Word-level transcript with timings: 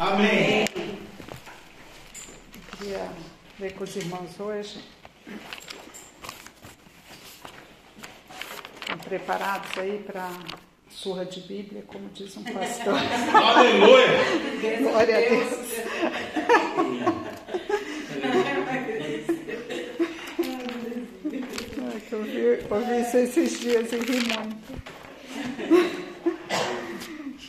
Amém. 0.00 0.64
Eu 0.74 0.96
queria 2.78 3.12
ler 3.58 3.74
com 3.74 3.84
os 3.84 3.94
irmãos 3.94 4.40
hoje. 4.40 4.82
Estão 8.80 8.96
preparados 8.96 9.76
aí 9.76 10.02
para 10.06 10.30
surra 10.88 11.26
de 11.26 11.42
Bíblia, 11.42 11.84
como 11.86 12.08
diz 12.14 12.34
um 12.34 12.44
pastor? 12.44 12.94
Aleluia! 13.58 14.06
Glória 14.80 15.18
a 15.18 15.20
Deus. 15.20 15.52
Eu 22.10 22.24
vi, 22.24 22.58
ouvi 22.70 23.00
isso 23.02 23.18
esses 23.18 23.60
dias 23.60 23.92
e 23.92 23.96
ri 23.96 24.14
muito. 24.14 24.80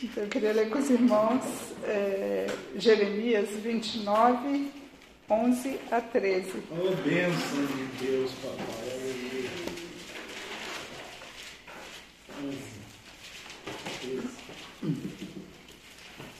Então, 0.02 0.24
eu 0.24 0.28
queria 0.28 0.52
ler 0.52 0.68
com 0.68 0.78
os 0.78 0.90
irmãos 0.90 1.71
é, 1.92 2.46
Jeremias 2.76 3.50
29, 3.50 4.70
11 5.28 5.80
a 5.90 6.00
13. 6.00 6.52
Oh, 6.70 6.94
bênção 7.02 7.66
de 7.66 8.06
Deus, 8.06 8.32
papai. 8.42 8.66
Aleluia. 8.88 9.62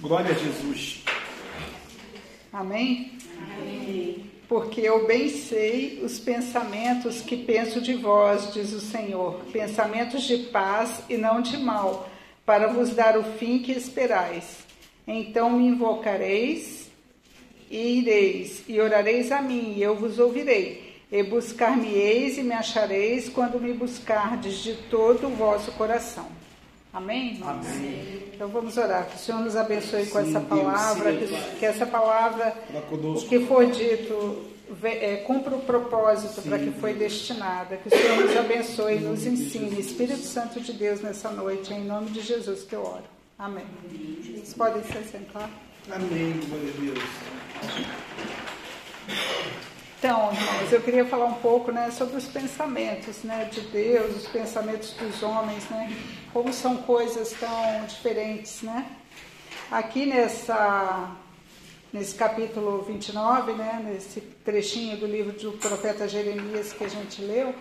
Glória 0.00 0.32
a 0.32 0.34
Jesus. 0.34 1.04
Amém? 2.52 3.12
Porque 4.48 4.80
eu 4.80 5.06
bem 5.06 5.28
sei 5.28 6.00
os 6.02 6.18
pensamentos 6.18 7.20
que 7.20 7.36
penso 7.36 7.80
de 7.80 7.94
vós, 7.94 8.52
diz 8.52 8.72
o 8.72 8.80
Senhor, 8.80 9.44
pensamentos 9.52 10.24
de 10.24 10.38
paz 10.38 11.02
e 11.08 11.16
não 11.16 11.40
de 11.40 11.56
mal, 11.56 12.10
para 12.44 12.66
vos 12.66 12.90
dar 12.90 13.16
o 13.16 13.22
fim 13.22 13.60
que 13.60 13.72
esperais. 13.72 14.61
Então 15.06 15.50
me 15.50 15.66
invocareis 15.66 16.90
e 17.70 17.98
ireis, 18.00 18.62
e 18.68 18.80
orareis 18.80 19.32
a 19.32 19.40
mim, 19.40 19.74
e 19.76 19.82
eu 19.82 19.96
vos 19.96 20.18
ouvirei. 20.18 20.92
E 21.10 21.22
buscar-me-eis 21.22 22.38
e 22.38 22.42
me 22.42 22.54
achareis 22.54 23.28
quando 23.28 23.60
me 23.60 23.72
buscardes 23.72 24.58
de 24.58 24.74
todo 24.90 25.26
o 25.26 25.30
vosso 25.30 25.72
coração. 25.72 26.26
Amém, 26.92 27.34
irmãos? 27.34 27.66
Amém. 27.66 28.22
Então 28.34 28.48
vamos 28.48 28.76
orar. 28.76 29.06
Que 29.06 29.16
o 29.16 29.18
Senhor 29.18 29.40
nos 29.40 29.56
abençoe 29.56 30.06
com 30.06 30.22
Sim, 30.22 30.28
essa 30.28 30.40
Deus, 30.40 30.48
palavra, 30.48 31.12
sim, 31.12 31.26
que, 31.26 31.56
que 31.58 31.66
essa 31.66 31.86
palavra, 31.86 32.54
o 33.02 33.26
que 33.26 33.40
for 33.46 33.66
dito, 33.66 34.52
é, 34.82 35.16
cumpra 35.26 35.54
o 35.54 35.60
propósito 35.60 36.42
Sim, 36.42 36.48
para 36.48 36.58
que 36.58 36.70
foi 36.72 36.92
destinada. 36.92 37.78
Que 37.78 37.88
o 37.88 37.90
Senhor 37.90 38.26
nos 38.26 38.36
abençoe 38.36 38.96
e 38.96 39.00
nos 39.00 39.26
ensine. 39.26 39.80
Espírito 39.80 40.22
Santo 40.22 40.60
de 40.60 40.72
Deus 40.74 41.00
nessa 41.00 41.30
noite, 41.30 41.72
em 41.72 41.84
nome 41.84 42.10
de 42.10 42.20
Jesus 42.20 42.62
que 42.62 42.74
eu 42.74 42.82
oro. 42.82 43.11
Amém. 43.38 43.66
Vocês 44.22 44.54
podem 44.54 44.82
se 44.84 45.10
sentar? 45.10 45.50
Amém, 45.90 46.40
glória 46.48 46.68
a 46.68 46.80
Deus. 46.80 46.98
Então, 49.98 50.32
irmãos, 50.32 50.72
eu 50.72 50.80
queria 50.80 51.04
falar 51.04 51.26
um 51.26 51.34
pouco 51.34 51.70
né, 51.72 51.90
sobre 51.90 52.16
os 52.16 52.26
pensamentos 52.26 53.22
né, 53.22 53.48
de 53.50 53.60
Deus, 53.62 54.16
os 54.16 54.26
pensamentos 54.26 54.92
dos 54.94 55.22
homens, 55.22 55.68
né, 55.70 55.96
como 56.32 56.52
são 56.52 56.78
coisas 56.78 57.32
tão 57.32 57.84
diferentes. 57.86 58.62
Né? 58.62 58.84
Aqui 59.70 60.06
nessa, 60.06 61.16
nesse 61.92 62.14
capítulo 62.14 62.82
29, 62.82 63.52
né, 63.52 63.80
nesse 63.84 64.20
trechinho 64.20 64.96
do 64.96 65.06
livro 65.06 65.32
do 65.32 65.52
profeta 65.52 66.06
Jeremias 66.06 66.72
que 66.72 66.84
a 66.84 66.88
gente 66.88 67.22
leu, 67.22 67.54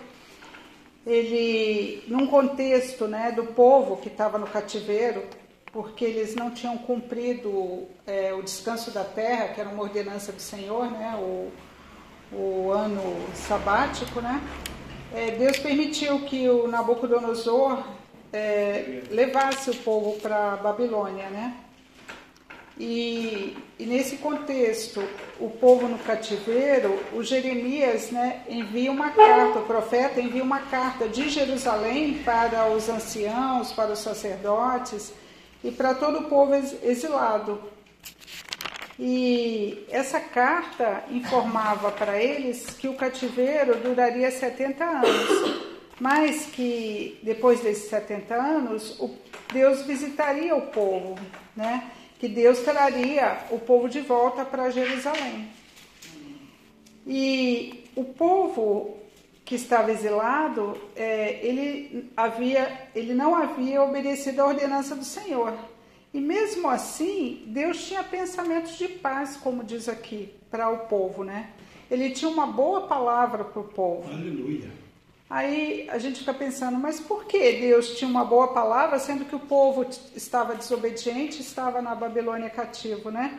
ele, 1.06 2.04
num 2.06 2.26
contexto 2.26 3.06
né, 3.06 3.32
do 3.32 3.44
povo 3.46 3.96
que 3.96 4.08
estava 4.08 4.38
no 4.38 4.46
cativeiro, 4.46 5.24
porque 5.72 6.04
eles 6.04 6.34
não 6.34 6.50
tinham 6.50 6.76
cumprido 6.76 7.88
é, 8.06 8.32
o 8.34 8.42
descanso 8.42 8.90
da 8.90 9.04
terra, 9.04 9.48
que 9.48 9.60
era 9.60 9.70
uma 9.70 9.82
ordenança 9.82 10.30
do 10.30 10.40
Senhor, 10.40 10.90
né, 10.90 11.16
o, 11.18 11.50
o 12.30 12.70
ano 12.70 13.02
sabático, 13.34 14.20
né? 14.20 14.40
É, 15.14 15.30
Deus 15.32 15.58
permitiu 15.58 16.20
que 16.20 16.48
o 16.48 16.68
Nabucodonosor 16.68 17.82
é, 18.32 19.02
levasse 19.10 19.70
o 19.70 19.74
povo 19.76 20.18
para 20.20 20.54
a 20.54 20.56
Babilônia, 20.56 21.28
né? 21.30 21.56
E, 22.78 23.56
e 23.78 23.84
nesse 23.84 24.16
contexto, 24.16 25.02
o 25.38 25.50
povo 25.50 25.86
no 25.86 25.98
cativeiro, 25.98 26.98
o 27.12 27.22
Jeremias 27.22 28.10
né, 28.10 28.42
envia 28.48 28.90
uma 28.90 29.10
carta, 29.10 29.58
o 29.58 29.66
profeta 29.66 30.20
envia 30.20 30.42
uma 30.42 30.60
carta 30.60 31.06
de 31.06 31.28
Jerusalém 31.28 32.22
para 32.24 32.70
os 32.70 32.88
anciãos, 32.88 33.72
para 33.72 33.92
os 33.92 33.98
sacerdotes 33.98 35.12
e 35.62 35.70
para 35.70 35.94
todo 35.94 36.20
o 36.20 36.24
povo 36.28 36.54
ex- 36.54 36.76
exilado. 36.82 37.60
E 38.98 39.86
essa 39.90 40.20
carta 40.20 41.04
informava 41.10 41.90
para 41.90 42.22
eles 42.22 42.66
que 42.78 42.88
o 42.88 42.94
cativeiro 42.94 43.76
duraria 43.76 44.30
70 44.30 44.84
anos, 44.84 45.62
mas 45.98 46.46
que 46.46 47.18
depois 47.22 47.60
desses 47.60 47.88
70 47.88 48.34
anos, 48.34 49.00
Deus 49.52 49.82
visitaria 49.82 50.54
o 50.54 50.62
povo, 50.68 51.16
né? 51.56 51.90
que 52.18 52.28
Deus 52.28 52.60
traria 52.60 53.38
o 53.50 53.58
povo 53.58 53.88
de 53.88 54.00
volta 54.00 54.44
para 54.44 54.70
Jerusalém. 54.70 55.48
E 57.04 57.84
o 57.96 58.04
povo 58.04 58.96
que 59.52 59.56
estava 59.56 59.92
exilado, 59.92 60.78
é, 60.96 61.40
ele, 61.46 62.10
havia, 62.16 62.88
ele 62.94 63.12
não 63.12 63.34
havia 63.36 63.82
obedecido 63.82 64.40
à 64.40 64.46
ordenança 64.46 64.96
do 64.96 65.04
Senhor. 65.04 65.52
E 66.14 66.18
mesmo 66.22 66.70
assim, 66.70 67.42
Deus 67.48 67.84
tinha 67.86 68.02
pensamentos 68.02 68.78
de 68.78 68.88
paz, 68.88 69.36
como 69.36 69.62
diz 69.62 69.90
aqui, 69.90 70.32
para 70.50 70.70
o 70.70 70.78
povo, 70.86 71.22
né? 71.22 71.50
Ele 71.90 72.08
tinha 72.12 72.30
uma 72.30 72.46
boa 72.46 72.86
palavra 72.86 73.44
para 73.44 73.60
o 73.60 73.64
povo. 73.64 74.10
Aleluia. 74.10 74.70
Aí 75.28 75.86
a 75.90 75.98
gente 75.98 76.20
fica 76.20 76.32
pensando, 76.32 76.78
mas 76.78 76.98
por 76.98 77.26
que 77.26 77.52
Deus 77.52 77.90
tinha 77.98 78.08
uma 78.08 78.24
boa 78.24 78.48
palavra, 78.54 78.98
sendo 78.98 79.26
que 79.26 79.36
o 79.36 79.40
povo 79.40 79.84
estava 80.16 80.54
desobediente, 80.54 81.42
estava 81.42 81.82
na 81.82 81.94
Babilônia 81.94 82.48
cativo, 82.48 83.10
né? 83.10 83.38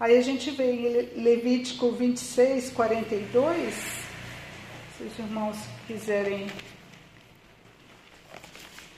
Aí 0.00 0.18
a 0.18 0.20
gente 0.20 0.50
vê 0.50 0.72
em 0.72 0.88
Le- 0.88 1.12
Levítico 1.14 1.92
26, 1.92 2.70
42, 2.70 4.03
se 4.96 5.04
os 5.04 5.18
irmãos 5.18 5.56
quiserem 5.86 6.46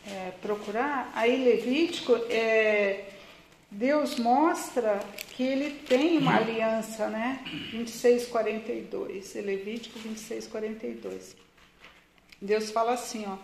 é, 0.07 0.33
procurar, 0.43 1.11
aí 1.15 1.43
Levítico, 1.43 2.15
é, 2.29 3.05
Deus 3.71 4.19
mostra 4.19 5.01
que 5.34 5.43
ele 5.43 5.71
tem 5.71 6.19
uma 6.19 6.37
aliança, 6.37 7.09
né? 7.09 7.41
26, 7.73 8.27
42, 8.27 9.34
Levítico 9.37 9.99
26, 9.99 10.47
42. 10.47 11.37
Deus 12.41 12.71
fala 12.71 12.93
assim, 12.93 13.25
ó. 13.27 13.37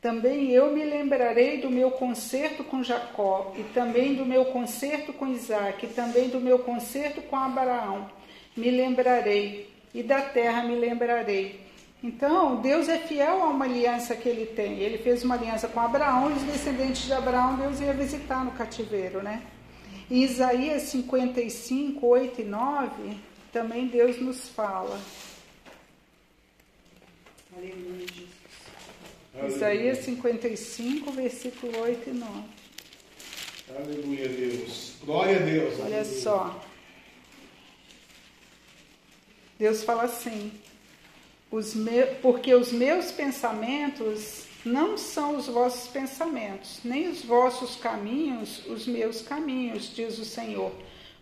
Também 0.00 0.50
eu 0.50 0.72
me 0.72 0.84
lembrarei 0.84 1.60
do 1.60 1.70
meu 1.70 1.92
concerto 1.92 2.64
com 2.64 2.82
Jacó, 2.82 3.54
e 3.56 3.62
também 3.74 4.14
do 4.14 4.24
meu 4.24 4.46
concerto 4.46 5.12
com 5.12 5.28
Isaac, 5.28 5.84
e 5.84 5.88
também 5.90 6.28
do 6.28 6.40
meu 6.40 6.60
concerto 6.60 7.22
com 7.22 7.36
Abraão. 7.36 8.10
Me 8.56 8.70
lembrarei, 8.70 9.68
e 9.94 10.02
da 10.02 10.22
terra 10.22 10.64
me 10.64 10.74
lembrarei. 10.74 11.61
Então, 12.02 12.60
Deus 12.60 12.88
é 12.88 12.98
fiel 12.98 13.42
a 13.42 13.46
uma 13.46 13.64
aliança 13.64 14.16
que 14.16 14.28
ele 14.28 14.46
tem. 14.46 14.80
Ele 14.80 14.98
fez 14.98 15.22
uma 15.22 15.36
aliança 15.36 15.68
com 15.68 15.78
Abraão, 15.78 16.30
e 16.30 16.34
os 16.34 16.42
descendentes 16.42 17.04
de 17.04 17.12
Abraão 17.12 17.56
Deus 17.56 17.80
ia 17.80 17.92
visitar 17.92 18.44
no 18.44 18.50
cativeiro, 18.52 19.22
né? 19.22 19.42
Em 20.10 20.22
Isaías 20.24 20.82
55, 20.82 22.04
8 22.04 22.40
e 22.40 22.44
9, 22.44 23.16
também 23.52 23.86
Deus 23.86 24.20
nos 24.20 24.48
fala. 24.48 25.00
Aleluia, 27.56 28.06
Jesus. 28.08 29.56
Isaías 29.56 29.98
55, 29.98 31.12
versículo 31.12 31.78
8 31.80 32.10
e 32.10 32.12
9. 32.12 32.32
Aleluia, 33.76 34.28
Deus. 34.28 34.94
Glória 35.04 35.36
a 35.36 35.40
Deus. 35.40 35.74
Olha 35.74 35.98
Aleluia. 35.98 36.04
só. 36.04 36.64
Deus 39.58 39.84
fala 39.84 40.02
assim: 40.02 40.52
os 41.52 41.74
porque 42.22 42.54
os 42.54 42.72
meus 42.72 43.12
pensamentos 43.12 44.46
não 44.64 44.96
são 44.96 45.36
os 45.36 45.46
vossos 45.46 45.86
pensamentos, 45.88 46.80
nem 46.82 47.08
os 47.08 47.22
vossos 47.22 47.76
caminhos 47.76 48.64
os 48.66 48.86
meus 48.86 49.20
caminhos, 49.20 49.94
diz 49.94 50.18
o 50.18 50.24
Senhor. 50.24 50.72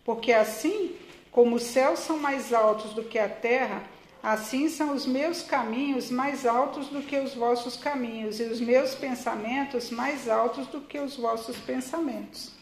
Porque 0.04 0.32
assim 0.32 0.94
como 1.32 1.56
os 1.56 1.64
céus 1.64 1.98
são 1.98 2.18
mais 2.18 2.52
altos 2.52 2.92
do 2.92 3.02
que 3.02 3.18
a 3.18 3.28
terra, 3.28 3.82
assim 4.22 4.68
são 4.68 4.94
os 4.94 5.04
meus 5.04 5.42
caminhos 5.42 6.10
mais 6.10 6.46
altos 6.46 6.88
do 6.88 7.02
que 7.02 7.18
os 7.18 7.34
vossos 7.34 7.76
caminhos, 7.76 8.38
e 8.38 8.44
os 8.44 8.60
meus 8.60 8.94
pensamentos 8.94 9.90
mais 9.90 10.28
altos 10.28 10.66
do 10.68 10.80
que 10.80 10.98
os 10.98 11.16
vossos 11.16 11.56
pensamentos. 11.56 12.52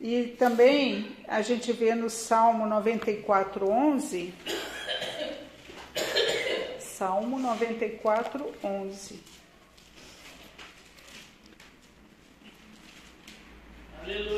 E 0.00 0.34
também 0.36 1.16
a 1.28 1.42
gente 1.42 1.72
vê 1.72 1.94
no 1.94 2.10
Salmo 2.10 2.66
94, 2.66 3.68
11. 3.68 4.34
Salmo 7.02 7.36
94, 7.36 8.46
11. 8.62 9.20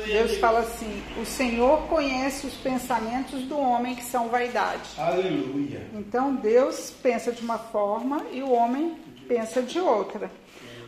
Deus 0.07 0.37
fala 0.37 0.61
assim: 0.61 1.03
o 1.21 1.25
Senhor 1.27 1.83
conhece 1.83 2.47
os 2.47 2.55
pensamentos 2.55 3.43
do 3.43 3.59
homem 3.59 3.93
que 3.93 4.03
são 4.03 4.29
vaidade. 4.29 4.89
Aleluia. 4.97 5.87
Então 5.93 6.33
Deus 6.33 6.89
pensa 6.89 7.31
de 7.31 7.43
uma 7.43 7.59
forma 7.59 8.25
e 8.31 8.41
o 8.41 8.49
homem 8.49 8.95
pensa 9.27 9.61
de 9.61 9.79
outra. 9.79 10.31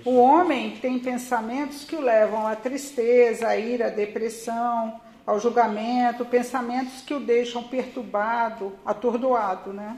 O 0.03 0.15
homem 0.15 0.77
tem 0.77 0.97
pensamentos 0.97 1.83
que 1.83 1.95
o 1.95 2.01
levam 2.01 2.47
à 2.47 2.55
tristeza, 2.55 3.49
à 3.49 3.55
ira, 3.55 3.85
à 3.85 3.91
depressão, 3.91 4.99
ao 5.27 5.39
julgamento, 5.39 6.25
pensamentos 6.25 7.03
que 7.03 7.13
o 7.13 7.19
deixam 7.19 7.61
perturbado, 7.61 8.73
atordoado, 8.83 9.71
né? 9.71 9.95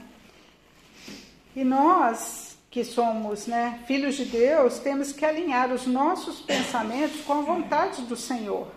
E 1.54 1.64
nós 1.64 2.50
que 2.70 2.84
somos 2.84 3.46
né, 3.48 3.80
filhos 3.86 4.14
de 4.14 4.24
Deus, 4.24 4.78
temos 4.78 5.12
que 5.12 5.24
alinhar 5.24 5.72
os 5.72 5.86
nossos 5.86 6.40
pensamentos 6.40 7.20
com 7.22 7.32
a 7.32 7.40
vontade 7.40 8.02
do 8.02 8.16
Senhor. 8.16 8.68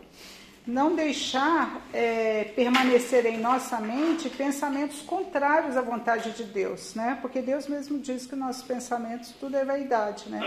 Não 0.66 0.96
deixar 0.96 1.86
é, 1.94 2.46
permanecer 2.56 3.26
em 3.26 3.38
nossa 3.38 3.80
mente 3.80 4.30
pensamentos 4.30 5.02
contrários 5.02 5.78
à 5.78 5.82
vontade 5.82 6.32
de 6.32 6.46
Deus, 6.46 6.96
né? 6.96 7.20
Porque 7.22 7.42
Deus 7.42 7.68
mesmo 7.68 8.00
diz 8.00 8.26
que 8.26 8.36
nossos 8.36 8.64
pensamentos 8.64 9.34
tudo 9.40 9.58
é 9.58 9.66
vaidade, 9.66 10.30
né? 10.30 10.40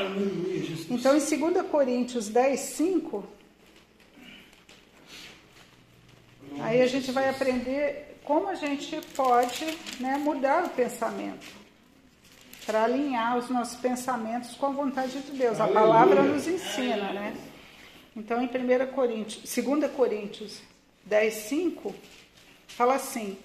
Então, 0.90 1.14
em 1.14 1.20
2 1.20 1.66
Coríntios 1.70 2.28
10, 2.28 2.58
5, 2.58 3.24
aí 6.60 6.80
a 6.80 6.86
gente 6.86 7.12
vai 7.12 7.28
aprender 7.28 8.18
como 8.24 8.48
a 8.48 8.54
gente 8.54 8.98
pode 9.14 9.66
né, 10.00 10.16
mudar 10.16 10.64
o 10.64 10.70
pensamento 10.70 11.65
para 12.66 12.82
alinhar 12.82 13.38
os 13.38 13.48
nossos 13.48 13.76
pensamentos 13.76 14.56
com 14.56 14.66
a 14.66 14.70
vontade 14.70 15.20
de 15.20 15.30
Deus. 15.30 15.60
A 15.60 15.64
Aleluia. 15.64 15.82
palavra 15.82 16.22
nos 16.22 16.48
ensina, 16.48 17.12
né? 17.12 17.34
Então, 18.16 18.42
em 18.42 18.46
1 18.46 18.92
Coríntios, 18.92 19.54
2 19.54 19.90
Coríntios 19.92 20.60
10, 21.04 21.32
5, 21.32 21.94
fala 22.66 22.96
assim: 22.96 23.38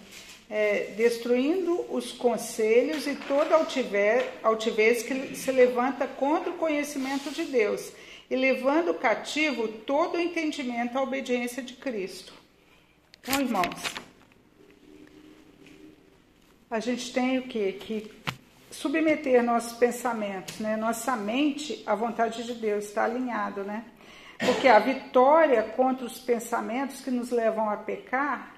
é, 0.50 0.94
destruindo 0.98 1.86
os 1.94 2.12
conselhos 2.12 3.06
e 3.06 3.16
toda 3.16 3.56
altivez, 3.56 4.26
altivez 4.42 5.04
que 5.04 5.36
se 5.36 5.52
levanta 5.52 6.08
contra 6.08 6.50
o 6.50 6.58
conhecimento 6.58 7.30
de 7.32 7.46
Deus, 7.46 7.92
e 8.30 8.36
levando 8.36 8.94
cativo 8.94 9.68
todo 9.68 10.16
o 10.16 10.20
entendimento 10.20 10.98
à 10.98 11.04
obediência 11.04 11.62
de 11.62 11.74
Cristo. 11.74 12.34
Então, 13.22 13.40
irmãos, 13.40 13.82
a 16.70 16.80
gente 16.80 17.14
tem 17.14 17.38
o 17.38 17.44
quê? 17.44 17.78
Que 17.80 18.12
submeter 18.72 19.44
nossos 19.44 19.74
pensamentos, 19.74 20.60
né? 20.60 20.76
Nossa 20.78 21.16
mente 21.16 21.84
à 21.86 21.94
vontade 21.94 22.44
de 22.44 22.54
Deus 22.54 22.86
está 22.86 23.04
alinhado, 23.04 23.64
né? 23.64 23.86
Porque 24.40 24.68
a 24.68 24.80
vitória 24.80 25.62
contra 25.62 26.06
os 26.06 26.18
pensamentos 26.18 27.02
que 27.02 27.12
nos 27.12 27.30
levam 27.30 27.70
a 27.70 27.78
pecar 27.78 28.56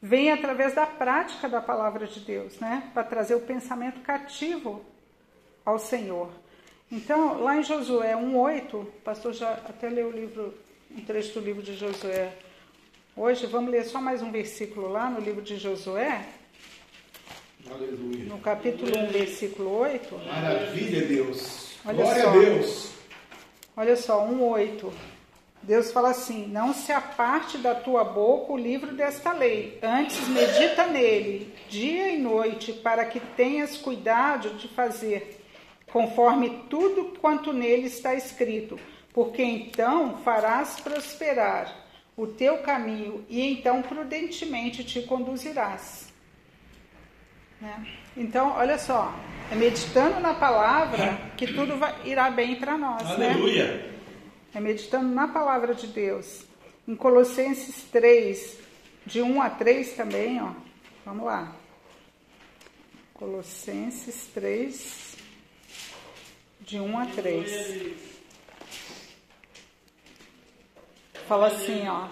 vem 0.00 0.30
através 0.30 0.74
da 0.74 0.86
prática 0.86 1.48
da 1.48 1.60
palavra 1.60 2.06
de 2.06 2.20
Deus, 2.20 2.60
né? 2.60 2.90
Para 2.94 3.02
trazer 3.02 3.34
o 3.34 3.40
pensamento 3.40 4.00
cativo 4.00 4.84
ao 5.64 5.78
Senhor. 5.78 6.30
Então, 6.92 7.40
lá 7.40 7.56
em 7.56 7.62
Josué 7.62 8.14
1:8, 8.14 8.74
o 8.74 8.84
pastor 9.04 9.32
já 9.32 9.52
até 9.52 9.88
leu 9.88 10.08
o 10.08 10.12
livro, 10.12 10.54
um 10.90 11.00
trecho 11.00 11.34
do 11.34 11.44
livro 11.44 11.62
de 11.62 11.74
Josué. 11.74 12.36
Hoje 13.16 13.46
vamos 13.46 13.70
ler 13.70 13.84
só 13.84 14.00
mais 14.00 14.22
um 14.22 14.30
versículo 14.30 14.88
lá 14.88 15.10
no 15.10 15.20
livro 15.20 15.42
de 15.42 15.56
Josué, 15.56 16.24
Aleluia. 17.68 18.24
no 18.24 18.38
capítulo 18.38 18.96
1, 18.96 19.06
versículo 19.08 19.78
8. 19.78 20.16
Maravilha, 20.26 21.06
Deus. 21.06 21.74
Olha 21.84 21.96
Glória 21.96 22.22
só. 22.22 22.28
a 22.28 22.32
Deus. 22.32 22.90
Olha 23.76 23.96
só, 23.96 24.26
1,8. 24.28 24.92
Deus 25.62 25.92
fala 25.92 26.10
assim: 26.10 26.46
Não 26.46 26.72
se 26.72 26.90
aparte 26.92 27.58
da 27.58 27.74
tua 27.74 28.02
boca 28.04 28.52
o 28.52 28.56
livro 28.56 28.94
desta 28.94 29.32
lei, 29.32 29.78
antes 29.82 30.26
medita 30.28 30.86
nele, 30.86 31.52
dia 31.68 32.12
e 32.12 32.18
noite, 32.18 32.72
para 32.72 33.04
que 33.04 33.20
tenhas 33.20 33.76
cuidado 33.76 34.50
de 34.54 34.68
fazer 34.68 35.38
conforme 35.92 36.62
tudo 36.70 37.18
quanto 37.20 37.52
nele 37.52 37.86
está 37.86 38.14
escrito, 38.14 38.78
porque 39.12 39.42
então 39.42 40.18
farás 40.18 40.78
prosperar 40.80 41.74
o 42.16 42.26
teu 42.26 42.58
caminho 42.58 43.24
e 43.28 43.40
então 43.40 43.82
prudentemente 43.82 44.84
te 44.84 45.02
conduzirás. 45.02 46.09
Né? 47.60 47.86
Então, 48.16 48.52
olha 48.56 48.78
só, 48.78 49.14
é 49.50 49.54
meditando 49.54 50.18
na 50.20 50.34
palavra 50.34 51.20
que 51.36 51.46
tudo 51.46 51.76
vai, 51.76 51.94
irá 52.04 52.30
bem 52.30 52.56
para 52.56 52.78
nós, 52.78 53.02
né? 53.18 53.32
Aleluia. 53.32 53.90
É 54.54 54.60
meditando 54.60 55.08
na 55.14 55.28
palavra 55.28 55.74
de 55.74 55.86
Deus. 55.86 56.44
Em 56.88 56.96
Colossenses 56.96 57.84
3, 57.92 58.58
de 59.04 59.22
1 59.22 59.42
a 59.42 59.50
3 59.50 59.92
também, 59.92 60.42
ó. 60.42 60.52
Vamos 61.04 61.26
lá. 61.26 61.54
Colossenses 63.14 64.26
3, 64.32 65.16
de 66.60 66.80
1 66.80 66.98
a 66.98 67.06
3. 67.06 68.10
Fala 71.28 71.48
assim, 71.48 71.86
ó. 71.86 72.08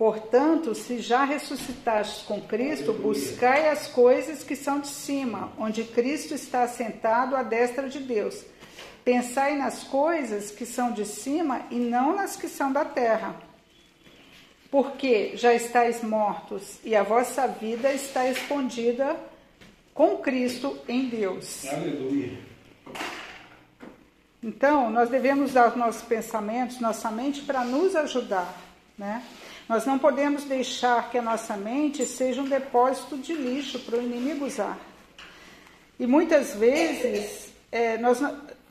Portanto, 0.00 0.74
se 0.74 0.98
já 0.98 1.24
ressuscitastes 1.24 2.22
com 2.22 2.40
Cristo, 2.40 2.90
buscai 2.90 3.68
as 3.68 3.86
coisas 3.86 4.42
que 4.42 4.56
são 4.56 4.80
de 4.80 4.88
cima, 4.88 5.52
onde 5.58 5.84
Cristo 5.84 6.32
está 6.32 6.62
assentado 6.62 7.36
à 7.36 7.42
destra 7.42 7.86
de 7.86 7.98
Deus. 7.98 8.42
Pensai 9.04 9.58
nas 9.58 9.84
coisas 9.84 10.50
que 10.50 10.64
são 10.64 10.90
de 10.90 11.04
cima 11.04 11.66
e 11.70 11.74
não 11.74 12.16
nas 12.16 12.34
que 12.34 12.48
são 12.48 12.72
da 12.72 12.82
terra. 12.82 13.36
Porque 14.70 15.36
já 15.36 15.52
estáis 15.52 16.02
mortos 16.02 16.78
e 16.82 16.96
a 16.96 17.02
vossa 17.02 17.46
vida 17.46 17.92
está 17.92 18.26
escondida 18.26 19.14
com 19.92 20.16
Cristo 20.16 20.78
em 20.88 21.10
Deus. 21.10 21.66
Aleluia. 21.66 22.38
Então, 24.42 24.90
nós 24.90 25.10
devemos 25.10 25.50
usar 25.50 25.68
os 25.68 25.76
nossos 25.76 26.00
pensamentos, 26.00 26.80
nossa 26.80 27.10
mente, 27.10 27.42
para 27.42 27.62
nos 27.64 27.94
ajudar, 27.94 28.58
né? 28.96 29.22
Nós 29.70 29.86
não 29.86 30.00
podemos 30.00 30.42
deixar 30.42 31.12
que 31.12 31.16
a 31.16 31.22
nossa 31.22 31.56
mente 31.56 32.04
seja 32.04 32.42
um 32.42 32.48
depósito 32.48 33.16
de 33.16 33.32
lixo 33.32 33.78
para 33.78 33.98
o 33.98 34.02
inimigo 34.02 34.44
usar. 34.44 34.76
E 35.96 36.08
muitas 36.08 36.56
vezes, 36.56 37.52
é, 37.70 37.96
nós, 37.96 38.20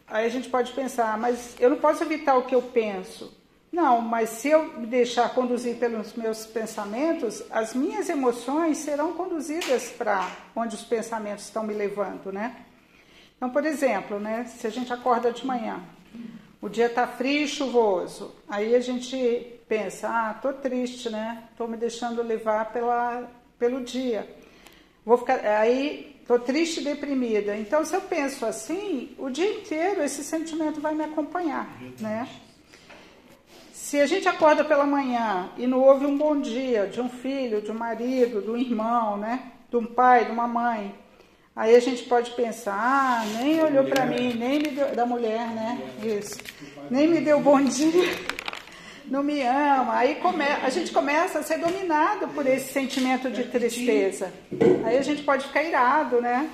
aí 0.06 0.26
a 0.26 0.30
gente 0.30 0.50
pode 0.50 0.74
pensar, 0.74 1.18
mas 1.18 1.56
eu 1.58 1.70
não 1.70 1.78
posso 1.78 2.04
evitar 2.04 2.36
o 2.36 2.44
que 2.44 2.54
eu 2.54 2.62
penso. 2.62 3.34
Não, 3.72 4.02
mas 4.02 4.28
se 4.28 4.50
eu 4.50 4.78
me 4.78 4.88
deixar 4.88 5.34
conduzir 5.34 5.78
pelos 5.78 6.16
meus 6.16 6.46
pensamentos, 6.46 7.46
as 7.50 7.74
minhas 7.74 8.10
emoções 8.10 8.80
serão 8.80 9.14
conduzidas 9.14 9.90
para 9.92 10.30
onde 10.54 10.76
os 10.76 10.84
pensamentos 10.84 11.46
estão 11.46 11.64
me 11.64 11.74
levando, 11.74 12.30
né? 12.30 12.58
Então, 13.38 13.50
por 13.50 13.66
exemplo, 13.66 14.20
né, 14.20 14.44
se 14.44 14.68
a 14.68 14.70
gente 14.70 14.92
acorda 14.92 15.32
de 15.32 15.46
manhã, 15.46 15.82
o 16.62 16.68
dia 16.68 16.88
está 16.88 17.08
frio 17.08 17.44
e 17.44 17.48
chuvoso, 17.48 18.36
aí 18.50 18.76
a 18.76 18.82
gente 18.82 19.59
pensa, 19.70 20.10
ah, 20.10 20.34
tô 20.34 20.52
triste, 20.52 21.12
né? 21.12 21.44
Tô 21.56 21.68
me 21.68 21.78
deixando 21.78 22.24
levar 22.24 22.74
pela, 22.74 23.30
pelo 23.60 23.82
dia. 23.82 24.28
Vou 25.06 25.18
ficar, 25.20 25.40
aí 25.46 26.20
tô 26.28 26.40
triste 26.40 26.82
e 26.82 26.84
deprimida. 26.84 27.56
Então, 27.56 27.86
se 27.86 27.96
eu 27.96 28.02
penso 28.02 28.48
assim, 28.48 29.16
o 29.20 29.30
dia 29.30 29.60
inteiro 29.60 30.04
esse 30.04 30.24
sentimento 30.24 30.82
vai 30.82 30.96
me 30.96 31.04
acompanhar, 31.04 31.70
né? 32.00 32.28
Se 33.72 34.02
a 34.02 34.08
gente 34.08 34.28
acorda 34.28 34.64
pela 34.64 34.86
manhã 34.86 35.50
e 35.58 35.66
não 35.66 35.80
ouve 35.82 36.06
um 36.06 36.18
bom 36.18 36.40
dia 36.40 36.88
de 36.88 37.00
um 37.00 37.10
filho, 37.10 37.62
de 37.62 37.72
um 37.72 37.76
marido, 37.76 38.42
de 38.42 38.50
um 38.50 38.58
irmão, 38.58 39.18
né? 39.18 39.52
De 39.70 39.78
um 39.78 39.86
pai, 39.86 40.26
de 40.26 40.32
uma 40.32 40.48
mãe, 40.48 40.94
aí 41.56 41.76
a 41.76 41.80
gente 41.80 42.04
pode 42.04 42.32
pensar, 42.32 42.74
ah, 42.76 43.26
nem 43.38 43.62
olhou 43.62 43.84
para 43.86 44.06
mim, 44.06 44.34
nem 44.34 44.60
me 44.60 44.70
deu, 44.70 44.96
da 44.96 45.06
mulher, 45.06 45.48
né? 45.50 45.80
Isso. 46.04 46.38
Nem 46.90 47.08
me 47.08 47.22
deu 47.22 47.40
bom 47.40 47.62
dia, 47.62 48.16
não 49.10 49.24
me 49.24 49.42
ama. 49.42 49.98
Aí 49.98 50.16
come, 50.16 50.44
a 50.44 50.70
gente 50.70 50.92
começa 50.92 51.40
a 51.40 51.44
ser 51.44 51.58
dominado 51.58 52.28
por 52.30 52.46
esse 52.46 52.72
sentimento 52.72 53.30
de 53.30 53.46
tristeza. 53.46 54.32
Aí 54.86 54.98
a 54.98 55.02
gente 55.02 55.24
pode 55.24 55.48
ficar 55.48 55.64
irado, 55.64 56.22
né? 56.22 56.50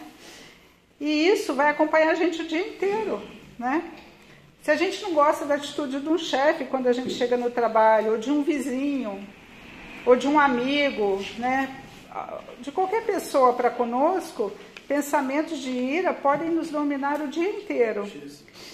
E 1.00 1.28
isso 1.28 1.54
vai 1.54 1.70
acompanhar 1.70 2.12
a 2.12 2.16
gente 2.16 2.42
o 2.42 2.48
dia 2.48 2.66
inteiro, 2.66 3.22
né? 3.60 3.84
Se 4.62 4.72
a 4.72 4.76
gente 4.76 5.02
não 5.04 5.14
gosta 5.14 5.46
da 5.46 5.56
atitude 5.56 6.00
de 6.00 6.10
um 6.10 6.18
chefe 6.18 6.66
quando 6.66 6.88
a 6.88 6.94
gente 6.94 7.14
chega 7.14 7.38
no 7.38 7.52
trabalho, 7.52 8.14
ou 8.14 8.18
de 8.18 8.32
um 8.32 8.42
vizinho, 8.42 9.28
ou 10.06 10.16
de 10.16 10.28
um 10.28 10.40
amigo, 10.40 11.24
né? 11.38 11.70
De 12.62 12.72
qualquer 12.72 13.06
pessoa 13.06 13.54
para 13.54 13.70
conosco, 13.70 14.52
pensamentos 14.88 15.60
de 15.60 15.70
ira 15.70 16.14
podem 16.14 16.50
nos 16.50 16.70
dominar 16.70 17.22
o 17.22 17.28
dia 17.28 17.50
inteiro. 17.50 18.10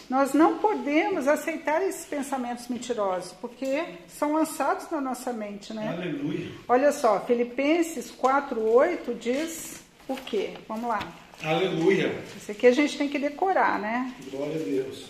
Nós 0.09 0.33
não 0.33 0.57
podemos 0.57 1.27
aceitar 1.27 1.81
esses 1.81 2.05
pensamentos 2.05 2.67
mentirosos, 2.67 3.33
porque 3.33 3.83
são 4.07 4.33
lançados 4.33 4.89
na 4.91 4.99
nossa 4.99 5.31
mente, 5.31 5.73
né? 5.73 5.89
Aleluia. 5.89 6.51
Olha 6.67 6.91
só, 6.91 7.19
Filipenses 7.21 8.11
4:8 8.11 9.17
diz 9.17 9.81
o 10.07 10.15
quê? 10.15 10.53
Vamos 10.67 10.89
lá. 10.89 10.99
Aleluia. 11.43 12.13
Isso 12.37 12.51
aqui 12.51 12.67
a 12.67 12.71
gente 12.71 12.97
tem 12.97 13.09
que 13.09 13.17
decorar, 13.17 13.79
né? 13.79 14.13
Glória 14.29 14.55
a 14.55 14.63
Deus. 14.63 15.05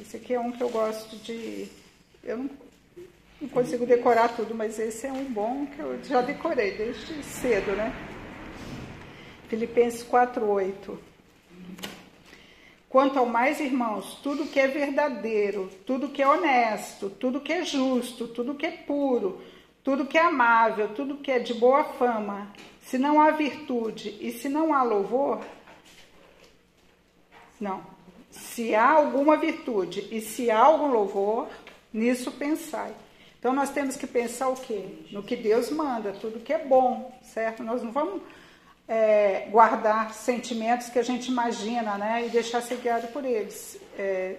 Esse 0.00 0.16
aqui 0.16 0.34
é 0.34 0.40
um 0.40 0.50
que 0.50 0.62
eu 0.62 0.68
gosto 0.68 1.16
de. 1.16 1.68
Eu 2.24 2.38
não, 2.38 2.50
não 3.40 3.48
consigo 3.48 3.86
decorar 3.86 4.28
tudo, 4.28 4.54
mas 4.54 4.78
esse 4.78 5.06
é 5.06 5.12
um 5.12 5.24
bom 5.24 5.66
que 5.66 5.78
eu 5.78 5.98
já 6.04 6.20
decorei 6.20 6.76
desde 6.76 7.22
cedo, 7.22 7.72
né? 7.72 7.94
Filipenses 9.48 10.02
4:8. 10.02 10.98
Quanto 12.88 13.18
ao 13.18 13.26
mais, 13.26 13.60
irmãos, 13.60 14.18
tudo 14.22 14.46
que 14.46 14.58
é 14.58 14.68
verdadeiro, 14.68 15.68
tudo 15.84 16.08
que 16.08 16.22
é 16.22 16.28
honesto, 16.28 17.10
tudo 17.10 17.40
que 17.40 17.52
é 17.52 17.64
justo, 17.64 18.28
tudo 18.28 18.54
que 18.54 18.64
é 18.64 18.70
puro, 18.70 19.42
tudo 19.84 20.06
que 20.06 20.16
é 20.16 20.22
amável, 20.22 20.88
tudo 20.94 21.18
que 21.18 21.30
é 21.30 21.38
de 21.38 21.52
boa 21.54 21.84
fama, 21.84 22.50
se 22.82 22.96
não 22.96 23.20
há 23.20 23.30
virtude 23.32 24.16
e 24.20 24.32
se 24.32 24.48
não 24.48 24.72
há 24.72 24.82
louvor, 24.82 25.44
não. 27.60 27.82
Se 28.30 28.74
há 28.74 28.90
alguma 28.90 29.36
virtude 29.36 30.08
e 30.10 30.20
se 30.20 30.50
há 30.50 30.58
algum 30.58 30.88
louvor, 30.88 31.48
nisso 31.92 32.30
pensai. 32.32 32.94
Então 33.38 33.52
nós 33.52 33.70
temos 33.70 33.96
que 33.96 34.06
pensar 34.06 34.48
o 34.48 34.56
quê? 34.56 34.84
No 35.10 35.22
que 35.22 35.36
Deus 35.36 35.70
manda, 35.70 36.12
tudo 36.12 36.40
que 36.40 36.52
é 36.52 36.64
bom, 36.64 37.16
certo? 37.22 37.62
Nós 37.62 37.82
não 37.82 37.92
vamos 37.92 38.22
é, 38.88 39.48
guardar 39.50 40.14
sentimentos 40.14 40.88
que 40.88 40.98
a 40.98 41.02
gente 41.02 41.30
imagina, 41.30 41.98
né? 41.98 42.26
E 42.26 42.30
deixar 42.30 42.60
ser 42.62 42.76
guiado 42.76 43.08
por 43.08 43.24
eles. 43.24 43.78
É, 43.98 44.36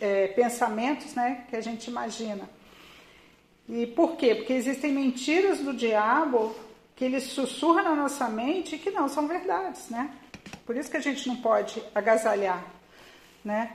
é, 0.00 0.28
pensamentos, 0.28 1.14
né? 1.14 1.44
Que 1.48 1.56
a 1.56 1.60
gente 1.60 1.88
imagina. 1.88 2.48
E 3.68 3.86
por 3.86 4.16
quê? 4.16 4.34
Porque 4.34 4.52
existem 4.52 4.92
mentiras 4.92 5.58
do 5.60 5.72
diabo 5.72 6.54
que 6.94 7.04
ele 7.04 7.20
sussurra 7.20 7.82
na 7.82 7.94
nossa 7.94 8.28
mente 8.28 8.78
que 8.78 8.90
não 8.90 9.08
são 9.08 9.26
verdades, 9.26 9.88
né? 9.88 10.10
Por 10.66 10.76
isso 10.76 10.90
que 10.90 10.96
a 10.96 11.00
gente 11.00 11.26
não 11.26 11.36
pode 11.36 11.82
agasalhar, 11.94 12.64
né? 13.44 13.72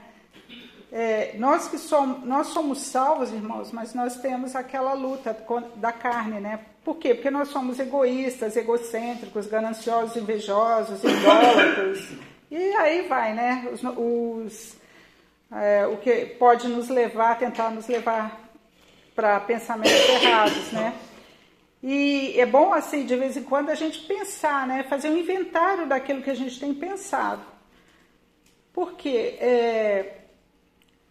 É, 0.92 1.34
nós 1.36 1.68
que 1.68 1.78
somos, 1.78 2.24
nós 2.24 2.48
somos 2.48 2.78
salvos, 2.82 3.32
irmãos, 3.32 3.72
mas 3.72 3.92
nós 3.92 4.16
temos 4.16 4.54
aquela 4.54 4.92
luta 4.92 5.36
da 5.76 5.92
carne, 5.92 6.40
né? 6.40 6.60
Por 6.84 6.96
quê? 6.96 7.14
Porque 7.14 7.30
nós 7.30 7.48
somos 7.48 7.80
egoístas, 7.80 8.56
egocêntricos, 8.56 9.46
gananciosos, 9.46 10.16
invejosos, 10.16 11.02
idólatras. 11.02 12.12
e 12.50 12.56
aí 12.76 13.08
vai, 13.08 13.34
né? 13.34 13.68
Os, 13.72 13.82
os 13.82 14.76
é, 15.50 15.86
o 15.86 15.96
que 15.98 16.26
pode 16.38 16.68
nos 16.68 16.88
levar, 16.88 17.38
tentar 17.38 17.70
nos 17.70 17.86
levar 17.86 18.40
para 19.14 19.40
pensamentos 19.40 20.08
errados, 20.08 20.72
né? 20.72 20.94
E 21.82 22.38
é 22.38 22.46
bom, 22.46 22.72
assim, 22.72 23.04
de 23.04 23.14
vez 23.16 23.36
em 23.36 23.42
quando 23.42 23.70
a 23.70 23.74
gente 23.74 24.00
pensar, 24.06 24.66
né? 24.66 24.84
Fazer 24.84 25.08
um 25.08 25.16
inventário 25.16 25.86
daquilo 25.86 26.22
que 26.22 26.30
a 26.30 26.34
gente 26.34 26.58
tem 26.58 26.74
pensado. 26.74 27.42
Por 28.72 28.94
quê? 28.94 29.36
É, 29.40 30.25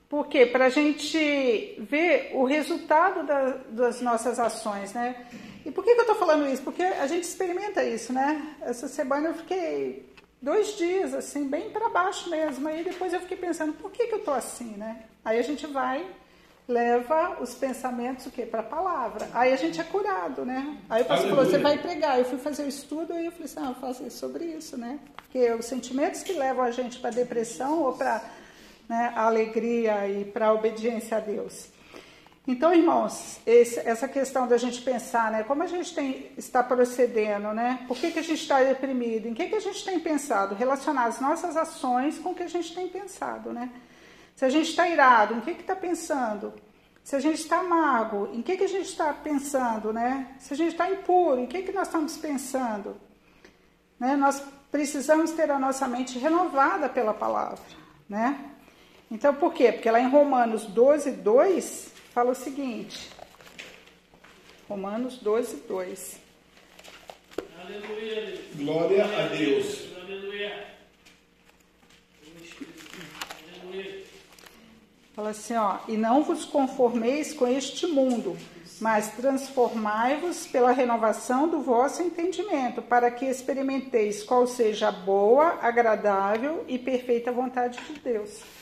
porque 0.10 0.46
para 0.46 0.66
a 0.66 0.70
gente 0.70 1.78
ver 1.80 2.32
o 2.34 2.46
resultado 2.46 3.26
da, 3.26 3.58
das 3.70 4.02
nossas 4.02 4.40
ações, 4.40 4.94
né? 4.94 5.26
E 5.66 5.72
por 5.72 5.84
que, 5.84 5.94
que 5.94 6.00
eu 6.00 6.04
estou 6.04 6.16
falando 6.16 6.48
isso? 6.48 6.62
Porque 6.62 6.84
a 6.84 7.08
gente 7.08 7.24
experimenta 7.24 7.84
isso, 7.84 8.14
né? 8.14 8.56
Essa 8.62 8.88
semana 8.88 9.30
eu 9.30 9.34
fiquei 9.34 10.06
dois 10.42 10.78
dias 10.78 11.14
assim, 11.14 11.48
bem 11.48 11.72
para 11.72 11.90
baixo 11.90 12.30
mesmo. 12.30 12.68
Aí 12.68 12.84
depois 12.84 13.14
eu 13.14 13.20
fiquei 13.20 13.38
pensando, 13.38 13.74
por 13.74 13.92
que, 13.92 14.06
que 14.06 14.14
eu 14.14 14.20
estou 14.20 14.34
assim, 14.34 14.76
né? 14.78 15.04
Aí 15.24 15.40
a 15.40 15.42
gente 15.42 15.66
vai 15.66 16.06
leva 16.68 17.38
os 17.42 17.54
pensamentos 17.54 18.26
o 18.26 18.32
quê? 18.32 18.46
Para 18.46 18.62
a 18.62 18.64
palavra. 18.64 19.30
Aí 19.34 19.54
a 19.54 19.56
gente 19.56 19.80
é 19.80 19.84
curado, 19.84 20.44
né? 20.46 20.78
Aí 20.90 21.04
o 21.04 21.06
pastor 21.06 21.30
falou, 21.30 21.46
você 21.46 21.58
vai 21.58 21.78
pregar. 21.78 22.18
Eu 22.18 22.26
fui 22.26 22.40
fazer 22.40 22.64
o 22.64 22.68
estudo 22.68 23.14
e 23.14 23.26
eu 23.26 23.32
falei 23.32 23.46
assim, 23.46 23.60
ah, 23.60 23.70
eu 23.70 23.76
faço 23.76 24.10
sobre 24.12 24.46
isso, 24.46 24.78
né? 24.78 25.00
Porque 25.16 25.52
os 25.54 25.66
sentimentos 25.66 26.24
que 26.24 26.34
levam 26.34 26.64
a 26.64 26.72
gente 26.72 27.00
para 27.00 27.12
depressão 27.12 27.84
ou 27.84 27.94
para 27.94 28.22
né, 28.88 29.14
a 29.16 29.26
alegria 29.26 30.08
e 30.08 30.26
para 30.26 30.48
a 30.48 30.54
obediência 30.54 31.18
a 31.18 31.20
Deus. 31.20 31.70
Então, 32.48 32.72
irmãos, 32.72 33.40
esse, 33.46 33.80
essa 33.80 34.08
questão 34.08 34.48
da 34.48 34.56
gente 34.56 34.80
pensar, 34.82 35.32
né, 35.32 35.44
como 35.44 35.64
a 35.64 35.68
gente 35.68 35.96
tem, 35.96 36.32
está 36.38 36.62
procedendo, 36.62 37.52
né, 37.54 37.84
por 37.88 37.98
que, 37.98 38.12
que 38.12 38.20
a 38.20 38.22
gente 38.22 38.42
está 38.42 38.62
deprimido, 38.64 39.28
em 39.28 39.34
que, 39.34 39.48
que 39.48 39.56
a 39.56 39.60
gente 39.60 39.84
tem 39.84 40.00
pensado, 40.00 40.54
relacionar 40.54 41.06
as 41.06 41.20
nossas 41.20 41.58
ações 41.58 42.20
com 42.20 42.30
o 42.30 42.36
que 42.36 42.44
a 42.44 42.48
gente 42.48 42.76
tem 42.76 42.88
pensado, 42.88 43.52
né? 43.52 43.72
Se 44.36 44.46
a 44.46 44.50
gente 44.50 44.70
está 44.70 44.88
irado, 44.88 45.34
em 45.34 45.42
que 45.42 45.52
está 45.52 45.76
pensando? 45.76 46.54
Se 47.04 47.16
a 47.16 47.20
gente 47.20 47.40
está 47.40 47.60
amargo, 47.60 48.30
em 48.34 48.42
que, 48.42 48.58
que 48.58 48.66
a 48.66 48.68
gente 48.68 48.90
está 48.90 49.14
pensando, 49.14 49.94
né? 49.94 50.36
Se 50.38 50.54
a 50.54 50.58
gente 50.58 50.74
está 50.74 50.90
impuro, 50.90 51.40
em 51.40 51.48
que, 51.48 51.64
que 51.64 51.72
nós 51.72 51.88
estamos 51.88 52.18
pensando? 52.18 52.98
Né? 54.00 54.16
Nós 54.16 54.44
precisamos 54.72 55.32
ter 55.32 55.50
a 55.50 55.58
nossa 55.58 55.88
mente 55.88 56.20
renovada 56.20 56.90
pela 56.90 57.14
palavra, 57.14 57.64
né? 58.10 58.55
Então, 59.16 59.34
por 59.34 59.54
quê? 59.54 59.72
Porque 59.72 59.90
lá 59.90 60.02
em 60.02 60.10
Romanos 60.10 60.66
12, 60.66 61.12
2, 61.12 61.88
fala 62.14 62.32
o 62.32 62.36
seguinte. 62.36 63.10
Romanos 64.68 65.20
12, 65.20 65.56
2. 65.66 66.20
Aleluia. 67.62 68.42
Glória 68.56 69.06
a 69.06 69.28
Deus. 69.28 69.86
Fala 75.14 75.30
assim, 75.30 75.56
ó, 75.56 75.78
e 75.88 75.96
não 75.96 76.22
vos 76.22 76.44
conformeis 76.44 77.34
com 77.34 77.48
este 77.48 77.88
mundo, 77.88 78.36
mas 78.82 79.08
transformai-vos 79.14 80.46
pela 80.46 80.74
renovação 80.74 81.48
do 81.48 81.62
vosso 81.62 82.02
entendimento, 82.02 82.82
para 82.82 83.10
que 83.10 83.24
experimenteis 83.24 84.24
qual 84.24 84.46
seja 84.46 84.90
a 84.90 84.92
boa, 84.92 85.58
agradável 85.62 86.66
e 86.68 86.78
perfeita 86.78 87.32
vontade 87.32 87.80
de 87.88 87.98
Deus. 88.02 88.55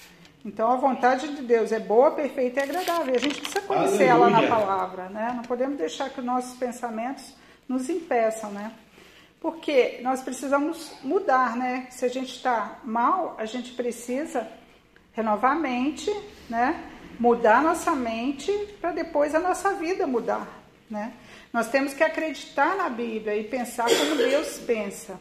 Então 0.46 0.70
a 0.72 0.76
vontade 0.76 1.36
de 1.36 1.42
Deus 1.42 1.72
é 1.72 1.80
boa, 1.80 2.12
perfeita 2.12 2.60
e 2.60 2.64
agradável. 2.64 3.16
A 3.16 3.20
gente 3.20 3.40
precisa 3.40 3.62
conhecer 3.62 4.10
Aleluia. 4.10 4.30
ela 4.36 4.42
na 4.42 4.48
palavra, 4.48 5.10
né? 5.10 5.32
Não 5.36 5.44
podemos 5.44 5.78
deixar 5.78 6.10
que 6.10 6.20
os 6.20 6.26
nossos 6.26 6.58
pensamentos 6.58 7.34
nos 7.68 7.90
impeçam, 7.90 8.52
né? 8.52 8.74
Porque 9.40 10.00
nós 10.02 10.22
precisamos 10.22 10.92
mudar, 11.02 11.56
né? 11.56 11.88
Se 11.90 12.06
a 12.06 12.10
gente 12.10 12.36
está 12.36 12.80
mal, 12.84 13.36
a 13.38 13.46
gente 13.46 13.72
precisa 13.72 14.48
renovar 15.14 15.54
a 15.54 15.60
mente, 15.60 16.12
né? 16.50 16.90
Mudar 17.20 17.64
nossa 17.64 17.96
mente 17.96 18.52
para 18.82 18.92
depois 18.92 19.34
a 19.34 19.40
nossa 19.40 19.74
vida 19.74 20.06
mudar, 20.06 20.48
né? 20.90 21.14
Nós 21.54 21.70
temos 21.70 21.94
que 21.94 22.04
acreditar 22.04 22.76
na 22.76 22.90
Bíblia 22.90 23.38
e 23.38 23.44
pensar 23.44 23.86
como 23.88 24.16
Deus 24.16 24.60
pensa. 24.60 25.20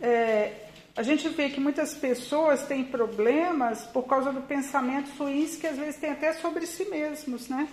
É, 0.00 0.69
a 1.00 1.02
gente 1.02 1.30
vê 1.30 1.48
que 1.48 1.58
muitas 1.58 1.94
pessoas 1.94 2.66
têm 2.66 2.84
problemas 2.84 3.86
por 3.86 4.02
causa 4.02 4.30
do 4.30 4.42
pensamento 4.42 5.10
ruins 5.18 5.56
que 5.56 5.66
às 5.66 5.78
vezes 5.78 5.96
tem 5.96 6.10
até 6.10 6.34
sobre 6.34 6.66
si 6.66 6.84
mesmos, 6.90 7.48
né? 7.48 7.66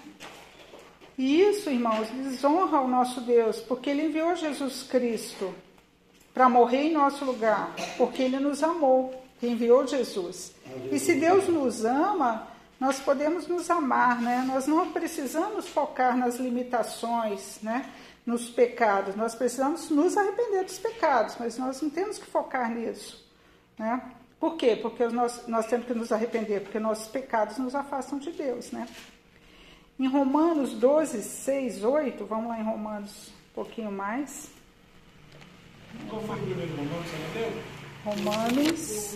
E 1.18 1.42
isso, 1.42 1.70
irmãos, 1.70 2.08
desonra 2.08 2.80
o 2.80 2.88
nosso 2.88 3.20
Deus, 3.20 3.60
porque 3.60 3.90
Ele 3.90 4.06
enviou 4.06 4.34
Jesus 4.34 4.84
Cristo 4.84 5.54
para 6.34 6.48
morrer 6.48 6.84
em 6.84 6.94
nosso 6.94 7.26
lugar, 7.26 7.76
porque 7.98 8.22
Ele 8.22 8.40
nos 8.40 8.64
amou 8.64 9.28
enviou 9.42 9.86
Jesus. 9.86 10.56
E 10.90 10.98
se 10.98 11.16
Deus 11.16 11.50
nos 11.50 11.84
ama, 11.84 12.48
nós 12.80 12.98
podemos 12.98 13.46
nos 13.46 13.70
amar, 13.70 14.22
né? 14.22 14.46
Nós 14.48 14.68
não 14.68 14.90
precisamos 14.92 15.68
focar 15.68 16.18
nas 16.18 16.38
limitações, 16.38 17.60
né? 17.62 17.86
Nos 18.28 18.48
pecados. 18.48 19.16
Nós 19.16 19.34
precisamos 19.34 19.90
nos 19.90 20.16
arrepender 20.16 20.66
dos 20.66 20.78
pecados, 20.78 21.36
mas 21.40 21.58
nós 21.58 21.82
não 21.82 21.90
temos 21.90 22.20
que 22.20 22.28
focar 22.28 22.70
nisso, 22.70 23.26
né? 23.80 24.12
Por 24.40 24.56
quê? 24.56 24.76
Porque 24.76 25.08
nós, 25.08 25.48
nós 25.48 25.66
temos 25.66 25.88
que 25.88 25.94
nos 25.96 26.12
arrepender, 26.12 26.62
porque 26.62 26.80
nossos 26.80 27.08
pecados 27.08 27.58
nos 27.58 27.74
afastam 27.74 28.20
de 28.20 28.32
Deus, 28.32 28.72
né? 28.72 28.88
Em 30.00 30.08
Romanos 30.08 30.74
12, 30.74 31.24
6, 31.24 31.84
8, 31.84 32.24
vamos 32.26 32.50
lá 32.50 32.60
em 32.60 32.64
Romanos 32.64 33.30
um 33.30 33.56
pouquinho 33.56 33.92
mais. 33.92 34.52
Qual 36.08 36.22
foi 36.22 36.36
o 36.36 36.40
primeiro 36.40 36.76
Romanos 36.76 37.10
que 37.10 37.18
você 37.18 37.40
deu? 37.40 37.78
Romanos 38.06 39.16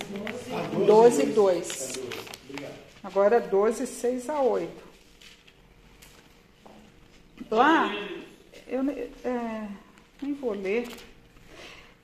12, 0.87 1.25
2. 1.27 1.93
Agora 3.03 3.39
12, 3.39 3.85
6 3.85 4.29
a 4.29 4.41
8. 4.41 4.91
Lá, 7.51 7.91
eu 8.71 8.89
é, 8.89 9.67
nem 10.21 10.33
vou 10.33 10.53
ler. 10.53 10.87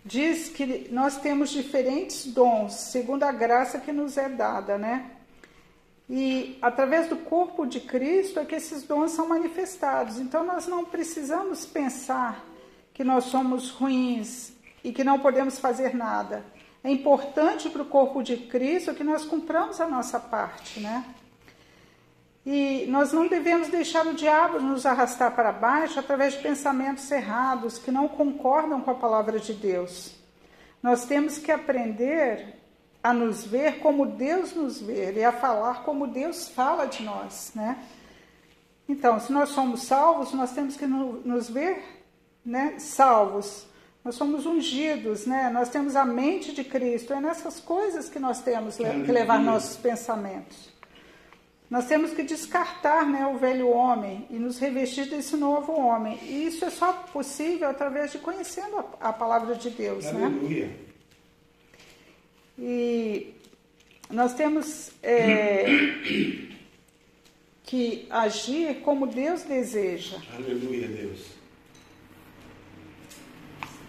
Diz 0.03 0.49
que 0.49 0.89
nós 0.91 1.17
temos 1.17 1.49
diferentes 1.49 2.25
dons, 2.25 2.73
segundo 2.73 3.23
a 3.23 3.31
graça 3.31 3.79
que 3.79 3.91
nos 3.93 4.17
é 4.17 4.27
dada, 4.27 4.77
né? 4.77 5.11
E 6.09 6.57
através 6.61 7.07
do 7.07 7.17
corpo 7.17 7.65
de 7.65 7.79
Cristo 7.79 8.39
é 8.39 8.45
que 8.45 8.55
esses 8.55 8.83
dons 8.83 9.11
são 9.11 9.29
manifestados. 9.29 10.19
Então 10.19 10.43
nós 10.43 10.67
não 10.67 10.83
precisamos 10.83 11.65
pensar 11.65 12.45
que 12.93 13.03
nós 13.03 13.25
somos 13.25 13.69
ruins 13.69 14.51
e 14.83 14.91
que 14.91 15.03
não 15.03 15.19
podemos 15.19 15.59
fazer 15.59 15.95
nada. 15.95 16.45
É 16.83 16.91
importante 16.91 17.69
para 17.69 17.81
o 17.81 17.85
corpo 17.85 18.21
de 18.21 18.37
Cristo 18.37 18.93
que 18.93 19.03
nós 19.03 19.25
cumpramos 19.25 19.79
a 19.79 19.87
nossa 19.87 20.19
parte, 20.19 20.79
né? 20.79 21.03
E 22.49 22.85
nós 22.87 23.11
não 23.11 23.27
devemos 23.27 23.67
deixar 23.67 24.07
o 24.07 24.13
diabo 24.13 24.57
nos 24.61 24.85
arrastar 24.85 25.35
para 25.35 25.51
baixo 25.51 25.99
através 25.99 26.31
de 26.31 26.39
pensamentos 26.39 27.11
errados 27.11 27.77
que 27.77 27.91
não 27.91 28.07
concordam 28.07 28.79
com 28.79 28.89
a 28.89 28.95
palavra 28.95 29.37
de 29.37 29.51
Deus. 29.51 30.15
Nós 30.81 31.03
temos 31.03 31.37
que 31.37 31.51
aprender 31.51 32.55
a 33.03 33.11
nos 33.11 33.43
ver 33.43 33.79
como 33.79 34.05
Deus 34.05 34.53
nos 34.55 34.79
vê 34.79 35.11
e 35.11 35.25
a 35.25 35.33
falar 35.33 35.83
como 35.83 36.07
Deus 36.07 36.47
fala 36.47 36.85
de 36.85 37.03
nós, 37.03 37.51
né? 37.53 37.79
Então, 38.87 39.19
se 39.19 39.29
nós 39.29 39.49
somos 39.49 39.83
salvos, 39.83 40.31
nós 40.31 40.53
temos 40.53 40.77
que 40.77 40.87
nos 40.87 41.49
ver 41.49 41.83
né, 42.45 42.75
salvos. 42.79 43.67
Nós 44.05 44.15
somos 44.15 44.45
ungidos, 44.45 45.25
né? 45.25 45.49
Nós 45.49 45.67
temos 45.67 45.97
a 45.97 46.05
mente 46.05 46.53
de 46.53 46.63
Cristo. 46.63 47.11
É 47.11 47.19
nessas 47.19 47.59
coisas 47.59 48.07
que 48.07 48.19
nós 48.19 48.39
temos 48.39 48.77
que 48.77 49.11
levar 49.11 49.37
nossos 49.37 49.75
pensamentos. 49.75 50.76
Nós 51.69 51.85
temos 51.85 52.13
que 52.13 52.23
descartar 52.23 53.05
né, 53.05 53.27
o 53.27 53.37
velho 53.37 53.69
homem 53.69 54.25
e 54.29 54.35
nos 54.35 54.57
revestir 54.57 55.09
desse 55.09 55.35
novo 55.35 55.73
homem. 55.73 56.17
E 56.23 56.47
isso 56.47 56.63
é 56.63 56.69
só 56.69 56.93
possível 56.93 57.69
através 57.69 58.11
de 58.11 58.19
conhecendo 58.19 58.77
a, 58.77 59.09
a 59.09 59.13
palavra 59.13 59.53
de 59.55 59.69
Deus. 59.69 60.05
Né? 60.05 60.25
Aleluia. 60.25 60.65
Né? 60.67 60.75
E 62.59 63.33
nós 64.09 64.33
temos 64.33 64.91
é, 65.03 65.65
que 67.63 68.07
agir 68.09 68.79
como 68.81 69.05
Deus 69.05 69.43
deseja. 69.43 70.17
Aleluia, 70.33 70.87
Deus. 70.87 71.25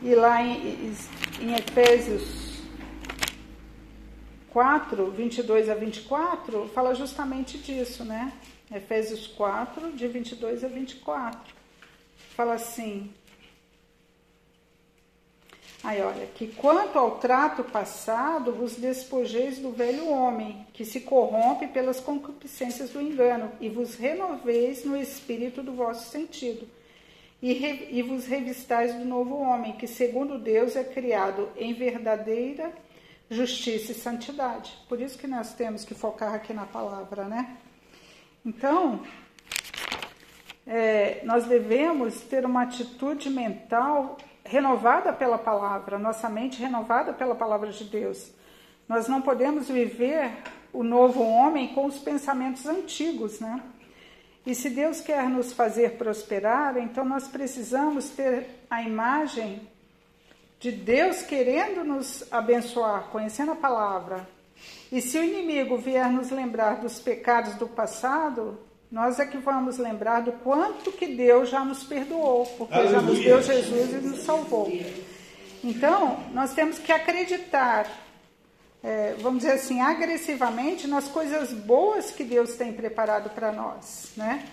E 0.02 0.14
lá 0.16 0.42
em, 0.42 0.92
em 1.40 1.54
Efésios 1.54 2.48
4, 4.52 5.11
22 5.11 5.69
a 5.69 5.75
24, 5.75 6.69
fala 6.69 6.95
justamente 6.95 7.59
disso, 7.59 8.05
né? 8.05 8.33
Efésios 8.75 9.26
4, 9.26 9.93
de 9.93 10.07
22 10.07 10.64
a 10.64 10.69
24. 10.69 11.55
Fala 12.35 12.55
assim. 12.55 13.11
Aí, 15.83 16.02
olha, 16.02 16.26
que 16.35 16.49
quanto 16.49 16.99
ao 16.99 17.19
trato 17.19 17.62
passado, 17.62 18.52
vos 18.52 18.75
despojeis 18.75 19.59
do 19.59 19.71
velho 19.71 20.09
homem, 20.09 20.67
que 20.73 20.85
se 20.85 21.00
corrompe 21.00 21.69
pelas 21.69 22.00
concupiscências 22.00 22.90
do 22.90 23.00
engano, 23.00 23.52
e 23.61 23.69
vos 23.69 23.95
renoveis 23.95 24.85
no 24.85 24.97
espírito 24.97 25.62
do 25.62 25.73
vosso 25.73 26.11
sentido, 26.11 26.69
e, 27.40 27.52
re, 27.52 27.88
e 27.93 28.02
vos 28.02 28.26
revistais 28.26 28.93
do 28.95 29.05
novo 29.05 29.37
homem, 29.37 29.75
que 29.75 29.87
segundo 29.87 30.37
Deus 30.37 30.75
é 30.75 30.83
criado 30.83 31.49
em 31.57 31.73
verdadeira 31.73 32.73
justiça 33.30 33.92
e 33.92 33.94
santidade. 33.94 34.76
Por 34.88 35.00
isso 35.00 35.18
que 35.18 35.26
nós 35.26 35.52
temos 35.54 35.85
que 35.85 35.94
focar 35.94 36.35
aqui 36.35 36.52
na 36.52 36.64
palavra, 36.64 37.25
né? 37.25 37.56
Então, 38.44 39.02
é, 40.66 41.20
nós 41.25 41.44
devemos 41.44 42.20
ter 42.23 42.44
uma 42.44 42.62
atitude 42.62 43.28
mental 43.28 44.16
renovada 44.44 45.12
pela 45.12 45.37
palavra, 45.37 45.99
nossa 45.99 46.28
mente 46.28 46.61
renovada 46.61 47.12
pela 47.12 47.35
palavra 47.35 47.70
de 47.70 47.85
Deus. 47.85 48.32
Nós 48.88 49.06
não 49.06 49.20
podemos 49.20 49.68
viver 49.68 50.30
o 50.73 50.82
novo 50.82 51.23
homem 51.23 51.75
com 51.75 51.85
os 51.85 51.99
pensamentos 51.99 52.66
antigos, 52.66 53.40
né? 53.40 53.62
E 54.47 54.54
se 54.54 54.70
Deus 54.70 55.02
quer 55.02 55.28
nos 55.28 55.52
fazer 55.52 55.99
prosperar, 55.99 56.78
então 56.78 57.04
nós 57.04 57.28
precisamos 57.28 58.08
ter 58.08 58.47
a 58.70 58.82
imagem 58.82 59.68
de 60.59 60.73
Deus 60.73 61.23
querendo 61.23 61.85
nos 61.85 62.25
abençoar, 62.33 63.09
conhecendo 63.11 63.53
a 63.53 63.57
palavra. 63.57 64.29
E 64.91 65.00
se 65.00 65.19
o 65.19 65.25
inimigo 65.25 65.77
vier 65.77 66.11
nos 66.11 66.31
lembrar 66.31 66.81
dos 66.81 66.99
pecados 66.99 67.55
do 67.55 67.69
passado, 67.69 68.59
nós 68.91 69.21
é 69.21 69.27
que 69.27 69.37
vamos 69.37 69.79
lembrar 69.79 70.21
do 70.21 70.33
quanto 70.33 70.91
que 70.91 71.07
Deus 71.07 71.50
já 71.50 71.65
nos 71.65 71.85
perdoou, 71.85 72.47
porque 72.57 72.75
Aleluia. 72.75 72.95
já 72.95 73.03
nos 73.03 73.19
deu 73.21 73.43
Jesus 73.43 73.93
e 73.93 73.97
nos 73.97 74.21
salvou. 74.21 74.73
Então, 75.62 76.25
nós 76.33 76.55
temos 76.55 76.79
que 76.79 76.91
acreditar, 76.91 77.87
é, 78.83 79.15
vamos 79.21 79.41
dizer 79.41 79.55
assim, 79.55 79.81
agressivamente 79.81 80.87
nas 80.87 81.07
coisas 81.07 81.53
boas 81.53 82.11
que 82.11 82.25
Deus 82.25 82.55
tem 82.55 82.73
preparado 82.73 83.31
para 83.31 83.53
nós, 83.53 84.12
né? 84.17 84.45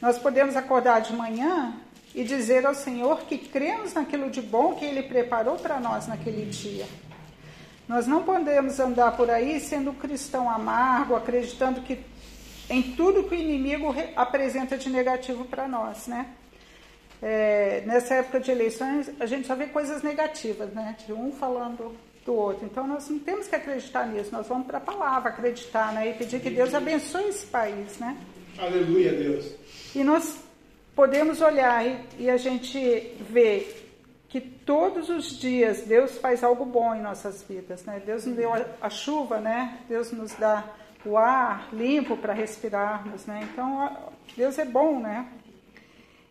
Nós 0.00 0.18
podemos 0.18 0.54
acordar 0.54 1.00
de 1.00 1.12
manhã 1.12 1.74
e 2.14 2.22
dizer 2.22 2.64
ao 2.64 2.74
Senhor 2.74 3.22
que 3.22 3.36
cremos 3.36 3.92
naquilo 3.94 4.30
de 4.30 4.40
bom 4.40 4.74
que 4.74 4.84
Ele 4.84 5.02
preparou 5.02 5.56
para 5.56 5.80
nós 5.80 6.06
naquele 6.06 6.46
dia. 6.46 6.86
Nós 7.88 8.06
não 8.06 8.22
podemos 8.22 8.78
andar 8.80 9.16
por 9.16 9.30
aí 9.30 9.60
sendo 9.60 9.90
um 9.90 9.94
cristão 9.94 10.48
amargo, 10.48 11.16
acreditando 11.16 11.82
que 11.82 11.98
em 12.70 12.82
tudo 12.82 13.24
que 13.24 13.34
o 13.34 13.38
inimigo 13.38 13.94
apresenta 14.16 14.78
de 14.78 14.88
negativo 14.88 15.44
para 15.44 15.68
nós, 15.68 16.06
né? 16.06 16.26
É, 17.22 17.82
nessa 17.86 18.14
época 18.14 18.40
de 18.40 18.50
eleições, 18.50 19.10
a 19.20 19.26
gente 19.26 19.46
só 19.46 19.54
vê 19.54 19.66
coisas 19.66 20.02
negativas, 20.02 20.72
né? 20.72 20.96
De 21.04 21.12
um 21.12 21.32
falando 21.32 21.94
do 22.24 22.34
outro. 22.34 22.64
Então, 22.64 22.86
nós 22.86 23.08
não 23.08 23.18
temos 23.18 23.46
que 23.46 23.54
acreditar 23.54 24.06
nisso. 24.06 24.30
Nós 24.32 24.46
vamos 24.46 24.66
para 24.66 24.78
a 24.78 24.80
palavra 24.80 25.30
acreditar, 25.30 25.92
né? 25.92 26.10
E 26.10 26.14
pedir 26.14 26.40
que 26.40 26.50
Deus 26.50 26.74
abençoe 26.74 27.28
esse 27.28 27.46
país, 27.46 27.98
né? 27.98 28.16
Aleluia, 28.58 29.12
Deus. 29.12 29.54
E 29.94 30.02
nós 30.02 30.38
podemos 30.94 31.40
olhar 31.40 31.86
e, 31.86 31.98
e 32.18 32.30
a 32.30 32.36
gente 32.36 32.78
vê 33.20 33.66
que 34.28 34.40
todos 34.40 35.08
os 35.08 35.38
dias 35.38 35.82
Deus 35.82 36.18
faz 36.18 36.42
algo 36.42 36.64
bom 36.64 36.94
em 36.94 37.00
nossas 37.00 37.42
vidas, 37.42 37.84
né? 37.84 38.02
Deus 38.04 38.24
nos 38.26 38.36
deu 38.36 38.52
a, 38.52 38.64
a 38.80 38.90
chuva, 38.90 39.40
né? 39.40 39.78
Deus 39.88 40.10
nos 40.12 40.34
dá 40.34 40.64
o 41.04 41.16
ar 41.16 41.68
limpo 41.72 42.16
para 42.16 42.32
respirarmos, 42.32 43.26
né? 43.26 43.48
Então, 43.52 43.96
Deus 44.36 44.58
é 44.58 44.64
bom, 44.64 44.98
né? 44.98 45.26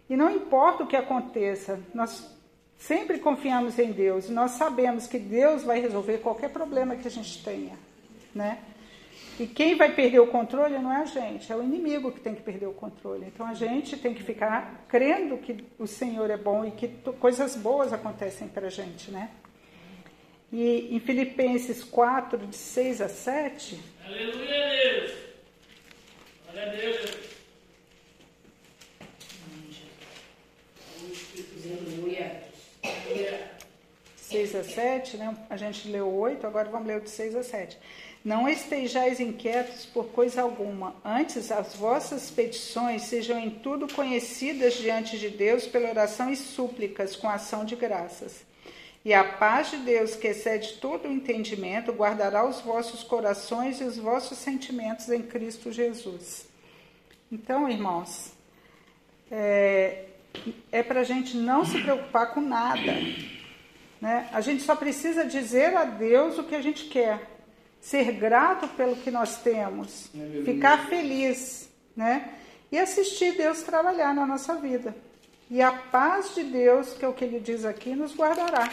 E 0.09 0.17
não 0.17 0.29
importa 0.29 0.83
o 0.83 0.87
que 0.87 0.97
aconteça, 0.97 1.79
nós 1.93 2.29
sempre 2.77 3.19
confiamos 3.19 3.79
em 3.79 3.91
Deus, 3.91 4.29
nós 4.29 4.51
sabemos 4.51 5.07
que 5.07 5.17
Deus 5.17 5.63
vai 5.63 5.79
resolver 5.79 6.17
qualquer 6.17 6.49
problema 6.49 6.95
que 6.95 7.07
a 7.07 7.11
gente 7.11 7.43
tenha, 7.43 7.77
né? 8.35 8.59
E 9.39 9.47
quem 9.47 9.75
vai 9.75 9.93
perder 9.93 10.19
o 10.19 10.27
controle 10.27 10.77
não 10.77 10.93
é 10.93 10.97
a 10.97 11.05
gente, 11.05 11.51
é 11.51 11.55
o 11.55 11.63
inimigo 11.63 12.11
que 12.11 12.19
tem 12.19 12.35
que 12.35 12.41
perder 12.41 12.67
o 12.67 12.73
controle. 12.73 13.25
Então 13.25 13.47
a 13.47 13.53
gente 13.53 13.97
tem 13.97 14.13
que 14.13 14.21
ficar 14.21 14.85
crendo 14.87 15.37
que 15.37 15.65
o 15.79 15.87
Senhor 15.87 16.29
é 16.29 16.37
bom 16.37 16.63
e 16.63 16.71
que 16.71 16.87
coisas 17.19 17.55
boas 17.55 17.91
acontecem 17.91 18.47
para 18.47 18.67
a 18.67 18.69
gente, 18.69 19.09
né? 19.09 19.31
E 20.51 20.95
em 20.95 20.99
Filipenses 20.99 21.83
4, 21.83 22.45
de 22.45 22.55
6 22.55 23.01
a 23.01 23.09
7. 23.09 23.79
Aleluia, 24.05 24.69
Deus! 24.83 25.11
Glória 26.45 26.63
a 26.63 26.75
Deus! 26.75 27.33
Aleluia! 31.65 32.43
6 34.33 34.55
a 34.55 34.63
7, 34.63 35.17
né? 35.17 35.37
A 35.47 35.57
gente 35.57 35.87
leu 35.87 36.11
8, 36.11 36.45
agora 36.47 36.67
vamos 36.67 36.87
ler 36.87 36.97
o 36.97 37.01
de 37.01 37.09
6 37.09 37.35
a 37.35 37.43
7. 37.43 37.77
Não 38.23 38.47
estejais 38.47 39.19
inquietos 39.19 39.85
por 39.85 40.05
coisa 40.05 40.41
alguma, 40.41 40.95
antes 41.03 41.51
as 41.51 41.75
vossas 41.75 42.31
petições 42.31 43.01
sejam 43.01 43.37
em 43.37 43.49
tudo 43.49 43.93
conhecidas 43.93 44.75
diante 44.75 45.19
de 45.19 45.27
Deus 45.27 45.67
pela 45.67 45.89
oração 45.89 46.31
e 46.31 46.37
súplicas 46.37 47.17
com 47.17 47.29
ação 47.29 47.65
de 47.65 47.75
graças. 47.75 48.45
E 49.03 49.13
a 49.13 49.25
paz 49.25 49.71
de 49.71 49.77
Deus, 49.77 50.15
que 50.15 50.27
excede 50.27 50.75
todo 50.75 51.05
o 51.05 51.11
entendimento, 51.11 51.91
guardará 51.91 52.47
os 52.47 52.61
vossos 52.61 53.03
corações 53.03 53.81
e 53.81 53.83
os 53.83 53.97
vossos 53.97 54.37
sentimentos 54.37 55.09
em 55.09 55.21
Cristo 55.21 55.69
Jesus. 55.69 56.47
Então, 57.29 57.67
irmãos, 57.67 58.31
é, 59.29 60.05
é 60.71 60.81
para 60.81 61.01
a 61.01 61.03
gente 61.03 61.35
não 61.35 61.65
se 61.65 61.81
preocupar 61.81 62.33
com 62.33 62.39
nada. 62.39 62.93
Né? 63.99 64.29
A 64.31 64.39
gente 64.39 64.63
só 64.63 64.77
precisa 64.77 65.25
dizer 65.25 65.75
a 65.75 65.83
Deus 65.83 66.37
o 66.37 66.45
que 66.45 66.55
a 66.55 66.61
gente 66.61 66.85
quer 66.85 67.32
ser 67.83 68.13
grato 68.13 68.65
pelo 68.69 68.95
que 68.95 69.11
nós 69.11 69.41
temos, 69.41 70.09
ficar 70.45 70.87
feliz, 70.87 71.69
né? 71.93 72.29
E 72.71 72.79
assistir 72.79 73.35
Deus 73.35 73.61
trabalhar 73.61 74.15
na 74.15 74.25
nossa 74.25 74.55
vida. 74.55 74.95
E 75.51 75.61
a 75.61 75.73
paz 75.73 76.33
de 76.33 76.43
Deus, 76.45 76.93
que 76.93 77.03
é 77.03 77.07
o 77.07 77.13
que 77.13 77.25
ele 77.25 77.41
diz 77.41 77.65
aqui, 77.65 77.93
nos 77.93 78.15
guardará. 78.15 78.69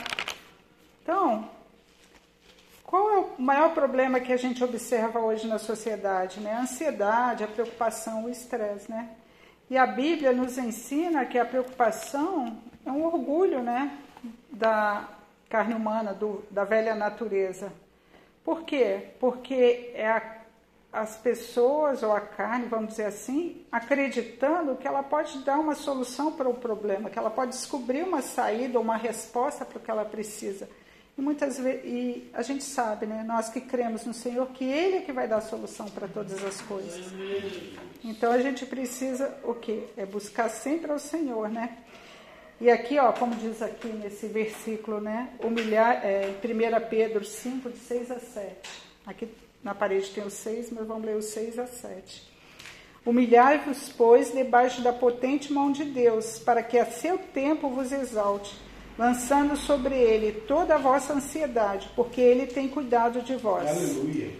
Então, 1.03 1.51
qual 2.85 3.11
é 3.11 3.18
o 3.18 3.42
maior 3.42 3.75
problema 3.75 4.20
que 4.20 4.33
a 4.33 4.37
gente 4.37 4.62
observa 4.62 5.18
hoje 5.18 5.49
na 5.49 5.59
sociedade? 5.59 6.38
Né? 6.38 6.53
A 6.53 6.61
ansiedade, 6.61 7.42
a 7.42 7.49
preocupação, 7.49 8.27
o 8.27 8.31
estresse, 8.31 8.88
né? 8.88 9.11
E 9.68 9.77
a 9.77 9.87
Bíblia 9.88 10.33
nos 10.33 10.57
ensina 10.57 11.27
que 11.27 11.38
a 11.38 11.44
preocupação 11.44 12.62
é 12.87 12.90
um 12.92 13.05
orgulho, 13.05 13.61
né? 13.61 13.99
Da 14.53 15.09
carne 15.49 15.75
humana, 15.75 16.14
do, 16.14 16.44
da 16.49 16.62
velha 16.62 16.94
natureza. 16.94 17.73
Por 18.44 18.62
quê? 18.62 19.09
Porque 19.18 19.92
é 19.94 20.09
a, 20.09 20.40
as 20.92 21.16
pessoas, 21.16 22.03
ou 22.03 22.12
a 22.12 22.20
carne, 22.20 22.66
vamos 22.66 22.90
dizer 22.90 23.07
assim, 23.07 23.64
acreditando 23.70 24.76
que 24.76 24.88
ela 24.88 25.03
pode 25.03 25.38
dar 25.44 25.59
uma 25.59 25.74
solução 25.74 26.33
para 26.33 26.48
o 26.48 26.55
problema, 26.55 27.11
que 27.11 27.18
ela 27.18 27.31
pode 27.31 27.53
descobrir 27.53 28.03
uma 28.03 28.22
saída, 28.22 28.81
uma 28.81 28.96
resposta 28.96 29.64
para 29.64 29.79
o 29.79 29.81
que 29.81 29.90
ela 29.90 30.05
precisa. 30.05 30.68
E 31.16 31.22
muitas 31.22 31.59
vezes, 31.59 31.83
e 31.85 32.31
a 32.33 32.40
gente 32.40 32.64
sabe, 32.64 33.05
né, 33.05 33.22
nós 33.26 33.50
que 33.50 33.61
cremos 33.61 34.07
no 34.07 34.14
Senhor, 34.14 34.46
que 34.48 34.64
Ele 34.64 34.96
é 34.96 35.00
que 35.03 35.12
vai 35.12 35.29
dar 35.29 35.37
a 35.37 35.40
solução 35.42 35.87
para 35.87 36.09
todas 36.09 36.42
as 36.42 36.61
coisas. 36.62 37.12
Então 38.03 38.33
a 38.33 38.38
gente 38.38 38.64
precisa 38.64 39.37
o 39.44 39.55
quê? 39.55 39.85
É 39.96 40.07
buscar 40.07 40.48
sempre 40.48 40.90
ao 40.90 40.98
Senhor, 40.98 41.50
né? 41.50 41.76
E 42.61 42.70
aqui, 42.70 42.99
ó, 42.99 43.11
como 43.12 43.35
diz 43.37 43.62
aqui 43.62 43.88
nesse 43.88 44.27
versículo, 44.27 45.01
né? 45.01 45.31
Humilhar, 45.42 46.05
é, 46.05 46.35
1 46.44 46.88
Pedro 46.88 47.25
5, 47.25 47.70
de 47.70 47.79
6 47.79 48.11
a 48.11 48.18
7. 48.18 48.55
Aqui 49.07 49.29
na 49.64 49.75
parede 49.75 50.11
tem 50.11 50.25
o 50.25 50.31
6, 50.31 50.70
mas 50.73 50.87
vamos 50.87 51.07
ler 51.07 51.16
o 51.16 51.23
6 51.23 51.59
a 51.59 51.66
7. 51.66 52.31
Humilhai-vos, 53.05 53.90
pois, 53.96 54.33
debaixo 54.33 54.83
da 54.83 54.92
potente 54.92 55.51
mão 55.53 55.73
de 55.73 55.85
Deus, 55.85 56.38
para 56.38 56.62
que 56.62 56.79
a 56.79 56.85
seu 56.85 57.16
tempo 57.16 57.70
vos 57.70 57.92
exalte, 57.92 58.55
lançando 58.99 59.57
sobre 59.57 59.94
ele 59.94 60.33
toda 60.46 60.75
a 60.75 60.79
vossa 60.79 61.14
ansiedade, 61.14 61.90
porque 61.96 62.20
ele 62.20 62.46
tem 62.46 62.68
cuidado 62.68 63.23
de 63.23 63.37
vós. 63.37 63.68
Aleluia. 63.68 64.33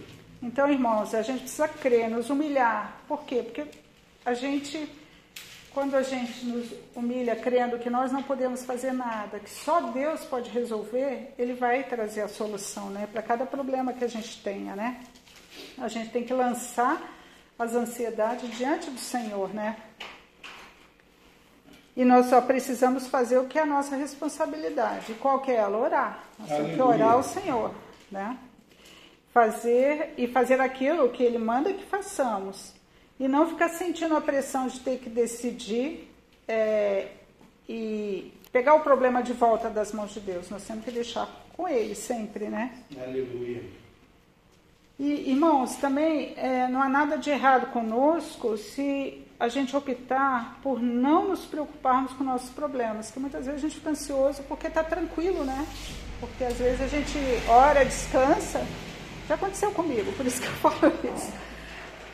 Então, 0.43 0.71
irmãos, 0.71 1.15
a 1.15 1.23
gente 1.23 1.41
precisa 1.41 1.67
crer, 1.67 2.07
nos 2.07 2.29
humilhar. 2.29 3.01
Por 3.07 3.23
quê? 3.23 3.41
Porque 3.43 3.63
a 4.23 4.35
gente, 4.35 4.87
quando 5.73 5.95
a 5.95 6.01
gente 6.01 6.45
nos 6.45 6.69
humilha 6.95 7.35
crendo 7.35 7.79
que 7.79 7.89
nós 7.89 8.11
não 8.11 8.21
podemos 8.21 8.65
fazer 8.65 8.91
nada, 8.91 9.39
que 9.39 9.49
só 9.49 9.79
Deus 9.81 10.23
pode 10.25 10.49
resolver, 10.49 11.33
Ele 11.37 11.53
vai 11.53 11.83
trazer 11.83 12.21
a 12.21 12.27
solução, 12.27 12.89
né? 12.89 13.07
Para 13.11 13.21
cada 13.21 13.45
problema 13.45 13.93
que 13.93 14.03
a 14.03 14.07
gente 14.07 14.41
tenha, 14.43 14.75
né? 14.75 15.01
A 15.77 15.87
gente 15.87 16.11
tem 16.11 16.23
que 16.23 16.33
lançar 16.33 17.01
as 17.57 17.73
ansiedades 17.73 18.57
diante 18.57 18.89
do 18.89 18.99
Senhor, 18.99 19.53
né? 19.53 19.77
E 21.95 22.03
nós 22.03 22.27
só 22.27 22.41
precisamos 22.41 23.07
fazer 23.07 23.37
o 23.37 23.47
que 23.47 23.57
é 23.57 23.61
a 23.61 23.65
nossa 23.65 23.95
responsabilidade. 23.95 25.13
Qual 25.15 25.39
que 25.39 25.51
é 25.51 25.55
ela? 25.55 25.77
Orar. 25.77 26.23
Nós 26.39 26.49
temos 26.49 26.73
que 26.73 26.81
orar 26.81 27.11
ao 27.11 27.23
Senhor, 27.23 27.73
né? 28.09 28.37
Fazer 29.33 30.13
e 30.17 30.27
fazer 30.27 30.59
aquilo 30.59 31.09
que 31.09 31.23
Ele 31.23 31.37
manda 31.37 31.73
que 31.73 31.85
façamos. 31.85 32.73
E 33.19 33.27
não 33.27 33.47
ficar 33.47 33.69
sentindo 33.69 34.15
a 34.15 34.21
pressão 34.21 34.67
de 34.67 34.79
ter 34.79 34.97
que 34.97 35.09
decidir 35.09 36.11
é, 36.47 37.07
e 37.69 38.33
pegar 38.51 38.73
o 38.73 38.81
problema 38.81 39.21
de 39.21 39.33
volta 39.33 39.69
das 39.69 39.91
mãos 39.91 40.13
de 40.13 40.19
Deus. 40.19 40.49
Nós 40.49 40.63
temos 40.63 40.83
que 40.83 40.91
deixar 40.91 41.29
com 41.55 41.67
Ele 41.67 41.95
sempre, 41.95 42.45
né? 42.45 42.71
Aleluia. 42.99 43.63
E, 44.99 45.31
irmãos, 45.31 45.75
também 45.77 46.33
é, 46.37 46.67
não 46.67 46.81
há 46.81 46.87
nada 46.87 47.17
de 47.17 47.29
errado 47.29 47.71
conosco 47.71 48.57
se 48.57 49.25
a 49.39 49.47
gente 49.47 49.75
optar 49.75 50.59
por 50.61 50.79
não 50.79 51.29
nos 51.29 51.45
preocuparmos 51.45 52.13
com 52.13 52.23
nossos 52.23 52.51
problemas, 52.51 53.09
que 53.09 53.19
muitas 53.19 53.47
vezes 53.47 53.63
a 53.63 53.67
gente 53.67 53.79
fica 53.79 53.89
ansioso 53.89 54.43
porque 54.43 54.67
está 54.67 54.83
tranquilo, 54.83 55.43
né? 55.43 55.65
Porque 56.19 56.43
às 56.43 56.57
vezes 56.57 56.81
a 56.81 56.87
gente 56.87 57.17
ora, 57.47 57.83
descansa. 57.83 58.63
Já 59.27 59.33
aconteceu 59.33 59.71
comigo, 59.71 60.11
por 60.13 60.25
isso 60.25 60.39
que 60.39 60.47
eu 60.47 60.53
falo 60.53 60.93
isso. 61.15 61.31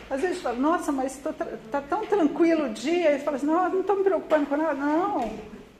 Às 0.09 0.21
vezes 0.21 0.41
fala, 0.41 0.57
nossa, 0.57 0.91
mas 0.91 1.17
está 1.17 1.81
tão 1.81 2.05
tranquilo 2.05 2.65
o 2.65 2.73
dia, 2.73 3.15
e 3.15 3.19
fala 3.19 3.37
assim, 3.37 3.45
não, 3.45 3.69
não 3.69 3.81
estou 3.81 3.97
me 3.97 4.03
preocupando 4.03 4.45
com 4.45 4.55
nada. 4.55 4.73
Não, 4.73 5.31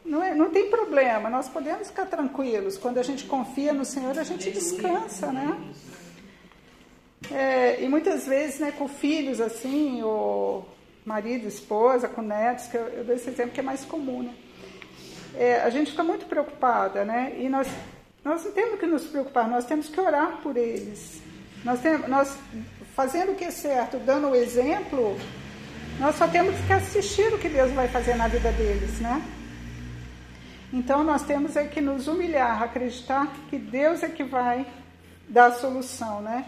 não, 0.04 0.24
é, 0.24 0.36
não 0.36 0.50
tem 0.50 0.70
problema, 0.70 1.30
nós 1.30 1.48
podemos 1.48 1.88
ficar 1.88 2.06
tranquilos. 2.06 2.78
Quando 2.78 2.98
a 2.98 3.04
gente 3.04 3.26
confia 3.26 3.74
no 3.74 3.86
Senhor, 3.86 4.18
a 4.18 4.24
gente 4.24 4.52
descansa, 4.52 5.32
né? 5.32 5.58
É, 7.32 7.82
e 7.82 7.88
muitas 7.88 8.28
vezes, 8.28 8.60
né, 8.60 8.72
com 8.72 8.88
filhos 8.88 9.42
assim, 9.42 10.04
ou 10.04 10.68
marido, 11.06 11.48
esposa, 11.48 12.08
com 12.08 12.22
netos, 12.22 12.68
que 12.68 12.78
eu, 12.78 12.88
eu 12.90 13.04
dou 13.06 13.16
esse 13.16 13.30
exemplo 13.30 13.52
que 13.52 13.60
é 13.60 13.64
mais 13.64 13.86
comum, 13.86 14.24
né? 14.24 14.34
É, 15.36 15.62
a 15.62 15.70
gente 15.70 15.92
fica 15.92 16.04
muito 16.04 16.26
preocupada, 16.26 17.06
né? 17.06 17.34
E 17.38 17.48
nós, 17.48 17.68
nós 18.24 18.44
não 18.44 18.52
temos 18.52 18.80
que 18.80 18.86
nos 18.86 19.06
preocupar, 19.06 19.48
nós 19.48 19.66
temos 19.66 19.88
que 19.88 20.00
orar 20.00 20.40
por 20.42 20.58
eles. 20.58 21.22
Nós, 21.64 21.80
temos, 21.80 22.08
nós 22.08 22.38
fazendo 22.98 23.32
o 23.32 23.36
que 23.36 23.46
é 23.46 23.52
certo, 23.52 23.98
dando 24.00 24.30
o 24.30 24.36
exemplo, 24.36 25.16
nós 26.00 26.16
só 26.16 26.28
temos 26.28 26.56
que 26.66 26.74
assistir 26.74 27.34
o 27.34 27.38
que 27.38 27.48
Deus 27.48 27.72
vai 27.72 27.88
fazer 27.88 28.16
na 28.16 28.28
vida 28.28 28.52
deles, 28.52 29.00
né? 29.00 29.22
Então 30.74 31.02
nós 31.04 31.22
temos 31.22 31.56
é 31.56 31.66
que 31.66 31.80
nos 31.80 32.08
humilhar, 32.08 32.62
acreditar 32.62 33.32
que 33.50 33.58
Deus 33.58 34.04
é 34.04 34.10
que 34.10 34.24
vai 34.24 34.66
dar 35.30 35.46
a 35.46 35.52
solução, 35.54 36.22
né? 36.22 36.46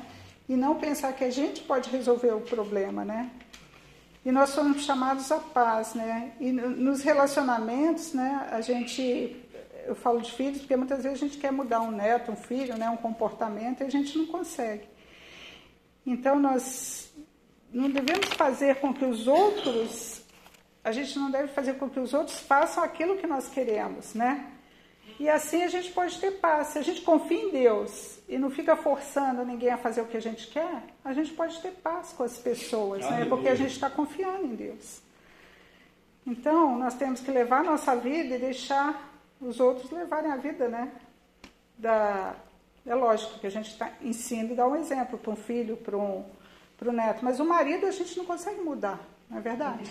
e 0.50 0.56
não 0.56 0.76
pensar 0.76 1.14
que 1.14 1.24
a 1.24 1.30
gente 1.30 1.62
pode 1.62 1.92
resolver 1.92 2.32
o 2.32 2.42
problema, 2.42 3.06
né? 3.06 3.30
E 4.26 4.32
nós 4.32 4.50
somos 4.50 4.84
chamados 4.84 5.32
à 5.32 5.38
paz, 5.38 5.94
né? 5.94 6.32
E 6.40 6.52
nos 6.52 7.04
relacionamentos, 7.04 8.14
né? 8.14 8.50
A 8.52 8.60
gente, 8.60 9.36
eu 9.86 9.94
falo 9.94 10.20
de 10.20 10.32
filhos 10.32 10.58
porque 10.58 10.76
muitas 10.76 11.04
vezes 11.04 11.22
a 11.22 11.26
gente 11.28 11.38
quer 11.38 11.52
mudar 11.52 11.82
um 11.82 11.92
neto, 11.92 12.32
um 12.32 12.36
filho, 12.36 12.76
né? 12.76 12.90
Um 12.90 12.98
comportamento 12.98 13.82
e 13.82 13.86
a 13.86 13.90
gente 13.90 14.18
não 14.18 14.26
consegue. 14.26 14.88
Então 16.06 16.40
nós 16.40 17.14
não 17.72 17.90
devemos 17.90 18.30
fazer 18.34 18.76
com 18.76 18.94
que 18.94 19.06
os 19.06 19.28
outros, 19.28 20.22
a 20.84 20.92
gente 20.92 21.18
não 21.18 21.30
deve 21.30 21.50
fazer 21.50 21.76
com 21.76 21.90
que 21.90 22.00
os 22.00 22.14
outros 22.14 22.40
façam 22.40 22.84
aquilo 22.84 23.18
que 23.18 23.28
nós 23.28 23.48
queremos, 23.48 24.14
né? 24.14 24.52
E 25.20 25.28
assim 25.30 25.64
a 25.64 25.68
gente 25.68 25.92
pode 25.92 26.18
ter 26.20 26.32
paz. 26.32 26.68
Se 26.68 26.80
a 26.80 26.82
gente 26.82 27.02
confia 27.02 27.44
em 27.44 27.52
Deus 27.52 28.20
e 28.28 28.38
não 28.38 28.50
fica 28.50 28.76
forçando 28.76 29.46
ninguém 29.46 29.70
a 29.70 29.78
fazer 29.78 30.02
o 30.02 30.06
que 30.06 30.16
a 30.16 30.22
gente 30.22 30.48
quer, 30.48 30.84
a 31.04 31.14
gente 31.14 31.32
pode 31.34 31.62
ter 31.62 31.72
paz 31.72 32.14
com 32.14 32.24
as 32.24 32.38
pessoas, 32.38 33.08
né? 33.10 33.26
Porque 33.26 33.50
a 33.50 33.56
gente 33.56 33.72
está 33.72 33.90
confiando 33.90 34.46
em 34.46 34.56
Deus. 34.56 35.02
Então, 36.26 36.78
nós 36.78 36.96
temos 36.96 37.20
que 37.20 37.32
levar 37.32 37.62
a 37.62 37.64
nossa 37.64 37.96
vida 37.96 38.36
e 38.36 38.40
deixar 38.40 39.12
os 39.42 39.60
outros 39.60 39.92
levarem 39.92 40.32
a 40.32 40.38
vida, 40.38 40.70
né? 40.70 40.92
Da, 41.78 42.36
é 42.90 42.96
lógico 42.96 43.40
que 43.40 43.48
a 43.48 43.52
gente 43.52 43.78
tá, 43.78 43.92
ensina 44.02 44.52
e 44.52 44.56
dá 44.56 44.68
um 44.68 44.76
exemplo 44.76 45.18
para 45.18 45.32
um 45.32 45.36
filho, 45.36 45.78
para 45.78 45.96
um, 45.96 46.26
um 46.86 46.92
neto, 46.92 47.24
mas 47.24 47.40
o 47.40 47.46
marido 47.46 47.86
a 47.86 47.92
gente 47.92 48.18
não 48.18 48.26
consegue 48.26 48.60
mudar, 48.62 49.00
não 49.30 49.38
é 49.38 49.42
verdade? 49.42 49.84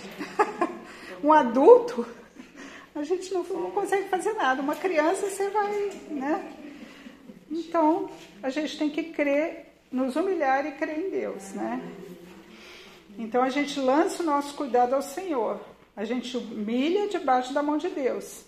um 1.23 1.33
adulto 1.33 2.07
a 2.99 3.05
gente 3.05 3.33
não, 3.33 3.45
não 3.45 3.71
consegue 3.71 4.09
fazer 4.09 4.33
nada. 4.33 4.61
Uma 4.61 4.75
criança 4.75 5.29
você 5.29 5.49
vai, 5.51 5.91
né? 6.11 6.53
Então, 7.51 8.11
a 8.43 8.51
gente 8.51 8.77
tem 8.77 8.91
que 8.91 9.05
crer, 9.05 9.67
nos 9.91 10.17
humilhar 10.17 10.67
e 10.67 10.73
crer 10.73 10.99
em 10.99 11.11
Deus, 11.11 11.53
né? 11.53 11.81
Então 13.17 13.43
a 13.43 13.51
gente 13.51 13.81
lança 13.81 14.23
o 14.23 14.27
nosso 14.27 14.55
cuidado 14.55 14.95
ao 14.95 15.03
Senhor. 15.03 15.61
A 15.97 16.05
gente 16.05 16.37
humilha 16.37 17.09
debaixo 17.09 17.53
da 17.53 17.63
mão 17.63 17.79
de 17.79 17.89
Deus. 17.89 18.45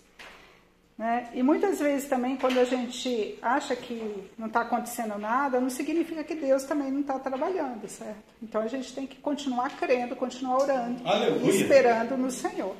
Né? 1.00 1.30
E 1.32 1.42
muitas 1.42 1.78
vezes 1.78 2.10
também, 2.10 2.36
quando 2.36 2.60
a 2.60 2.64
gente 2.66 3.38
acha 3.40 3.74
que 3.74 4.30
não 4.36 4.48
está 4.48 4.60
acontecendo 4.60 5.16
nada, 5.16 5.58
não 5.58 5.70
significa 5.70 6.22
que 6.22 6.34
Deus 6.34 6.64
também 6.64 6.90
não 6.90 7.00
está 7.00 7.18
trabalhando, 7.18 7.88
certo? 7.88 8.22
Então 8.42 8.60
a 8.60 8.66
gente 8.66 8.92
tem 8.94 9.06
que 9.06 9.16
continuar 9.16 9.70
crendo, 9.78 10.14
continuar 10.14 10.58
orando 10.58 11.08
Aleluia. 11.08 11.42
e 11.42 11.56
esperando 11.56 12.18
no 12.18 12.30
Senhor. 12.30 12.76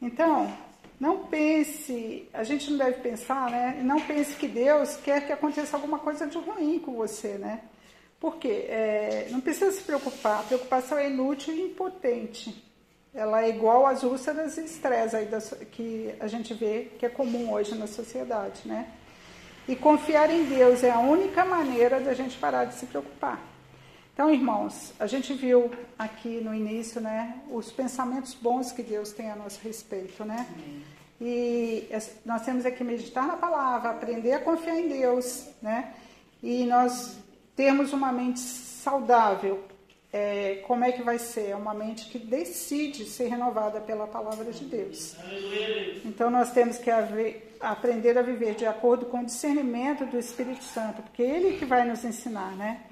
Então, 0.00 0.56
não 1.00 1.24
pense, 1.24 2.28
a 2.32 2.44
gente 2.44 2.70
não 2.70 2.78
deve 2.78 3.00
pensar, 3.00 3.50
né? 3.50 3.80
Não 3.82 3.98
pense 3.98 4.36
que 4.36 4.46
Deus 4.46 4.94
quer 4.94 5.26
que 5.26 5.32
aconteça 5.32 5.76
alguma 5.76 5.98
coisa 5.98 6.28
de 6.28 6.38
ruim 6.38 6.78
com 6.78 6.94
você, 6.94 7.36
né? 7.36 7.62
Por 8.20 8.36
quê? 8.36 8.66
É, 8.68 9.26
não 9.32 9.40
precisa 9.40 9.72
se 9.72 9.82
preocupar. 9.82 10.38
A 10.38 10.44
preocupação 10.44 10.96
é 10.96 11.10
inútil 11.10 11.52
e 11.52 11.62
impotente. 11.62 12.71
Ela 13.14 13.44
é 13.44 13.50
igual 13.50 13.86
às 13.86 14.02
úlceras 14.02 14.56
e 14.56 14.64
estresse 14.64 15.16
aí 15.16 15.26
das, 15.26 15.54
que 15.70 16.14
a 16.18 16.26
gente 16.26 16.54
vê 16.54 16.90
que 16.98 17.04
é 17.04 17.08
comum 17.08 17.52
hoje 17.52 17.74
na 17.74 17.86
sociedade, 17.86 18.62
né? 18.64 18.88
E 19.68 19.76
confiar 19.76 20.30
em 20.30 20.44
Deus 20.44 20.82
é 20.82 20.90
a 20.90 20.98
única 20.98 21.44
maneira 21.44 22.00
da 22.00 22.14
gente 22.14 22.38
parar 22.38 22.64
de 22.64 22.74
se 22.74 22.86
preocupar. 22.86 23.38
Então, 24.14 24.30
irmãos, 24.30 24.92
a 24.98 25.06
gente 25.06 25.32
viu 25.32 25.70
aqui 25.98 26.40
no 26.40 26.54
início, 26.54 27.00
né, 27.00 27.40
os 27.50 27.70
pensamentos 27.70 28.34
bons 28.34 28.70
que 28.70 28.82
Deus 28.82 29.12
tem 29.12 29.30
a 29.30 29.36
nosso 29.36 29.60
respeito, 29.62 30.24
né? 30.24 30.46
E 31.20 31.88
nós 32.24 32.42
temos 32.42 32.64
que 32.64 32.82
meditar 32.82 33.26
na 33.26 33.36
palavra, 33.36 33.90
aprender 33.90 34.32
a 34.32 34.40
confiar 34.40 34.78
em 34.78 34.88
Deus, 34.88 35.48
né? 35.62 35.94
E 36.42 36.64
nós 36.64 37.16
temos 37.54 37.92
uma 37.92 38.10
mente 38.10 38.40
saudável. 38.40 39.62
É, 40.12 40.56
como 40.66 40.84
é 40.84 40.92
que 40.92 41.02
vai 41.02 41.18
ser? 41.18 41.50
É 41.50 41.56
uma 41.56 41.72
mente 41.72 42.06
que 42.10 42.18
decide 42.18 43.06
ser 43.06 43.28
renovada 43.28 43.80
pela 43.80 44.06
palavra 44.06 44.52
de 44.52 44.64
Deus. 44.64 45.16
Então 46.04 46.30
nós 46.30 46.52
temos 46.52 46.76
que 46.76 46.90
haver, 46.90 47.56
aprender 47.58 48.18
a 48.18 48.22
viver 48.22 48.54
de 48.54 48.66
acordo 48.66 49.06
com 49.06 49.20
o 49.20 49.24
discernimento 49.24 50.04
do 50.04 50.18
Espírito 50.18 50.64
Santo, 50.64 51.00
porque 51.02 51.22
ele 51.22 51.56
que 51.56 51.64
vai 51.64 51.86
nos 51.86 52.04
ensinar, 52.04 52.54
né? 52.56 52.82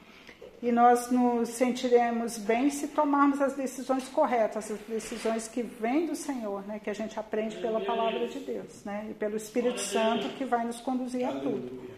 e 0.62 0.70
nós 0.70 1.10
nos 1.10 1.48
sentiremos 1.50 2.36
bem 2.36 2.68
se 2.68 2.88
tomarmos 2.88 3.40
as 3.40 3.54
decisões 3.54 4.08
corretas, 4.08 4.70
as 4.70 4.78
decisões 4.80 5.48
que 5.48 5.62
vêm 5.62 6.06
do 6.06 6.14
Senhor, 6.14 6.62
né, 6.66 6.78
que 6.78 6.90
a 6.90 6.92
gente 6.92 7.18
aprende 7.18 7.56
pela 7.56 7.80
palavra 7.80 8.28
de 8.28 8.40
Deus, 8.40 8.84
né, 8.84 9.06
e 9.10 9.14
pelo 9.14 9.36
Espírito 9.36 9.80
Santo 9.80 10.28
que 10.36 10.44
vai 10.44 10.64
nos 10.64 10.80
conduzir 10.80 11.26
a 11.26 11.32
tudo. 11.32 11.89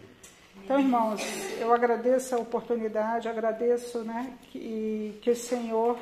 Então, 0.63 0.79
irmãos, 0.79 1.21
eu 1.59 1.73
agradeço 1.73 2.35
a 2.35 2.39
oportunidade, 2.39 3.27
agradeço, 3.27 3.99
né, 3.99 4.31
que, 4.49 5.19
que 5.21 5.31
o 5.31 5.35
Senhor 5.35 5.99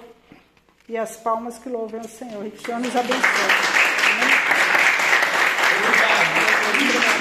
e 0.87 0.95
as 0.95 1.17
palmas 1.17 1.57
que 1.57 1.67
louvem 1.67 1.99
o 1.99 2.07
Senhor, 2.07 2.45
e 2.45 2.51
que 2.51 2.57
o 2.57 2.65
Senhor 2.65 2.79
nos 2.79 2.95
abençoe. 2.95 3.19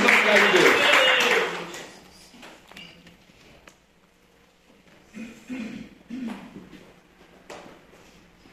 Obrigado. 0.05 0.91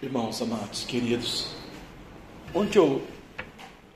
Irmãos 0.02 0.42
amados, 0.42 0.86
queridos, 0.86 1.56
ontem 2.56 2.78
eu, 2.78 3.06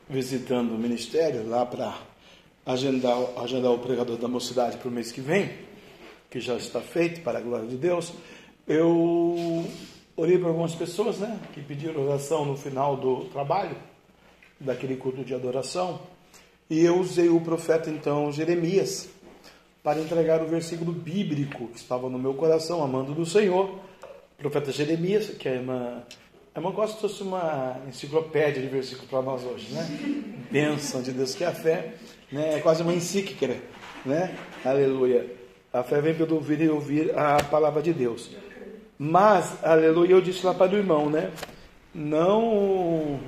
visitando 0.09 0.75
o 0.75 0.77
ministério 0.77 1.47
lá 1.47 1.65
para 1.65 2.10
agendar, 2.65 3.17
agendar 3.37 3.71
o 3.71 3.79
pregador 3.79 4.17
da 4.17 4.27
mocidade 4.27 4.77
para 4.77 4.87
o 4.87 4.91
mês 4.91 5.11
que 5.11 5.21
vem, 5.21 5.49
que 6.29 6.39
já 6.39 6.55
está 6.55 6.79
feito, 6.79 7.21
para 7.21 7.39
a 7.39 7.41
glória 7.41 7.67
de 7.67 7.75
Deus, 7.75 8.13
eu 8.67 9.65
orei 10.15 10.37
para 10.37 10.49
algumas 10.49 10.75
pessoas, 10.75 11.17
né, 11.17 11.39
que 11.53 11.61
pediram 11.61 12.07
oração 12.07 12.45
no 12.45 12.55
final 12.55 12.95
do 12.95 13.25
trabalho, 13.25 13.75
daquele 14.59 14.95
culto 14.95 15.23
de 15.23 15.33
adoração, 15.33 15.99
e 16.69 16.79
eu 16.85 16.99
usei 16.99 17.29
o 17.29 17.41
profeta 17.41 17.89
então 17.89 18.31
Jeremias 18.31 19.09
para 19.83 19.99
entregar 19.99 20.41
o 20.41 20.47
versículo 20.47 20.91
bíblico 20.91 21.67
que 21.67 21.77
estava 21.77 22.07
no 22.09 22.19
meu 22.19 22.35
coração, 22.35 22.83
amando 22.83 23.13
do 23.13 23.25
Senhor. 23.25 23.79
O 24.37 24.41
profeta 24.41 24.71
Jeremias, 24.71 25.29
que 25.29 25.49
a 25.49 26.03
a 26.53 26.59
irmã 26.59 26.71
gosta 26.71 26.95
se 26.95 27.01
fosse 27.01 27.23
uma 27.23 27.79
enciclopédia 27.87 28.61
de 28.61 28.67
versículos 28.67 29.09
para 29.09 29.21
nós 29.21 29.41
hoje, 29.45 29.71
né? 29.71 29.87
Bênção 30.51 31.01
de 31.01 31.13
Deus 31.13 31.33
que 31.33 31.45
é 31.45 31.47
a 31.47 31.53
fé, 31.53 31.93
né? 32.31 32.55
É 32.55 32.59
quase 32.59 32.81
uma 32.83 32.93
encíclica, 32.93 33.55
né? 34.05 34.35
Aleluia. 34.63 35.25
A 35.73 35.83
fé 35.83 36.01
vem 36.01 36.13
pelo 36.13 36.35
ouvir 36.35 36.61
e 36.61 36.69
ouvir 36.69 37.17
a 37.17 37.43
palavra 37.43 37.81
de 37.81 37.93
Deus. 37.93 38.29
Mas, 38.97 39.63
aleluia, 39.63 40.11
eu 40.11 40.21
disse 40.21 40.45
lá 40.45 40.53
para 40.53 40.73
o 40.73 40.77
irmão, 40.77 41.09
né? 41.09 41.31
Não 41.93 43.19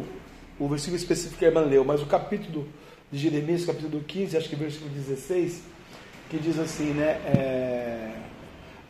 o 0.60 0.68
versículo 0.68 0.98
específico 0.98 1.40
que 1.40 1.46
a 1.46 1.48
irmã 1.50 1.62
leu, 1.62 1.84
mas 1.84 2.02
o 2.02 2.06
capítulo 2.06 2.68
de 3.12 3.20
Jeremias, 3.20 3.66
capítulo 3.66 4.04
15, 4.04 4.38
acho 4.38 4.50
que 4.50 4.56
versículo 4.56 4.92
16, 4.92 5.64
que 6.30 6.38
diz 6.38 6.60
assim, 6.60 6.94
né? 6.94 7.20
É, 7.26 8.14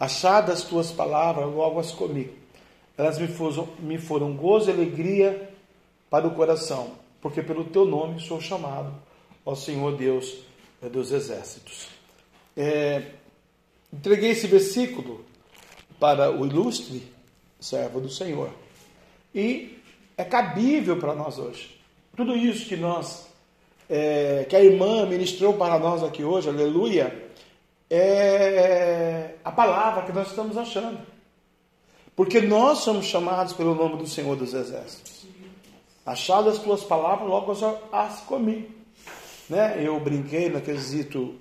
Achadas 0.03 0.63
tuas 0.63 0.91
palavras, 0.91 1.45
logo 1.45 1.79
as 1.79 1.91
comi. 1.91 2.29
Elas 2.97 3.17
me 3.17 3.27
foram, 3.27 3.69
me 3.79 3.97
foram 3.97 4.35
gozo 4.35 4.69
e 4.69 4.73
alegria 4.73 5.49
para 6.09 6.27
o 6.27 6.31
coração, 6.31 6.91
porque 7.21 7.41
pelo 7.41 7.63
teu 7.63 7.85
nome 7.85 8.19
sou 8.19 8.41
chamado, 8.41 8.93
ó 9.45 9.55
Senhor 9.55 9.95
Deus 9.95 10.37
dos 10.81 11.11
exércitos. 11.11 11.87
É, 12.55 13.11
entreguei 13.91 14.31
esse 14.31 14.47
versículo 14.47 15.25
para 15.99 16.31
o 16.31 16.45
ilustre 16.45 17.03
servo 17.59 18.01
do 18.01 18.09
Senhor. 18.09 18.49
E 19.33 19.79
é 20.17 20.23
cabível 20.23 20.97
para 20.97 21.15
nós 21.15 21.37
hoje. 21.37 21.79
Tudo 22.15 22.35
isso 22.35 22.67
que 22.67 22.75
nós, 22.75 23.27
é, 23.89 24.45
que 24.47 24.55
a 24.55 24.63
irmã 24.63 25.05
ministrou 25.05 25.53
para 25.53 25.79
nós 25.79 26.03
aqui 26.03 26.23
hoje, 26.23 26.49
aleluia, 26.49 27.31
é 27.89 29.35
a 29.43 29.51
palavra 29.51 30.03
que 30.03 30.11
nós 30.11 30.29
estamos 30.29 30.57
achando. 30.57 30.99
Porque 32.15 32.41
nós 32.41 32.79
somos 32.79 33.05
chamados 33.05 33.53
pelo 33.53 33.73
nome 33.73 33.97
do 33.97 34.07
Senhor 34.07 34.35
dos 34.35 34.53
Exércitos. 34.53 35.25
Achadas 36.05 36.57
as 36.57 36.63
tuas 36.63 36.83
palavras, 36.83 37.27
logo 37.27 37.51
as 37.91 38.19
comi. 38.21 38.82
Né? 39.53 39.77
Eu 39.83 39.99
brinquei 39.99 40.49
no 40.49 40.59
quesito 40.59 41.35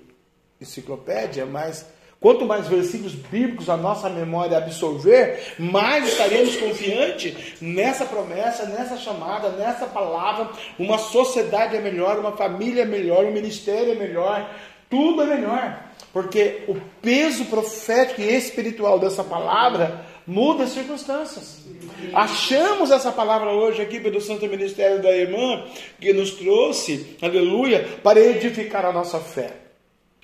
enciclopédia, 0.61 1.47
mas 1.47 1.87
Quanto 2.21 2.47
mais 2.47 2.69
versículos 2.69 3.15
bíblicos 3.17 3.69
a 3.69 3.77
nossa 3.77 4.09
memória 4.09 4.57
absorver, 4.57 5.55
mais 5.59 6.07
estaremos 6.07 6.55
confiantes 6.55 7.61
nessa 7.61 8.05
promessa, 8.05 8.65
nessa 8.65 8.97
chamada, 8.97 9.49
nessa 9.49 9.87
palavra. 9.87 10.49
Uma 10.79 10.99
sociedade 10.99 11.75
é 11.75 11.81
melhor, 11.81 12.21
uma 12.21 12.31
família 12.37 12.83
é 12.83 12.85
melhor, 12.85 13.25
um 13.25 13.33
ministério 13.33 13.91
é 13.91 13.97
melhor, 13.97 14.49
tudo 14.89 15.23
é 15.23 15.27
melhor. 15.27 15.83
Porque 16.13 16.63
o 16.69 16.77
peso 17.01 17.47
profético 17.47 18.21
e 18.21 18.33
espiritual 18.33 19.01
dessa 19.01 19.25
palavra 19.25 20.07
muda 20.27 20.65
as 20.65 20.71
circunstâncias. 20.71 21.65
Achamos 22.13 22.91
essa 22.91 23.11
palavra 23.11 23.51
hoje 23.53 23.83
aqui 23.83 24.01
pelo 24.01 24.21
Santo 24.21 24.47
Ministério 24.47 25.03
da 25.03 25.11
Irmã, 25.17 25.65
que 26.01 26.13
nos 26.13 26.33
trouxe, 26.33 27.17
aleluia, 27.21 27.99
para 28.03 28.21
edificar 28.21 28.85
a 28.85 28.93
nossa 28.93 29.19
fé. 29.19 29.57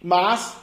Mas 0.03 0.57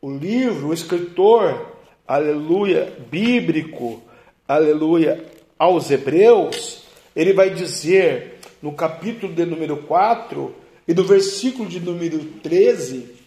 o 0.00 0.10
livro, 0.10 0.68
o 0.68 0.74
escritor, 0.74 1.76
aleluia, 2.06 2.92
bíblico, 3.10 4.02
aleluia, 4.46 5.24
aos 5.58 5.90
Hebreus, 5.90 6.84
ele 7.14 7.32
vai 7.32 7.50
dizer 7.50 8.38
no 8.62 8.72
capítulo 8.72 9.32
de 9.32 9.44
número 9.44 9.78
4 9.78 10.54
e 10.86 10.94
do 10.94 11.04
versículo 11.04 11.68
de 11.68 11.80
número 11.80 12.18
13, 12.42 13.18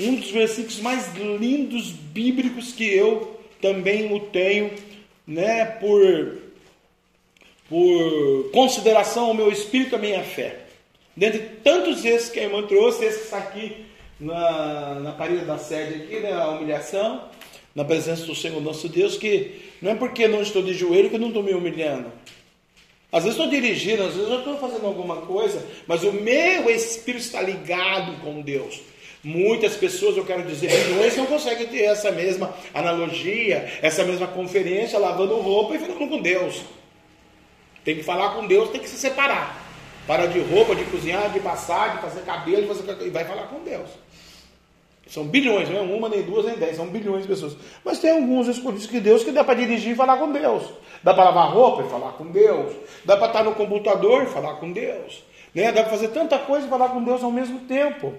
um 0.00 0.14
dos 0.16 0.30
versículos 0.30 0.80
mais 0.80 1.14
lindos 1.14 1.90
bíblicos 1.90 2.72
que 2.72 2.84
eu 2.84 3.33
também 3.64 4.12
o 4.12 4.20
tenho, 4.20 4.70
né, 5.26 5.64
por, 5.64 6.36
por 7.66 8.50
consideração 8.52 9.28
ao 9.28 9.34
meu 9.34 9.50
espírito 9.50 9.94
e 9.94 9.96
à 9.96 9.98
minha 9.98 10.22
fé. 10.22 10.66
Dentre 11.16 11.38
tantos 11.64 12.04
esses 12.04 12.28
que 12.28 12.40
a 12.40 12.42
irmã 12.42 12.66
trouxe, 12.66 13.06
esse 13.06 13.24
está 13.24 13.38
aqui 13.38 13.86
na, 14.20 14.96
na 14.96 15.12
parede 15.12 15.46
da 15.46 15.56
sede 15.56 16.02
aqui, 16.02 16.20
né, 16.20 16.34
a 16.34 16.50
humilhação, 16.50 17.24
na 17.74 17.86
presença 17.86 18.26
do 18.26 18.34
Senhor 18.34 18.60
nosso 18.60 18.86
Deus, 18.86 19.16
que 19.16 19.62
não 19.80 19.92
é 19.92 19.94
porque 19.94 20.28
não 20.28 20.42
estou 20.42 20.62
de 20.62 20.74
joelho 20.74 21.08
que 21.08 21.16
eu 21.16 21.20
não 21.20 21.28
estou 21.28 21.42
me 21.42 21.54
humilhando. 21.54 22.12
Às 23.10 23.24
vezes 23.24 23.38
estou 23.38 23.50
dirigindo, 23.50 24.02
às 24.02 24.12
vezes 24.14 24.30
eu 24.30 24.40
estou 24.40 24.58
fazendo 24.58 24.86
alguma 24.86 25.22
coisa, 25.22 25.66
mas 25.86 26.02
o 26.04 26.12
meu 26.12 26.68
espírito 26.68 27.24
está 27.24 27.40
ligado 27.40 28.20
com 28.20 28.42
Deus. 28.42 28.82
Muitas 29.24 29.74
pessoas, 29.74 30.18
eu 30.18 30.24
quero 30.24 30.42
dizer, 30.42 30.70
milhões 30.88 31.16
não 31.16 31.24
conseguem 31.24 31.66
ter 31.66 31.84
essa 31.84 32.12
mesma 32.12 32.54
analogia, 32.74 33.78
essa 33.80 34.04
mesma 34.04 34.26
conferência, 34.26 34.98
lavando 34.98 35.36
roupa 35.36 35.74
e 35.74 35.78
falando 35.78 36.10
com 36.10 36.20
Deus. 36.20 36.60
Tem 37.82 37.96
que 37.96 38.02
falar 38.02 38.34
com 38.34 38.46
Deus, 38.46 38.68
tem 38.68 38.80
que 38.80 38.88
se 38.88 38.98
separar. 38.98 39.64
Para 40.06 40.26
de 40.26 40.40
roupa, 40.40 40.74
de 40.74 40.84
cozinhar, 40.84 41.30
de 41.30 41.40
passar, 41.40 41.96
de 41.96 42.02
fazer 42.02 42.20
cabelo, 42.20 42.62
de 42.62 42.68
fazer... 42.68 43.06
e 43.06 43.08
vai 43.08 43.24
falar 43.24 43.44
com 43.44 43.60
Deus. 43.64 43.88
São 45.08 45.24
bilhões, 45.24 45.70
não 45.70 45.78
é 45.78 45.82
uma, 45.82 46.08
nem 46.08 46.22
duas, 46.22 46.44
nem 46.44 46.56
dez, 46.56 46.76
são 46.76 46.86
bilhões 46.86 47.22
de 47.22 47.28
pessoas. 47.28 47.56
Mas 47.82 47.98
tem 47.98 48.10
alguns 48.10 48.48
escolhidos 48.48 48.86
que 48.86 49.00
Deus 49.00 49.24
que 49.24 49.30
dá 49.30 49.42
para 49.42 49.54
dirigir 49.54 49.92
e 49.92 49.96
falar 49.96 50.18
com 50.18 50.32
Deus. 50.32 50.64
Dá 51.02 51.14
para 51.14 51.24
lavar 51.24 51.50
roupa 51.50 51.82
e 51.82 51.88
falar 51.88 52.12
com 52.12 52.26
Deus. 52.26 52.74
Dá 53.04 53.16
para 53.16 53.28
estar 53.28 53.42
no 53.42 53.54
computador 53.54 54.24
e 54.24 54.26
falar 54.26 54.54
com 54.56 54.70
Deus. 54.70 55.22
Né? 55.54 55.72
Dá 55.72 55.82
para 55.82 55.90
fazer 55.90 56.08
tanta 56.08 56.38
coisa 56.38 56.66
e 56.66 56.70
falar 56.70 56.88
com 56.88 57.02
Deus 57.02 57.22
ao 57.22 57.30
mesmo 57.30 57.60
tempo. 57.60 58.14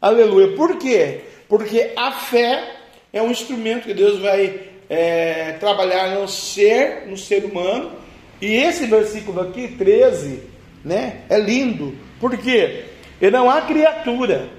Aleluia. 0.00 0.54
Por 0.56 0.78
quê? 0.78 1.22
Porque 1.48 1.92
a 1.96 2.12
fé 2.12 2.76
é 3.12 3.22
um 3.22 3.30
instrumento 3.30 3.84
que 3.84 3.94
Deus 3.94 4.20
vai 4.20 4.60
é, 4.88 5.52
trabalhar 5.60 6.18
no 6.18 6.28
ser, 6.28 7.06
no 7.06 7.16
ser 7.16 7.44
humano. 7.44 7.92
E 8.40 8.46
esse 8.54 8.86
versículo 8.86 9.40
aqui, 9.40 9.68
13, 9.68 10.42
né, 10.84 11.22
é 11.28 11.38
lindo. 11.38 11.96
Por 12.20 12.36
quê? 12.38 12.84
E 13.20 13.30
não 13.30 13.50
há 13.50 13.62
criatura 13.62 14.58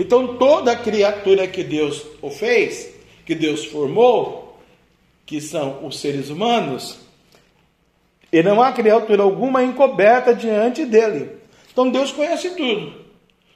então 0.00 0.38
toda 0.38 0.74
criatura 0.74 1.46
que 1.46 1.62
Deus 1.62 2.06
o 2.22 2.30
fez, 2.30 2.90
que 3.26 3.34
Deus 3.34 3.66
formou, 3.66 4.58
que 5.26 5.42
são 5.42 5.84
os 5.84 6.00
seres 6.00 6.30
humanos, 6.30 6.98
e 8.32 8.42
não 8.42 8.62
há 8.62 8.72
criatura 8.72 9.22
alguma 9.22 9.62
encoberta 9.62 10.34
diante 10.34 10.86
dele. 10.86 11.32
Então 11.70 11.90
Deus 11.90 12.10
conhece 12.12 12.48
tudo. 12.56 12.94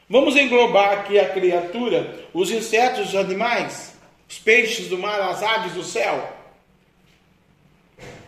Vamos 0.08 0.36
englobar 0.36 0.92
aqui 0.92 1.18
a 1.18 1.28
criatura, 1.28 2.14
os 2.32 2.50
insetos, 2.50 3.08
os 3.08 3.14
animais, 3.14 3.96
os 4.28 4.38
peixes 4.38 4.88
do 4.88 4.98
mar, 4.98 5.20
as 5.20 5.42
aves 5.42 5.72
do 5.72 5.82
céu. 5.82 6.30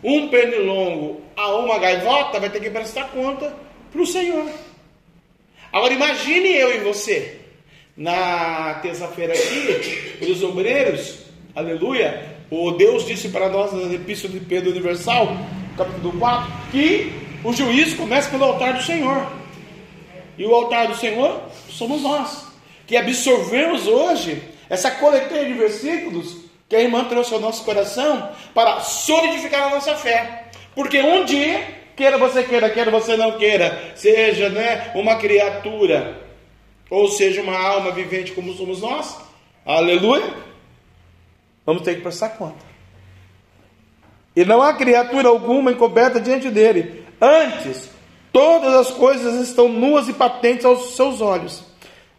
Um 0.03 0.27
pernilongo 0.27 1.21
a 1.35 1.55
uma 1.55 1.77
gaivota 1.77 2.39
vai 2.39 2.49
ter 2.49 2.61
que 2.61 2.69
prestar 2.69 3.09
conta 3.09 3.55
para 3.91 4.01
o 4.01 4.05
Senhor. 4.05 4.49
Agora 5.71 5.93
imagine 5.93 6.49
eu 6.49 6.75
e 6.75 6.79
você 6.79 7.41
na 7.95 8.75
terça-feira 8.81 9.33
aqui, 9.33 10.17
os 10.21 10.43
obreiros, 10.43 11.19
aleluia, 11.55 12.37
o 12.49 12.71
Deus 12.71 13.05
disse 13.05 13.29
para 13.29 13.49
nós 13.49 13.73
na 13.73 13.93
Epístola 13.93 14.33
de 14.33 14.39
Pedro 14.39 14.71
Universal, 14.71 15.35
capítulo 15.75 16.17
4, 16.19 16.53
que 16.71 17.11
o 17.43 17.51
juízo 17.51 17.97
começa 17.97 18.29
pelo 18.29 18.45
altar 18.45 18.73
do 18.73 18.83
Senhor. 18.83 19.27
E 20.37 20.45
o 20.45 20.53
altar 20.53 20.87
do 20.87 20.95
Senhor 20.95 21.41
somos 21.69 22.01
nós, 22.01 22.45
que 22.85 22.95
absorvemos 22.95 23.87
hoje 23.87 24.41
essa 24.69 24.91
coleteira 24.91 25.45
de 25.45 25.53
versículos 25.53 26.37
que 26.69 26.75
a 26.75 26.81
irmã 26.81 27.05
trouxe 27.05 27.33
ao 27.33 27.39
nosso 27.39 27.63
coração 27.63 28.29
para 28.53 28.81
solidificar 28.81 29.67
a 29.67 29.69
nossa 29.69 29.95
fé. 29.95 30.47
Porque 30.75 31.01
um 31.01 31.25
dia, 31.25 31.63
queira 31.95 32.17
você 32.17 32.43
queira, 32.43 32.69
queira 32.69 32.91
você 32.91 33.15
não 33.15 33.37
queira, 33.37 33.93
seja 33.95 34.49
né, 34.49 34.91
uma 34.93 35.15
criatura 35.15 36.27
ou 36.89 37.09
seja, 37.09 37.41
uma 37.41 37.57
alma 37.57 37.91
vivente 37.91 38.31
como 38.31 38.53
somos 38.53 38.81
nós, 38.81 39.17
aleluia, 39.65 40.33
vamos 41.65 41.81
ter 41.81 41.95
que 41.95 42.01
prestar 42.01 42.29
conta. 42.29 42.65
E 44.35 44.45
não 44.45 44.61
há 44.61 44.73
criatura 44.73 45.27
alguma 45.27 45.71
encoberta 45.71 46.21
diante 46.21 46.49
dele. 46.49 47.05
Antes, 47.19 47.89
todas 48.37 48.75
as 48.75 48.91
coisas 48.91 49.47
estão 49.49 49.67
nuas 49.67 50.07
e 50.07 50.13
patentes 50.13 50.63
aos 50.63 50.95
seus 50.95 51.21
olhos, 51.21 51.63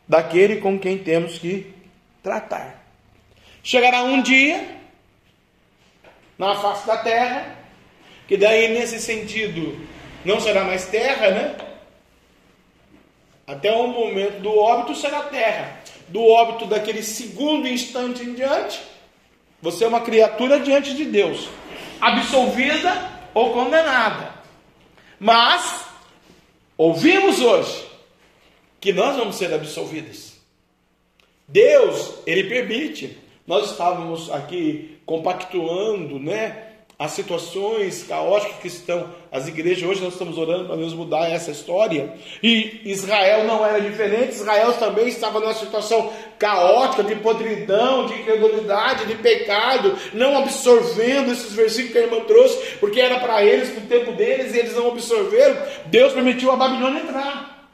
daquele 0.09 0.57
com 0.57 0.77
quem 0.77 0.99
temos 0.99 1.39
que 1.39 1.73
tratar. 2.21 2.83
Chegará 3.63 4.03
um 4.03 4.21
dia, 4.21 4.67
na 6.37 6.57
face 6.57 6.85
da 6.89 6.97
terra, 6.97 7.57
que 8.27 8.37
daí 8.37 8.77
nesse 8.77 9.01
sentido 9.01 9.79
não 10.25 10.41
será 10.41 10.65
mais 10.65 10.87
terra, 10.87 11.31
né? 11.31 11.57
Até 13.47 13.71
o 13.71 13.87
momento 13.87 14.41
do 14.41 14.59
óbito 14.59 14.97
será 14.97 15.21
terra. 15.23 15.79
Do 16.09 16.21
óbito 16.21 16.67
daquele 16.67 17.05
segundo 17.05 17.69
instante 17.69 18.25
em 18.25 18.35
diante, 18.35 18.81
você 19.63 19.85
é 19.85 19.89
uma 19.89 20.01
criatura 20.01 20.59
diante 20.59 20.95
de 20.95 21.05
Deus. 21.05 21.49
absolvida 22.01 23.09
ou 23.33 23.53
condenada. 23.53 24.33
Mas 25.21 25.88
ouvimos 26.79 27.41
hoje 27.41 27.85
que 28.81 28.93
nós 28.93 29.17
vamos 29.17 29.37
ser 29.37 29.53
absolvidos. 29.53 30.35
Deus, 31.47 32.15
ele 32.27 32.45
permite. 32.45 33.19
Nós 33.47 33.71
estávamos 33.71 34.31
aqui 34.31 34.99
compactuando, 35.05 36.19
né? 36.19 36.68
As 36.99 37.13
situações 37.13 38.03
caóticas 38.03 38.57
que 38.57 38.67
estão 38.67 39.09
as 39.31 39.47
igrejas. 39.47 39.89
Hoje 39.89 40.03
nós 40.03 40.15
estamos 40.15 40.37
orando 40.37 40.65
para 40.65 40.75
Deus 40.75 40.93
mudar 40.93 41.31
essa 41.31 41.53
história. 41.53 42.13
E 42.43 42.81
Israel 42.85 43.45
não 43.45 43.65
era 43.65 43.81
diferente. 43.81 44.33
Israel 44.33 44.73
também 44.73 45.07
estava 45.07 45.39
numa 45.39 45.55
situação 45.55 46.13
caótica 46.41 47.05
de 47.05 47.15
podridão, 47.15 48.07
de 48.07 48.15
incredulidade, 48.15 49.07
de 49.07 49.15
pecado, 49.15 49.97
não 50.13 50.39
absorvendo 50.39 51.31
esses 51.31 51.53
versículos 51.53 51.93
que 51.93 51.99
a 51.99 52.03
irmã 52.03 52.19
trouxe, 52.25 52.77
porque 52.81 53.01
era 53.01 53.21
para 53.21 53.45
eles, 53.45 53.73
no 53.73 53.83
tempo 53.83 54.11
deles, 54.15 54.53
e 54.53 54.59
eles 54.59 54.75
não 54.75 54.89
absorveram. 54.89 55.57
Deus 55.87 56.13
permitiu 56.13 56.51
a 56.51 56.57
Babilônia 56.57 57.03
entrar. 57.03 57.71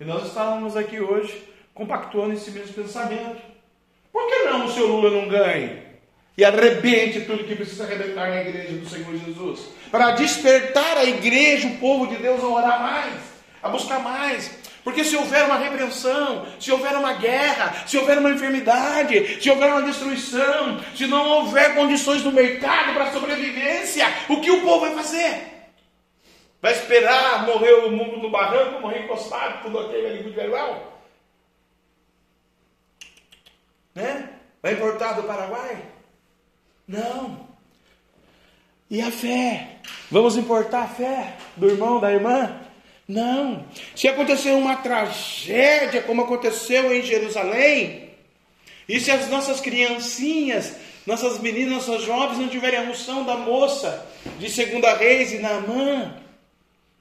E 0.00 0.04
nós 0.04 0.26
estávamos 0.26 0.74
aqui 0.74 0.98
hoje 0.98 1.42
compactuando 1.74 2.32
esse 2.32 2.50
mesmo 2.50 2.72
pensamento. 2.72 3.42
Por 4.10 4.26
que 4.26 4.44
não 4.44 4.64
o 4.64 4.70
seu 4.70 4.86
Lula 4.86 5.10
não 5.10 5.28
ganhe? 5.28 5.87
E 6.38 6.44
arrebente 6.44 7.22
tudo 7.22 7.42
que 7.42 7.56
precisa 7.56 7.82
arrebentar 7.82 8.30
na 8.30 8.40
igreja 8.40 8.74
do 8.74 8.88
Senhor 8.88 9.12
Jesus. 9.18 9.70
Para 9.90 10.12
despertar 10.12 10.96
a 10.96 11.02
igreja, 11.02 11.66
o 11.66 11.78
povo 11.78 12.06
de 12.06 12.14
Deus, 12.14 12.40
a 12.40 12.46
orar 12.46 12.80
mais, 12.80 13.14
a 13.60 13.68
buscar 13.68 13.98
mais. 13.98 14.48
Porque 14.84 15.02
se 15.02 15.16
houver 15.16 15.46
uma 15.46 15.56
repreensão, 15.56 16.46
se 16.60 16.70
houver 16.70 16.92
uma 16.92 17.14
guerra, 17.14 17.84
se 17.88 17.98
houver 17.98 18.18
uma 18.18 18.30
enfermidade, 18.30 19.42
se 19.42 19.50
houver 19.50 19.68
uma 19.68 19.82
destruição, 19.82 20.80
se 20.94 21.08
não 21.08 21.28
houver 21.28 21.74
condições 21.74 22.22
no 22.22 22.30
mercado 22.30 22.94
para 22.94 23.10
sobrevivência, 23.10 24.06
o 24.28 24.40
que 24.40 24.52
o 24.52 24.60
povo 24.60 24.86
vai 24.86 24.94
fazer? 24.94 25.72
Vai 26.62 26.72
esperar 26.72 27.46
morrer 27.46 27.72
o 27.84 27.90
mundo 27.90 28.18
no 28.18 28.30
barranco, 28.30 28.80
morrer 28.80 29.02
encostado, 29.02 29.64
tudo 29.64 29.80
aquele 29.80 30.06
ali 30.06 30.22
de 30.22 30.30
verão? 30.30 30.84
Né? 33.92 34.30
Vai 34.62 34.74
importar 34.74 35.14
do 35.14 35.24
Paraguai? 35.24 35.97
Não. 36.88 37.46
E 38.90 39.02
a 39.02 39.10
fé? 39.10 39.76
Vamos 40.10 40.38
importar 40.38 40.84
a 40.84 40.88
fé 40.88 41.34
do 41.54 41.68
irmão, 41.68 42.00
da 42.00 42.10
irmã? 42.10 42.58
Não. 43.06 43.66
Se 43.94 44.08
acontecer 44.08 44.52
uma 44.52 44.76
tragédia 44.76 46.02
como 46.02 46.22
aconteceu 46.22 46.94
em 46.94 47.02
Jerusalém, 47.02 48.10
e 48.88 48.98
se 48.98 49.10
as 49.10 49.28
nossas 49.28 49.60
criancinhas, 49.60 50.74
nossas 51.06 51.38
meninas, 51.38 51.86
nossas 51.86 52.04
jovens 52.04 52.38
não 52.38 52.48
tiverem 52.48 52.78
a 52.78 52.82
unção 52.82 53.24
da 53.24 53.36
moça 53.36 54.06
de 54.38 54.48
segunda 54.50 54.94
reis 54.94 55.32
e 55.32 55.38
Naamã, 55.38 56.14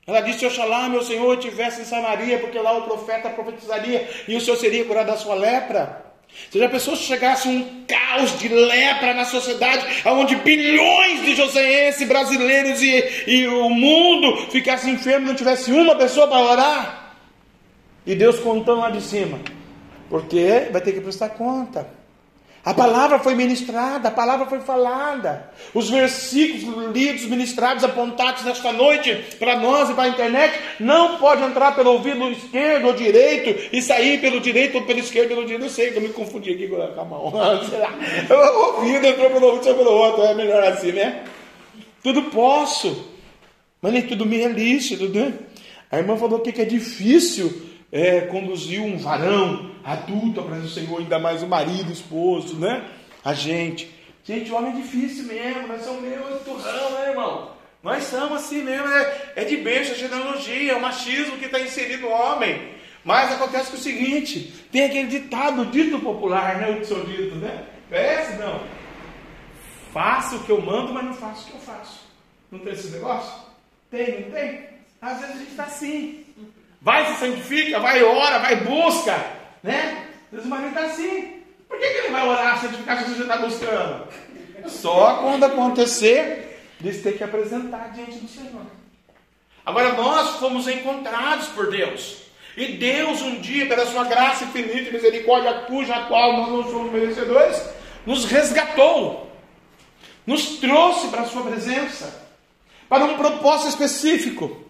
ela 0.05 0.21
disse: 0.21 0.45
Oxalá, 0.45 0.89
meu 0.89 1.03
Senhor, 1.03 1.37
tivesse 1.37 1.81
em 1.81 1.85
Samaria, 1.85 2.39
porque 2.39 2.59
lá 2.59 2.77
o 2.77 2.83
profeta 2.83 3.29
profetizaria 3.29 4.09
e 4.27 4.35
o 4.35 4.41
Senhor 4.41 4.57
seria 4.57 4.83
curado 4.85 5.07
da 5.07 5.17
sua 5.17 5.35
lepra. 5.35 6.06
Você 6.49 6.59
já 6.59 6.69
pensou 6.69 6.95
se 6.95 7.03
chegasse 7.03 7.47
um 7.47 7.83
caos 7.87 8.37
de 8.39 8.47
lepra 8.47 9.13
na 9.13 9.25
sociedade, 9.25 9.85
onde 10.05 10.35
bilhões 10.37 11.23
de 11.25 11.35
joseenses, 11.35 12.07
brasileiros 12.07 12.81
e, 12.81 13.23
e 13.27 13.47
o 13.47 13.69
mundo 13.69 14.37
ficassem 14.51 14.93
enfermos 14.93 15.27
não 15.27 15.35
tivesse 15.35 15.71
uma 15.71 15.95
pessoa 15.95 16.27
para 16.27 16.39
orar? 16.39 17.15
E 18.05 18.15
Deus 18.15 18.39
contando 18.39 18.79
lá 18.79 18.89
de 18.89 19.01
cima, 19.01 19.39
porque 20.09 20.67
vai 20.71 20.81
ter 20.81 20.93
que 20.93 21.01
prestar 21.01 21.29
conta. 21.29 21.96
A 22.67 22.73
palavra 22.73 23.17
foi 23.17 23.33
ministrada, 23.33 24.09
a 24.09 24.11
palavra 24.11 24.45
foi 24.45 24.59
falada. 24.59 25.49
Os 25.73 25.89
versículos 25.89 26.93
lidos, 26.93 27.23
ministrados, 27.23 27.81
apontados 27.81 28.43
nesta 28.43 28.73
noite 28.73 29.15
para 29.39 29.55
nós 29.55 29.89
e 29.89 29.93
para 29.93 30.03
a 30.03 30.09
internet, 30.09 30.59
não 30.77 31.17
pode 31.17 31.43
entrar 31.43 31.73
pelo 31.77 31.93
ouvido 31.93 32.29
esquerdo 32.29 32.87
ou 32.87 32.93
direito 32.93 33.69
e 33.71 33.81
sair 33.81 34.19
pelo 34.19 34.41
direito 34.41 34.79
ou 34.79 34.83
pelo 34.83 34.99
esquerdo 34.99 35.29
pelo 35.29 35.43
direito. 35.43 35.61
Não 35.61 35.69
sei, 35.69 35.95
eu 35.95 36.01
me 36.01 36.09
confundi 36.09 36.51
aqui 36.51 36.67
com 36.67 36.75
a 36.81 37.05
mão. 37.05 37.31
Sei 37.69 37.79
lá. 37.79 37.93
O 38.35 38.75
ouvido 38.75 39.07
entrou 39.07 39.29
pelo 39.29 39.45
ouvido, 39.45 39.63
saiu 39.63 39.77
pelo 39.77 39.91
outro. 39.91 40.23
É 40.23 40.33
melhor 40.33 40.61
assim, 40.63 40.91
né? 40.91 41.23
Tudo 42.03 42.23
posso, 42.23 43.13
mas 43.81 43.93
nem 43.93 44.01
tudo 44.01 44.25
me 44.25 44.41
é 44.41 44.49
lícito, 44.49 45.07
né? 45.07 45.35
A 45.89 45.99
irmã 45.99 46.17
falou 46.17 46.41
que 46.41 46.61
é 46.61 46.65
difícil 46.65 47.65
é, 47.97 48.21
conduzir 48.21 48.79
um 48.79 48.95
varão 48.95 49.71
adulto 49.83 50.43
para 50.43 50.57
o 50.57 50.69
Senhor, 50.69 50.99
ainda 50.99 51.17
mais 51.17 51.41
o 51.41 51.47
marido, 51.47 51.89
o 51.89 51.93
esposo, 51.93 52.55
né? 52.55 52.85
A 53.25 53.33
gente. 53.33 53.91
Gente, 54.23 54.51
homem 54.51 54.71
é 54.71 54.75
difícil 54.75 55.25
mesmo, 55.25 55.67
nós 55.67 55.81
somos 55.81 56.03
meio 56.03 56.21
turrão, 56.45 56.91
né, 56.91 57.09
irmão? 57.09 57.53
Nós 57.81 58.03
somos 58.03 58.43
assim 58.43 58.61
mesmo, 58.61 58.87
é, 58.87 59.33
é 59.37 59.43
de 59.43 59.57
beijo, 59.57 59.93
é 59.93 59.95
genealogia, 59.95 60.73
é 60.73 60.75
o 60.75 60.81
machismo 60.81 61.37
que 61.37 61.45
está 61.45 61.59
inserido 61.59 62.03
no 62.03 62.09
homem. 62.09 62.73
Mas 63.03 63.31
acontece 63.31 63.71
que 63.71 63.77
o 63.77 63.79
seguinte, 63.79 64.53
tem 64.71 64.83
aquele 64.83 65.07
ditado, 65.07 65.65
dito 65.65 65.97
popular, 65.97 66.57
né? 66.57 66.69
O 66.79 66.85
seu 66.85 67.03
dito, 67.03 67.35
né? 67.35 67.63
Conhece? 67.89 68.37
Não. 68.37 68.61
Faço 69.91 70.35
o 70.35 70.43
que 70.43 70.51
eu 70.51 70.61
mando, 70.61 70.93
mas 70.93 71.05
não 71.05 71.13
faço 71.13 71.47
o 71.47 71.51
que 71.51 71.53
eu 71.53 71.61
faço. 71.61 72.01
Não 72.51 72.59
tem 72.59 72.73
esse 72.73 72.89
negócio? 72.89 73.41
Tem, 73.89 74.21
não 74.21 74.31
tem? 74.31 74.67
Às 75.01 75.19
vezes 75.19 75.35
a 75.35 75.39
gente 75.39 75.51
está 75.51 75.63
assim 75.63 76.26
vai 76.81 77.05
se 77.05 77.19
santifica, 77.19 77.79
vai 77.79 78.03
ora, 78.03 78.39
vai 78.39 78.55
busca, 78.57 79.15
né? 79.63 80.05
Deus 80.31 80.45
o 80.45 80.47
marido 80.47 80.69
está 80.69 80.81
assim. 80.81 81.41
Por 81.67 81.77
que, 81.79 81.87
que 81.87 81.97
ele 81.97 82.09
vai 82.09 82.27
orar, 82.27 82.61
santificar 82.61 83.03
se 83.03 83.11
você 83.11 83.21
está 83.21 83.37
buscando? 83.37 84.07
Só 84.67 85.17
quando 85.21 85.43
acontecer, 85.43 86.61
eles 86.81 87.01
têm 87.01 87.13
que 87.13 87.23
apresentar 87.23 87.91
diante 87.93 88.19
do 88.19 88.27
Senhor. 88.27 88.65
Agora 89.65 89.93
nós 89.93 90.37
fomos 90.37 90.67
encontrados 90.67 91.47
por 91.49 91.69
Deus. 91.69 92.27
E 92.55 92.73
Deus, 92.73 93.21
um 93.21 93.39
dia, 93.39 93.67
pela 93.67 93.85
sua 93.85 94.05
graça 94.05 94.45
infinita 94.45 94.89
e 94.89 94.93
misericórdia, 94.93 95.65
cuja 95.67 96.05
qual 96.07 96.37
nós 96.37 96.49
não 96.49 96.63
somos 96.63 96.91
merecedores, 96.91 97.61
nos 98.05 98.25
resgatou, 98.25 99.31
nos 100.25 100.57
trouxe 100.57 101.09
para 101.09 101.21
a 101.21 101.25
sua 101.25 101.43
presença, 101.43 102.25
para 102.89 103.05
um 103.05 103.17
propósito 103.17 103.69
específico. 103.69 104.65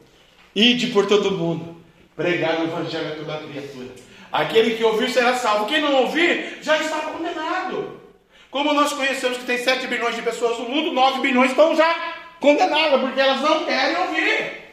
Ide 0.54 0.88
por 0.88 1.06
todo 1.06 1.32
mundo, 1.32 1.77
pregar 2.18 2.60
o 2.60 2.64
evangelho 2.64 3.14
a 3.14 3.16
toda 3.16 3.38
criatura. 3.48 3.90
Aquele 4.32 4.76
que 4.76 4.84
ouvir 4.84 5.10
será 5.12 5.36
salvo. 5.36 5.68
Quem 5.68 5.80
não 5.80 5.94
ouvir 6.02 6.58
já 6.62 6.76
está 6.78 6.98
condenado. 7.02 8.02
Como 8.50 8.74
nós 8.74 8.92
conhecemos 8.92 9.38
que 9.38 9.46
tem 9.46 9.58
7 9.60 9.88
bilhões 9.88 10.16
de 10.16 10.24
pessoas 10.24 10.58
no 10.58 10.68
mundo, 10.68 10.92
9 10.92 11.22
bilhões 11.22 11.52
estão 11.52 11.76
já 11.76 12.16
condenadas, 12.40 13.00
porque 13.00 13.20
elas 13.20 13.42
não 13.42 13.64
querem 13.66 13.98
ouvir. 13.98 14.64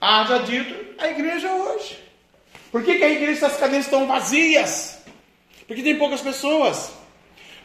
Haja 0.00 0.38
dito 0.38 0.74
a 0.98 1.08
igreja 1.08 1.52
hoje. 1.52 1.98
Por 2.72 2.82
que, 2.82 2.96
que 2.96 3.04
a 3.04 3.10
igreja, 3.10 3.46
essas 3.46 3.58
cadeias 3.58 3.84
estão 3.84 4.06
vazias? 4.06 5.02
Porque 5.66 5.82
tem 5.82 5.98
poucas 5.98 6.22
pessoas. 6.22 6.92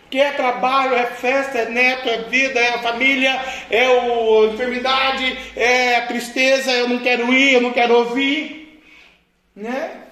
Porque 0.02 0.20
é 0.20 0.32
trabalho, 0.32 0.96
é 0.96 1.06
festa, 1.06 1.60
é 1.60 1.70
neto, 1.70 2.10
é 2.10 2.24
vida, 2.24 2.60
é 2.60 2.78
família, 2.80 3.40
é 3.70 3.86
a 3.86 4.54
enfermidade, 4.54 5.38
é 5.56 6.02
tristeza, 6.02 6.72
eu 6.72 6.90
não 6.90 7.00
quero 7.00 7.34
ir, 7.34 7.54
eu 7.54 7.62
não 7.62 7.72
quero 7.72 7.96
ouvir. 7.96 8.65
Né? 9.56 10.04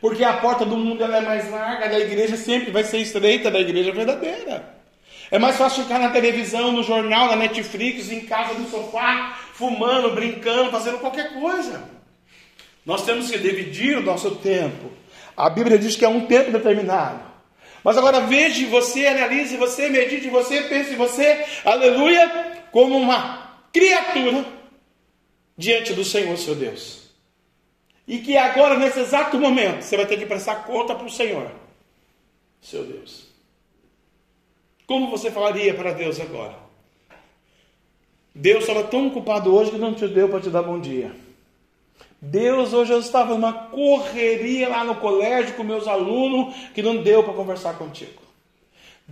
Porque 0.00 0.24
a 0.24 0.32
porta 0.34 0.64
do 0.64 0.76
mundo 0.76 1.04
ela 1.04 1.18
é 1.18 1.20
mais 1.20 1.48
larga, 1.48 1.88
da 1.88 2.00
igreja 2.00 2.36
sempre 2.36 2.72
vai 2.72 2.82
ser 2.82 2.98
estreita, 2.98 3.50
da 3.50 3.60
igreja 3.60 3.92
verdadeira. 3.92 4.82
É 5.30 5.38
mais 5.38 5.56
fácil 5.56 5.84
ficar 5.84 6.00
na 6.00 6.10
televisão, 6.10 6.72
no 6.72 6.82
jornal, 6.82 7.28
na 7.28 7.36
Netflix, 7.36 8.10
em 8.10 8.20
casa 8.26 8.54
no 8.54 8.68
sofá, 8.68 9.38
fumando, 9.54 10.14
brincando, 10.14 10.72
fazendo 10.72 10.98
qualquer 10.98 11.32
coisa. 11.34 11.88
Nós 12.84 13.04
temos 13.04 13.30
que 13.30 13.38
dividir 13.38 13.96
o 13.96 14.02
nosso 14.02 14.32
tempo. 14.32 14.90
A 15.36 15.48
Bíblia 15.48 15.78
diz 15.78 15.96
que 15.96 16.04
é 16.04 16.08
um 16.08 16.26
tempo 16.26 16.50
determinado. 16.50 17.20
Mas 17.84 17.96
agora 17.96 18.20
veja 18.20 18.66
você, 18.66 19.06
analise 19.06 19.56
você, 19.56 19.88
medite 19.88 20.28
você, 20.28 20.62
pense 20.62 20.94
você, 20.94 21.44
aleluia, 21.64 22.60
como 22.70 22.96
uma 22.98 23.52
criatura 23.72 24.44
diante 25.56 25.92
do 25.92 26.04
Senhor 26.04 26.36
seu 26.36 26.54
Deus. 26.54 27.02
E 28.06 28.18
que 28.18 28.36
agora, 28.36 28.78
nesse 28.78 29.00
exato 29.00 29.38
momento, 29.38 29.82
você 29.82 29.96
vai 29.96 30.06
ter 30.06 30.18
que 30.18 30.26
prestar 30.26 30.64
conta 30.64 30.94
para 30.94 31.06
o 31.06 31.10
Senhor, 31.10 31.50
seu 32.60 32.84
Deus. 32.84 33.26
Como 34.86 35.10
você 35.10 35.30
falaria 35.30 35.72
para 35.74 35.92
Deus 35.92 36.20
agora? 36.20 36.56
Deus 38.34 38.60
estava 38.60 38.84
tão 38.84 39.08
ocupado 39.08 39.54
hoje 39.54 39.70
que 39.70 39.78
não 39.78 39.94
te 39.94 40.08
deu 40.08 40.28
para 40.28 40.40
te 40.40 40.50
dar 40.50 40.62
bom 40.62 40.80
dia. 40.80 41.14
Deus, 42.20 42.72
hoje 42.72 42.92
eu 42.92 43.00
estava 43.00 43.34
numa 43.34 43.52
correria 43.52 44.68
lá 44.68 44.84
no 44.84 44.94
colégio 44.96 45.56
com 45.56 45.64
meus 45.64 45.88
alunos 45.88 46.54
que 46.72 46.80
não 46.80 47.02
deu 47.02 47.24
para 47.24 47.34
conversar 47.34 47.76
contigo. 47.76 48.21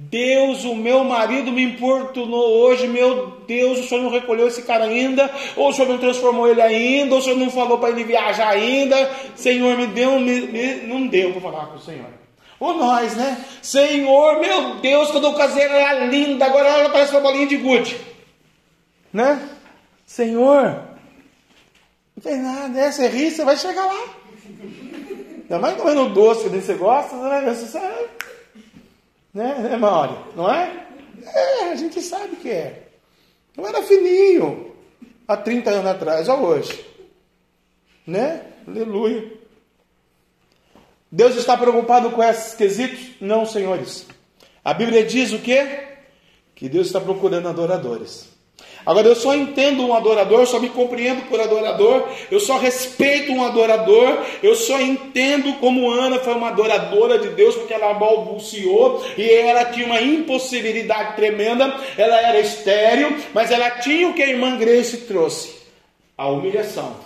Deus, 0.09 0.65
o 0.65 0.75
meu 0.75 1.05
marido 1.05 1.53
me 1.53 1.63
importunou 1.63 2.63
hoje, 2.63 2.89
meu 2.89 3.39
Deus, 3.47 3.79
o 3.81 3.89
Senhor 3.89 4.03
não 4.03 4.11
recolheu 4.11 4.49
esse 4.49 4.63
cara 4.63 4.85
ainda, 4.85 5.31
ou 5.57 5.69
o 5.69 5.73
Senhor 5.73 5.89
não 5.89 5.99
transformou 5.99 6.49
ele 6.49 6.63
ainda, 6.63 7.15
ou 7.15 7.21
o 7.21 7.23
Senhor 7.23 7.37
não 7.37 7.51
falou 7.51 7.79
para 7.79 7.91
ele 7.91 8.05
viajar 8.05 8.49
ainda, 8.49 9.11
Senhor, 9.37 9.77
me 9.77 9.87
deu, 9.89 10.19
me, 10.19 10.41
me, 10.41 10.75
não 10.87 11.07
deu 11.07 11.33
para 11.33 11.41
falar 11.43 11.67
com 11.67 11.77
o 11.77 11.81
Senhor. 11.81 12.09
Ou 12.59 12.75
nós, 12.75 13.15
né? 13.15 13.45
Senhor, 13.61 14.41
meu 14.41 14.77
Deus, 14.77 15.11
quando 15.11 15.27
eu 15.27 15.35
casei 15.35 15.65
ela 15.65 15.77
era 15.77 16.05
linda, 16.07 16.47
agora 16.47 16.69
ela 16.69 16.91
parece 16.91 17.13
uma 17.13 17.21
bolinha 17.21 17.47
de 17.47 17.57
gude. 17.57 17.97
Né? 19.13 19.41
Senhor, 20.07 20.83
não 22.17 22.23
tem 22.23 22.39
nada, 22.39 22.69
né? 22.69 22.91
Você 22.91 23.07
ri, 23.09 23.31
você 23.31 23.45
vai 23.45 23.57
chegar 23.57 23.85
lá. 23.85 24.05
Ainda 25.43 25.59
mais 25.59 25.77
comendo 25.77 26.11
doce 26.11 26.49
que 26.49 26.61
você 26.61 26.75
gosta, 26.75 27.17
né? 27.17 27.55
Você 27.55 27.67
sabe. 27.67 28.20
Né, 29.33 29.55
né 29.59 29.77
Mauri? 29.77 30.15
Não 30.37 30.53
é? 30.53 30.87
É, 31.23 31.71
a 31.71 31.77
gente 31.77 32.01
sabe 32.01 32.37
que 32.37 32.51
é. 32.51 32.89
Não 33.57 33.67
era 33.67 33.83
fininho 33.83 34.75
há 35.27 35.37
30 35.37 35.71
anos 35.71 35.87
atrás, 35.91 36.29
olha 36.29 36.43
hoje. 36.43 36.85
Né? 38.07 38.47
Aleluia. 38.67 39.33
Deus 41.11 41.37
está 41.37 41.57
preocupado 41.57 42.11
com 42.11 42.23
esses 42.23 42.55
quesitos? 42.55 43.21
Não, 43.21 43.45
senhores. 43.45 44.07
A 44.65 44.73
Bíblia 44.73 45.05
diz 45.05 45.33
o 45.33 45.39
quê? 45.39 45.89
Que 46.55 46.69
Deus 46.69 46.87
está 46.87 47.01
procurando 47.01 47.49
adoradores. 47.49 48.29
Agora 48.85 49.07
eu 49.07 49.15
só 49.15 49.35
entendo 49.35 49.87
um 49.87 49.95
adorador, 49.95 50.47
só 50.47 50.59
me 50.59 50.69
compreendo 50.69 51.29
por 51.29 51.41
adorador, 51.41 52.09
eu 52.31 52.41
só 52.41 52.57
respeito 52.57 53.33
um 53.33 53.45
adorador, 53.45 54.25
eu 54.43 54.55
só 54.55 54.81
entendo 54.81 55.55
como 55.55 55.91
Ana 55.91 56.19
foi 56.19 56.35
uma 56.35 56.49
adoradora 56.49 57.19
de 57.19 57.29
Deus, 57.31 57.55
porque 57.55 57.75
ela 57.75 57.93
balbuciou 57.95 59.05
e 59.17 59.31
ela 59.31 59.67
tinha 59.67 59.87
uma 59.87 60.01
impossibilidade 60.01 61.17
tremenda, 61.17 61.75
ela 61.97 62.21
era 62.21 62.41
estéril, 62.41 63.17
mas 63.35 63.51
ela 63.51 63.71
tinha 63.71 64.09
o 64.09 64.15
que 64.15 64.23
a 64.23 64.29
irmã 64.29 64.57
Grace 64.57 64.99
trouxe: 64.99 65.55
a 66.17 66.29
humilhação, 66.29 66.97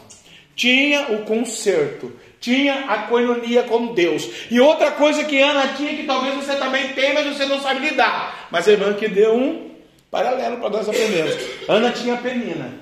tinha 0.55 1.12
o 1.12 1.25
conserto, 1.25 2.12
tinha 2.41 2.85
a 2.89 2.99
coinonia 3.05 3.64
com 3.64 3.87
Deus. 3.95 4.29
E 4.51 4.61
outra 4.61 4.93
coisa 4.93 5.25
que 5.25 5.41
Ana 5.41 5.75
tinha, 5.77 5.95
que 5.95 6.05
talvez 6.05 6.35
você 6.35 6.55
também 6.57 6.89
tenha, 6.89 7.14
mas 7.14 7.27
você 7.27 7.47
não 7.47 7.61
sabe 7.61 7.81
lidar. 7.89 8.49
Mas 8.51 8.68
a 8.68 8.72
irmã 8.72 8.93
que 8.93 9.09
deu 9.09 9.35
um 9.35 9.74
Paralelo 10.15 10.59
para 10.59 10.71
nós 10.71 10.89
aprendermos. 10.89 11.35
Ana 11.69 11.91
tinha 11.91 12.17
Penina. 12.17 12.73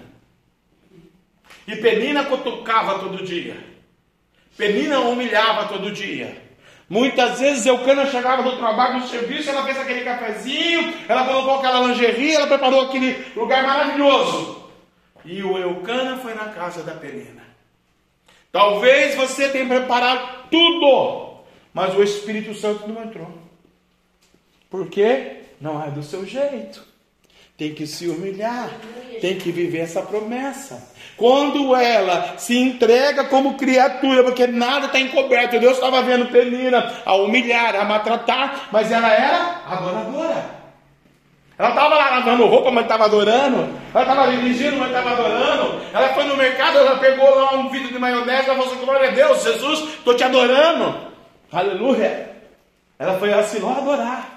E 1.66 1.76
Penina 1.76 2.26
cutucava 2.26 2.98
todo 2.98 3.24
dia. 3.24 3.56
Penina 4.54 5.00
humilhava 5.00 5.64
todo 5.64 5.90
dia. 5.90 6.36
Muitas 6.90 7.40
vezes 7.40 7.64
Eucana 7.64 8.04
chegava 8.04 8.42
do 8.42 8.58
trabalho, 8.58 9.00
do 9.00 9.08
serviço, 9.08 9.48
ela 9.48 9.64
fez 9.64 9.78
aquele 9.78 10.04
cafezinho, 10.04 10.92
ela 11.08 11.24
colocou 11.24 11.54
aquela 11.54 11.86
lingerie, 11.86 12.34
ela 12.34 12.46
preparou 12.46 12.82
aquele 12.82 13.24
lugar 13.34 13.62
maravilhoso. 13.62 14.70
E 15.24 15.42
o 15.42 15.56
Eucana 15.56 16.18
foi 16.18 16.34
na 16.34 16.50
casa 16.50 16.82
da 16.82 16.92
Penina. 16.92 17.44
Talvez 18.52 19.14
você 19.14 19.48
tenha 19.48 19.66
preparado 19.66 20.50
tudo, 20.50 21.38
mas 21.72 21.96
o 21.96 22.02
Espírito 22.02 22.52
Santo 22.52 22.86
não 22.86 23.02
entrou. 23.02 23.38
Por 24.68 24.90
quê? 24.90 25.44
Não 25.58 25.82
é 25.82 25.90
do 25.90 26.02
seu 26.02 26.26
jeito 26.26 26.91
tem 27.56 27.74
que 27.74 27.86
se 27.86 28.08
humilhar, 28.08 28.70
tem 29.20 29.38
que 29.38 29.52
viver 29.52 29.80
essa 29.80 30.02
promessa. 30.02 30.90
Quando 31.16 31.76
ela 31.76 32.36
se 32.38 32.56
entrega 32.56 33.24
como 33.24 33.56
criatura, 33.56 34.24
porque 34.24 34.46
nada 34.46 34.86
está 34.86 34.98
encoberto, 34.98 35.60
Deus 35.60 35.74
estava 35.74 36.02
vendo 36.02 36.26
Penina 36.26 36.92
a 37.04 37.14
humilhar, 37.14 37.76
a 37.76 37.84
maltratar, 37.84 38.68
mas 38.72 38.90
ela 38.90 39.12
era 39.12 39.62
adoradora. 39.66 40.62
Ela 41.58 41.68
estava 41.68 41.94
lá 41.94 42.10
lavando 42.10 42.46
roupa, 42.46 42.70
mas 42.72 42.84
estava 42.84 43.04
adorando. 43.04 43.78
Ela 43.94 44.02
estava 44.02 44.30
dirigindo, 44.32 44.78
mas 44.78 44.88
estava 44.88 45.10
adorando. 45.12 45.80
Ela 45.92 46.08
foi 46.08 46.24
no 46.24 46.36
mercado, 46.36 46.78
ela 46.78 46.98
pegou 46.98 47.32
lá 47.34 47.54
um 47.54 47.68
vidro 47.68 47.92
de 47.92 47.98
maionese, 47.98 48.48
ela 48.48 48.56
falou 48.56 48.72
assim: 48.72 48.84
Glória 48.84 49.10
a 49.10 49.12
Deus, 49.12 49.44
Jesus, 49.44 49.80
estou 49.80 50.16
te 50.16 50.24
adorando. 50.24 51.12
Aleluia. 51.52 52.32
Ela 52.98 53.18
foi 53.18 53.32
a 53.32 53.42
Siló 53.42 53.70
adorar. 53.70 54.31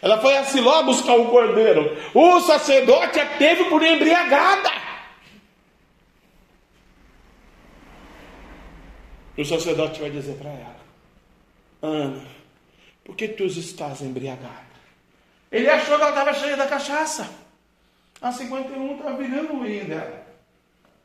Ela 0.00 0.20
foi 0.20 0.36
a 0.36 0.44
Siló 0.44 0.82
buscar 0.82 1.14
o 1.16 1.30
cordeiro. 1.30 1.96
O 2.14 2.40
sacerdote 2.40 3.20
a 3.20 3.26
teve 3.36 3.64
por 3.64 3.82
embriagada. 3.82 4.70
E 9.36 9.42
o 9.42 9.44
sacerdote 9.44 10.00
vai 10.00 10.10
dizer 10.10 10.34
para 10.36 10.50
ela: 10.50 10.76
Ana, 11.82 12.24
por 13.04 13.14
que 13.16 13.28
tu 13.28 13.44
estás 13.44 14.00
embriagada? 14.00 14.66
Ele 15.52 15.68
achou 15.68 15.96
que 15.96 16.02
ela 16.02 16.10
estava 16.10 16.34
cheia 16.34 16.56
da 16.56 16.66
cachaça. 16.66 17.28
A 18.20 18.32
51 18.32 18.96
estava 18.96 19.16
virando 19.16 19.52
o 19.52 19.58
ruim 19.58 19.84
dela. 19.84 20.26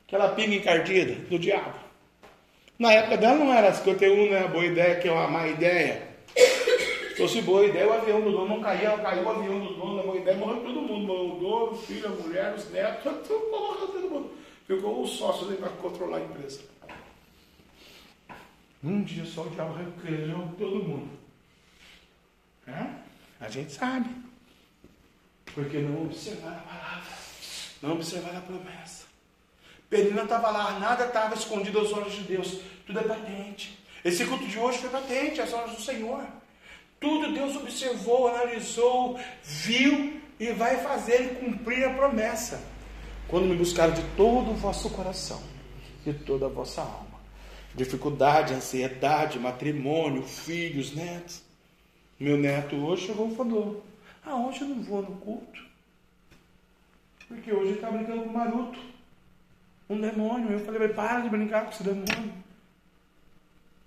Aquela 0.07 0.29
pinga 0.29 0.55
encardida 0.55 1.13
do 1.29 1.37
diabo. 1.37 1.79
Na 2.79 2.91
época 2.93 3.17
dela 3.17 3.35
não 3.35 3.53
era 3.53 3.73
51, 3.73 4.29
não 4.29 4.37
é 4.37 4.47
boa 4.47 4.65
ideia, 4.65 4.99
que 4.99 5.07
é 5.07 5.11
uma 5.11 5.27
má 5.27 5.47
ideia. 5.47 6.10
Se 7.21 7.27
fosse 7.27 7.41
boa 7.43 7.63
ideia, 7.63 7.87
o 7.87 7.93
avião 7.93 8.19
do 8.19 8.31
dono 8.31 8.55
não 8.55 8.63
caía, 8.63 8.97
caiu 8.97 9.23
o 9.23 9.29
avião 9.29 9.59
do 9.59 9.75
dono, 9.75 9.99
a 9.99 10.03
boa 10.03 10.17
ideia, 10.17 10.37
morreu 10.37 10.63
todo 10.63 10.81
mundo, 10.81 11.05
morreu 11.05 11.35
o 11.35 11.39
dono, 11.39 11.71
o 11.73 11.77
filho, 11.77 12.07
a 12.07 12.09
mulher, 12.09 12.55
os 12.55 12.71
netos, 12.71 13.13
morreu 13.29 13.87
todo 13.89 14.09
mundo. 14.09 14.37
Ficou 14.65 15.03
o 15.03 15.07
sócio 15.07 15.47
ali 15.47 15.57
para 15.57 15.69
controlar 15.69 16.17
a 16.17 16.21
empresa. 16.21 16.61
Um 18.83 19.03
dia 19.03 19.23
só 19.23 19.43
o 19.43 19.49
diabo 19.51 19.75
requereu 19.75 20.51
todo 20.57 20.83
mundo. 20.83 21.11
É? 22.65 22.87
A 23.39 23.49
gente 23.49 23.71
sabe. 23.71 24.09
Porque 25.53 25.77
não 25.77 26.05
observar 26.05 26.57
a 26.57 26.73
palavra, 26.73 27.13
não 27.83 27.91
observar 27.93 28.35
a 28.35 28.41
promessa. 28.41 29.05
Penina 29.91 30.23
estava 30.23 30.49
lá, 30.49 30.79
nada 30.79 31.05
estava 31.05 31.35
escondido 31.35 31.77
aos 31.77 31.93
olhos 31.93 32.13
de 32.13 32.23
Deus, 32.23 32.61
tudo 32.87 32.97
é 32.97 33.03
patente. 33.03 33.77
Esse 34.03 34.25
culto 34.25 34.47
de 34.47 34.57
hoje 34.57 34.79
foi 34.79 34.89
patente 34.89 35.39
às 35.39 35.53
olhos 35.53 35.75
do 35.75 35.81
Senhor. 35.83 36.40
Tudo 37.01 37.33
Deus 37.33 37.55
observou, 37.55 38.27
analisou, 38.27 39.19
viu 39.43 40.21
e 40.39 40.51
vai 40.51 40.77
fazer 40.77 41.39
cumprir 41.39 41.83
a 41.83 41.95
promessa. 41.95 42.63
Quando 43.27 43.47
me 43.47 43.55
buscaram 43.55 43.91
de 43.91 44.03
todo 44.15 44.51
o 44.51 44.53
vosso 44.53 44.87
coração, 44.91 45.41
de 46.05 46.13
toda 46.13 46.45
a 46.45 46.49
vossa 46.49 46.81
alma. 46.81 47.19
Dificuldade, 47.73 48.53
ansiedade, 48.53 49.39
matrimônio, 49.39 50.21
filhos, 50.21 50.93
netos. 50.93 51.41
Meu 52.19 52.37
neto 52.37 52.75
hoje 52.75 53.07
chegou 53.07 53.31
e 53.31 53.35
falou: 53.35 53.83
Ah, 54.23 54.35
hoje 54.35 54.61
eu 54.61 54.67
não 54.67 54.83
vou 54.83 55.01
no 55.01 55.15
culto. 55.17 55.65
Porque 57.27 57.51
hoje 57.51 57.69
ele 57.69 57.75
está 57.75 57.89
brincando 57.89 58.23
com 58.23 58.29
o 58.29 58.33
Maruto. 58.33 58.79
Um 59.89 59.99
demônio. 59.99 60.51
Eu 60.51 60.59
falei, 60.59 60.87
para 60.89 61.21
de 61.21 61.29
brincar 61.29 61.63
com 61.63 61.71
esse 61.71 61.81
demônio. 61.81 62.31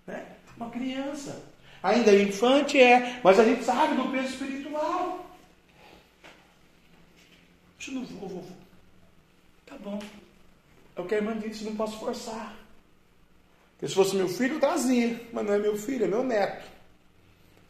Né? 0.05 0.27
Uma 0.57 0.69
criança. 0.71 1.54
Ainda 1.85 2.11
é 2.13 2.23
infante, 2.23 2.81
é, 2.81 3.21
mas 3.23 3.39
a 3.39 3.45
gente 3.45 3.63
sabe 3.63 3.95
do 3.95 4.11
peso 4.11 4.29
espiritual. 4.29 5.27
Eu 7.87 7.93
não 7.93 8.05
vou, 8.07 8.27
vovô. 8.27 8.53
Tá 9.67 9.77
bom. 9.77 10.01
É 10.97 11.01
o 11.03 11.05
que 11.05 11.15
a 11.15 11.19
irmã 11.19 11.39
disse, 11.39 11.63
não 11.63 11.77
posso 11.77 11.99
forçar. 11.99 12.57
Porque 13.73 13.87
se 13.87 13.95
fosse 13.95 14.17
meu 14.17 14.31
filho, 14.31 14.55
eu 14.55 14.61
trazia. 14.61 15.21
Mas 15.31 15.45
não 15.45 15.53
é 15.53 15.59
meu 15.59 15.77
filho, 15.77 16.07
é 16.07 16.09
meu 16.09 16.25
neto. 16.25 16.65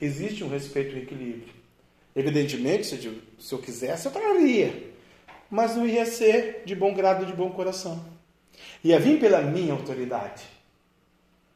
Existe 0.01 0.45
um 0.45 0.49
respeito 0.49 0.95
e 0.95 1.03
equilíbrio. 1.03 1.53
Evidentemente, 2.15 2.87
se 2.87 3.53
eu 3.53 3.59
quisesse, 3.59 4.07
eu 4.07 4.13
traria. 4.13 4.93
Mas 5.51 5.75
não 5.75 5.85
ia 5.85 6.07
ser 6.07 6.63
de 6.65 6.77
bom 6.77 6.95
grado, 6.95 7.27
de 7.27 7.33
bom 7.33 7.51
coração. 7.51 8.05
Ia 8.85 9.01
vir 9.01 9.19
pela 9.19 9.43
minha 9.43 9.73
autoridade. 9.73 10.45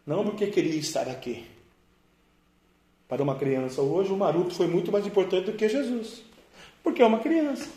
Não 0.05 0.25
porque 0.25 0.49
queria 0.49 0.75
estar 0.75 1.09
aqui. 1.09 1.47
Para 3.09 3.23
uma 3.23 3.37
criança 3.37 3.81
hoje, 3.81 4.13
o 4.13 4.17
Maruto 4.17 4.55
foi 4.55 4.67
muito 4.67 4.93
mais 4.93 5.07
importante 5.07 5.47
do 5.47 5.55
que 5.55 5.67
Jesus. 5.67 6.23
Porque 6.83 7.03
é 7.03 7.07
uma 7.07 7.21
criança. 7.21 7.69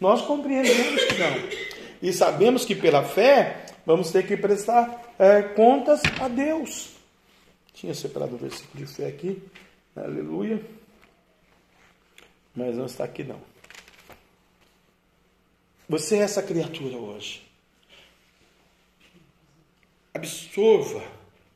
Nós 0.00 0.22
compreendemos 0.22 1.04
que 1.04 1.14
não. 1.14 1.72
E 2.02 2.12
sabemos 2.12 2.64
que 2.64 2.74
pela 2.74 3.04
fé 3.04 3.64
vamos 3.86 4.10
ter 4.10 4.26
que 4.26 4.36
prestar 4.36 5.14
é, 5.16 5.42
contas 5.42 6.02
a 6.20 6.26
Deus. 6.26 6.96
Tinha 7.72 7.94
separado 7.94 8.34
o 8.34 8.38
versículo 8.38 8.84
de 8.84 8.92
fé 8.92 9.06
aqui. 9.06 9.40
Aleluia. 9.94 10.60
Mas 12.54 12.76
não 12.76 12.86
está 12.86 13.04
aqui 13.04 13.22
não. 13.22 13.40
Você 15.88 16.16
é 16.16 16.22
essa 16.22 16.42
criatura 16.42 16.96
hoje. 16.96 17.42
Absorva 20.12 21.02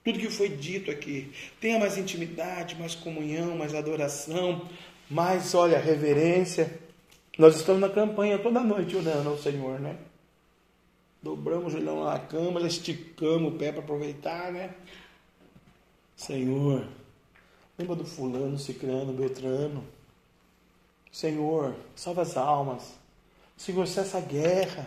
tudo 0.07 0.21
que 0.21 0.31
foi 0.31 0.49
dito 0.49 0.89
aqui. 0.89 1.33
Tenha 1.61 1.81
mais 1.81 1.99
intimidade, 1.99 2.77
mais 2.77 2.95
comunhão, 2.95 3.57
mais 3.57 3.75
adoração, 3.75 4.69
mais, 5.11 5.53
olha, 5.53 5.81
reverência. 5.81 6.79
Nós 7.37 7.57
estamos 7.57 7.81
na 7.81 7.89
campanha 7.89 8.39
toda 8.39 8.61
noite 8.61 8.95
orando 8.95 9.31
ao 9.31 9.37
Senhor, 9.37 9.81
né? 9.81 9.99
Dobramos 11.21 11.67
o 11.67 11.77
joelhão 11.77 12.05
na 12.05 12.21
cama, 12.21 12.61
esticamos 12.61 13.53
o 13.53 13.57
pé 13.57 13.73
para 13.73 13.81
aproveitar, 13.81 14.53
né? 14.53 14.77
Senhor, 16.15 16.87
lembra 17.77 17.97
do 17.97 18.05
fulano, 18.05 18.57
cicrano, 18.57 19.13
beltrano. 19.13 19.85
Senhor, 21.11 21.75
salva 21.97 22.23
as 22.23 22.37
almas. 22.37 22.95
Senhor, 23.57 23.85
cessa 23.89 24.19
a 24.19 24.21
guerra. 24.21 24.87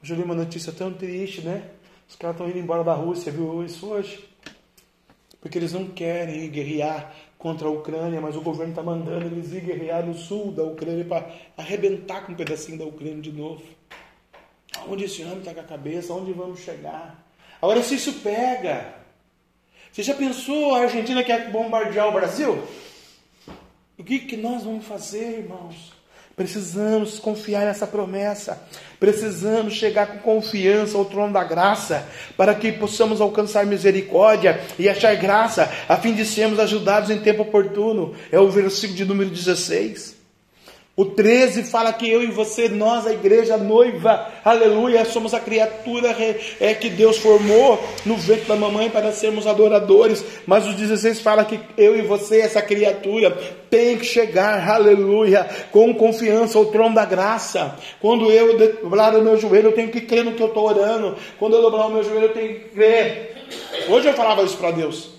Hoje 0.00 0.12
eu 0.14 0.18
li 0.18 0.22
uma 0.22 0.36
notícia 0.36 0.72
tão 0.72 0.94
triste, 0.94 1.40
né? 1.40 1.68
Os 2.08 2.16
caras 2.16 2.36
estão 2.36 2.48
indo 2.48 2.58
embora 2.58 2.82
da 2.82 2.94
Rússia, 2.94 3.30
viu 3.30 3.62
isso 3.62 3.86
hoje? 3.86 4.26
Porque 5.40 5.58
eles 5.58 5.72
não 5.72 5.86
querem 5.88 6.48
guerrear 6.50 7.14
contra 7.36 7.68
a 7.68 7.70
Ucrânia, 7.70 8.20
mas 8.20 8.34
o 8.34 8.40
governo 8.40 8.72
está 8.72 8.82
mandando 8.82 9.26
eles 9.26 9.52
ir 9.52 9.60
guerrear 9.60 10.04
no 10.04 10.14
sul 10.14 10.50
da 10.50 10.64
Ucrânia 10.64 11.04
para 11.04 11.30
arrebentar 11.56 12.24
com 12.24 12.32
um 12.32 12.34
pedacinho 12.34 12.78
da 12.78 12.84
Ucrânia 12.84 13.20
de 13.20 13.30
novo. 13.30 13.62
Onde 14.88 15.04
esse 15.04 15.22
homem 15.22 15.38
está 15.38 15.54
com 15.54 15.60
a 15.60 15.64
cabeça? 15.64 16.12
Onde 16.12 16.32
vamos 16.32 16.60
chegar? 16.60 17.24
Agora, 17.60 17.82
se 17.82 17.94
isso 17.94 18.14
pega, 18.14 18.94
você 19.92 20.02
já 20.02 20.14
pensou 20.14 20.74
a 20.74 20.80
Argentina 20.80 21.22
quer 21.22 21.50
bombardear 21.50 22.08
o 22.08 22.12
Brasil? 22.12 22.62
O 23.98 24.04
que, 24.04 24.20
que 24.20 24.36
nós 24.36 24.64
vamos 24.64 24.86
fazer, 24.86 25.40
irmãos? 25.40 25.92
Precisamos 26.38 27.18
confiar 27.18 27.66
nessa 27.66 27.84
promessa. 27.84 28.62
Precisamos 29.00 29.74
chegar 29.74 30.06
com 30.06 30.18
confiança 30.18 30.96
ao 30.96 31.04
trono 31.04 31.32
da 31.32 31.42
graça, 31.42 32.06
para 32.36 32.54
que 32.54 32.70
possamos 32.70 33.20
alcançar 33.20 33.66
misericórdia 33.66 34.60
e 34.78 34.88
achar 34.88 35.16
graça, 35.16 35.68
a 35.88 35.96
fim 35.96 36.14
de 36.14 36.24
sermos 36.24 36.60
ajudados 36.60 37.10
em 37.10 37.18
tempo 37.18 37.42
oportuno. 37.42 38.14
É 38.30 38.38
o 38.38 38.48
versículo 38.48 38.96
de 38.96 39.04
número 39.04 39.30
16. 39.30 40.17
O 40.98 41.04
13 41.04 41.62
fala 41.62 41.92
que 41.92 42.10
eu 42.10 42.24
e 42.24 42.26
você, 42.26 42.68
nós, 42.68 43.06
a 43.06 43.12
igreja 43.12 43.56
noiva, 43.56 44.32
aleluia, 44.44 45.04
somos 45.04 45.32
a 45.32 45.38
criatura 45.38 46.08
é, 46.58 46.74
que 46.74 46.90
Deus 46.90 47.18
formou 47.18 47.80
no 48.04 48.16
ventre 48.16 48.46
da 48.46 48.56
mamãe 48.56 48.90
para 48.90 49.12
sermos 49.12 49.46
adoradores. 49.46 50.24
Mas 50.44 50.66
o 50.66 50.72
16 50.72 51.20
fala 51.20 51.44
que 51.44 51.60
eu 51.76 51.96
e 51.96 52.02
você, 52.02 52.40
essa 52.40 52.60
criatura, 52.60 53.30
tem 53.70 53.96
que 53.96 54.04
chegar, 54.04 54.68
aleluia, 54.68 55.48
com 55.70 55.94
confiança 55.94 56.58
ao 56.58 56.66
trono 56.66 56.96
da 56.96 57.04
graça. 57.04 57.76
Quando 58.00 58.28
eu 58.32 58.58
dobrar 58.58 59.14
o 59.14 59.22
meu 59.22 59.36
joelho, 59.36 59.68
eu 59.68 59.74
tenho 59.76 59.92
que 59.92 60.00
crer 60.00 60.24
no 60.24 60.32
que 60.32 60.42
eu 60.42 60.48
estou 60.48 60.66
orando. 60.66 61.14
Quando 61.38 61.54
eu 61.54 61.62
dobrar 61.62 61.86
o 61.86 61.92
meu 61.92 62.02
joelho, 62.02 62.24
eu 62.24 62.34
tenho 62.34 62.54
que 62.54 62.70
crer. 62.70 63.46
Hoje 63.88 64.08
eu 64.08 64.14
falava 64.14 64.42
isso 64.42 64.56
para 64.56 64.72
Deus, 64.72 65.12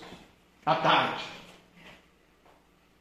à 0.65 0.75
tarde. 0.75 1.38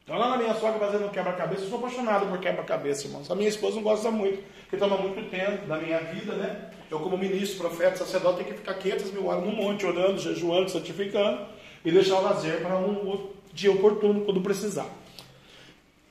Então 0.09 0.17
lá 0.17 0.29
na 0.29 0.37
minha 0.37 0.55
sogra 0.55 0.79
fazendo 0.79 1.07
quebra-cabeça, 1.11 1.65
eu 1.65 1.69
sou 1.69 1.77
apaixonado 1.77 2.25
por 2.25 2.39
quebra-cabeça, 2.39 3.05
irmãos. 3.05 3.29
A 3.29 3.35
minha 3.35 3.47
esposa 3.47 3.75
não 3.75 3.83
gosta 3.83 4.09
muito, 4.09 4.43
porque 4.61 4.75
toma 4.75 4.97
muito 4.97 5.29
tempo 5.29 5.67
da 5.67 5.77
minha 5.77 5.99
vida, 5.99 6.33
né? 6.33 6.71
Eu, 6.89 6.99
como 6.99 7.15
ministro, 7.15 7.59
profeta, 7.59 7.97
sacerdote, 7.97 8.37
tenho 8.37 8.49
que 8.49 8.57
ficar 8.57 8.73
500 8.73 9.11
mil 9.11 9.27
horas 9.27 9.45
no 9.45 9.51
monte, 9.51 9.85
orando, 9.85 10.17
jejuando, 10.17 10.71
santificando, 10.71 11.45
e 11.85 11.91
deixar 11.91 12.15
o 12.15 12.23
lazer 12.23 12.59
para 12.59 12.75
um 12.75 13.29
dia 13.53 13.71
oportuno, 13.71 14.25
quando 14.25 14.41
precisar. 14.41 14.87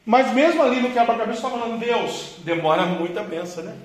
Mas 0.07 0.33
mesmo 0.33 0.63
ali 0.63 0.81
no 0.81 0.93
quebra-cabeça, 0.93 1.39
está 1.39 1.51
falando, 1.51 1.81
Deus, 1.81 2.37
demora 2.45 2.87
muita 2.87 3.25
benção, 3.25 3.65
né? 3.65 3.77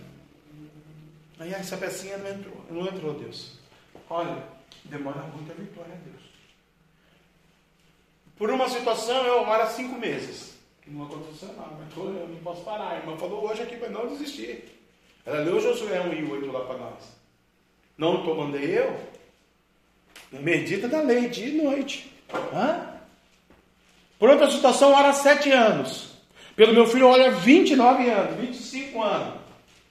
Aí 1.39 1.51
essa 1.51 1.75
pecinha 1.75 2.19
não 2.19 2.29
entrou, 2.29 2.65
não 2.69 2.85
entrou, 2.85 3.13
Deus. 3.15 3.57
Olha, 4.07 4.43
demora 4.85 5.23
muita 5.35 5.55
vitória, 5.55 5.95
Deus. 6.05 6.32
Por 8.43 8.51
uma 8.51 8.67
situação 8.67 9.25
eu 9.25 9.39
oro 9.39 9.63
há 9.63 9.67
cinco 9.67 9.97
meses. 9.97 10.51
Que 10.81 10.91
não 10.91 11.05
aconteceu 11.05 11.47
nada, 11.55 11.77
mas 11.79 11.95
eu 11.95 12.27
não 12.27 12.35
posso 12.43 12.61
parar. 12.65 12.89
A 12.89 12.97
irmã 12.97 13.15
falou 13.15 13.49
hoje 13.49 13.61
aqui 13.61 13.77
para 13.77 13.87
não 13.87 14.05
desistir. 14.05 14.65
Ela 15.25 15.39
leu 15.39 15.61
Josué 15.61 16.01
1 16.01 16.13
e 16.13 16.29
8 16.29 16.51
lá 16.51 16.65
para 16.65 16.77
nós. 16.77 17.05
Não 17.97 18.17
estou 18.17 18.35
mandei 18.35 18.77
eu? 18.77 18.99
Medita 20.41 20.89
da 20.89 20.99
lei 20.99 21.29
dia 21.29 21.47
e 21.47 21.61
noite. 21.61 22.13
Hã? 22.53 22.97
Por 24.19 24.29
outra 24.29 24.51
situação, 24.51 24.91
ora 24.91 25.11
há 25.11 25.13
sete 25.13 25.49
anos. 25.49 26.11
Pelo 26.53 26.73
meu 26.73 26.85
filho, 26.85 27.07
olha, 27.07 27.31
29 27.31 28.09
anos, 28.09 28.41
25 28.41 29.01
anos. 29.01 29.39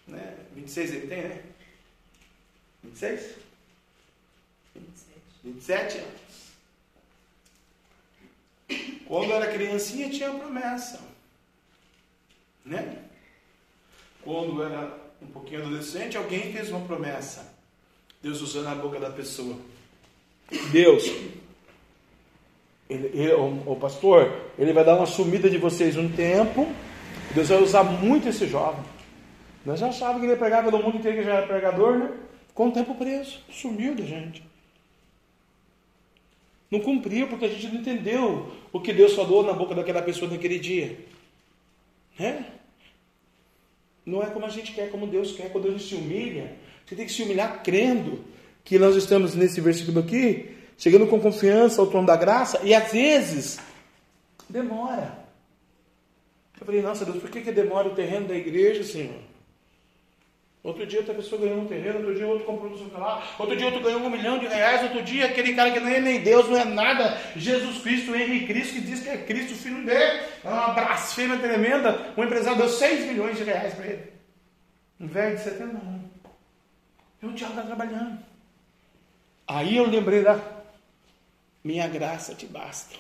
Né? 0.07 0.37
26 0.55 0.93
ele 0.93 1.07
tem, 1.07 1.23
né? 1.23 1.43
26? 2.85 3.35
27. 4.75 5.21
27 5.43 5.99
anos. 6.01 6.22
Quando 9.07 9.33
era 9.33 9.53
criancinha 9.53 10.09
tinha 10.09 10.31
promessa. 10.31 11.01
Né? 12.65 12.99
Quando 14.23 14.63
era 14.63 14.99
um 15.21 15.27
pouquinho 15.27 15.63
adolescente, 15.63 16.17
alguém 16.17 16.53
fez 16.53 16.71
uma 16.71 16.81
promessa. 16.81 17.55
Deus 18.23 18.41
usando 18.41 18.69
a 18.69 18.75
boca 18.75 19.01
da 19.01 19.11
pessoa. 19.11 19.57
Deus, 20.71 21.05
ele, 22.89 23.07
ele, 23.15 23.33
o, 23.33 23.73
o, 23.73 23.77
pastor, 23.77 24.51
ele 24.59 24.73
vai 24.73 24.85
dar 24.85 24.97
uma 24.97 25.07
sumida 25.07 25.49
de 25.49 25.59
vocês 25.59 25.97
um 25.97 26.11
tempo. 26.11 26.71
Deus 27.35 27.49
vai 27.49 27.63
usar 27.63 27.83
muito 27.83 28.29
esse 28.29 28.47
jovem. 28.47 28.85
Nós 29.65 29.81
já 29.81 29.89
achávamos 29.89 30.21
que 30.21 30.27
ele 30.27 30.33
ia 30.33 30.39
pregar 30.39 30.65
pelo 30.65 30.83
mundo 30.83 30.99
inteiro, 30.99 31.19
que 31.19 31.25
já 31.25 31.37
era 31.37 31.47
pregador, 31.47 31.99
né? 31.99 32.11
Ficou 32.49 32.67
um 32.67 32.71
tempo 32.71 32.95
preso, 32.95 33.41
sumiu 33.51 33.95
da 33.95 34.05
gente. 34.05 34.45
Não 36.73 36.81
cumpriu 36.81 37.29
porque 37.29 37.45
a 37.45 37.49
gente 37.49 37.69
não 37.69 37.83
entendeu 37.83 38.51
o 38.73 38.81
que 38.81 38.95
Deus 38.95 39.13
falou 39.13 39.45
na 39.45 39.53
boca 39.53 39.75
daquela 39.75 40.01
pessoa 40.01 40.31
naquele 40.31 40.59
dia. 40.59 40.99
Né? 42.19 42.47
Não 44.07 44.23
é 44.23 44.31
como 44.31 44.47
a 44.47 44.49
gente 44.49 44.73
quer, 44.73 44.91
como 44.91 45.07
Deus 45.07 45.33
quer. 45.33 45.53
Quando 45.53 45.69
a 45.69 45.71
gente 45.73 45.85
se 45.85 45.95
humilha, 45.95 46.57
você 46.87 46.97
tem 46.97 47.05
que 47.05 47.13
se 47.13 47.23
humilhar 47.23 47.63
crendo 47.63 48.25
que 48.65 48.79
nós 48.79 48.97
estamos 48.97 49.35
nesse 49.35 49.61
versículo 49.61 50.01
aqui, 50.01 50.57
chegando 50.79 51.07
com 51.07 51.21
confiança 51.21 51.79
ao 51.79 51.89
trono 51.89 52.07
da 52.07 52.17
graça, 52.17 52.59
e 52.65 52.73
às 52.73 52.91
vezes 52.91 53.61
demora. 54.49 55.19
Eu 56.59 56.65
falei, 56.65 56.81
nossa 56.81 57.05
Deus, 57.05 57.19
por 57.19 57.29
que, 57.29 57.43
que 57.43 57.53
demora 57.53 57.89
o 57.89 57.95
terreno 57.95 58.29
da 58.29 58.35
igreja, 58.35 58.83
Senhor? 58.83 59.21
Outro 60.65 60.87
dia 60.87 61.01
outra 61.01 61.15
pessoa 61.15 61.41
ganhou 61.41 61.59
um 61.59 61.67
terreno, 61.67 61.99
outro 61.99 62.15
dia 62.15 62.27
outro 62.27 62.45
comprou 62.45 62.71
um 62.71 62.99
lá, 62.99 63.21
outro 63.37 63.57
dia 63.57 63.67
outro 63.67 63.83
ganhou 63.83 64.01
um 64.01 64.09
milhão 64.09 64.39
de 64.39 64.47
reais, 64.47 64.83
outro 64.85 65.03
dia 65.03 65.27
aquele 65.27 65.55
cara 65.55 65.73
que 65.73 65.81
não 65.81 65.89
é 65.89 65.99
nem 65.99 66.21
Deus, 66.21 66.49
não 66.49 66.57
é 66.57 66.65
nada, 66.65 67.21
Jesus 67.35 67.79
Cristo, 67.79 68.15
Henrique 68.15 68.47
Cristo, 68.47 68.75
que 68.75 68.81
diz 68.83 69.01
que 69.01 69.09
é 69.09 69.17
Cristo, 69.17 69.57
filho 69.57 69.85
dele, 69.85 70.23
é 70.45 70.49
uma 70.49 70.69
blasfêmia 70.69 71.37
tremenda, 71.39 72.13
um 72.17 72.23
empresário 72.23 72.59
deu 72.59 72.69
6 72.69 73.07
milhões 73.07 73.37
de 73.37 73.43
reais 73.43 73.75
para 73.75 73.87
ele. 73.87 74.13
Um 75.01 75.09
velho 75.09 75.37
de 75.37 75.43
70 75.43 75.65
anos. 75.65 76.03
E 77.21 77.27
o 77.27 77.33
diabo 77.33 77.55
está 77.55 77.67
trabalhando. 77.67 78.19
Aí 79.49 79.77
eu 79.77 79.87
lembrei 79.89 80.23
da 80.23 80.39
minha 81.65 81.89
graça 81.89 82.37
te 82.37 82.47
basta. 82.47 82.95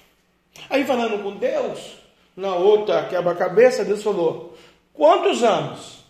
Aí 0.69 0.85
falando 0.85 1.23
com 1.23 1.37
Deus, 1.37 1.97
na 2.37 2.57
outra 2.57 3.07
quebra-cabeça, 3.07 3.85
Deus 3.85 4.03
falou, 4.03 4.59
quantos 4.93 5.45
anos? 5.45 6.02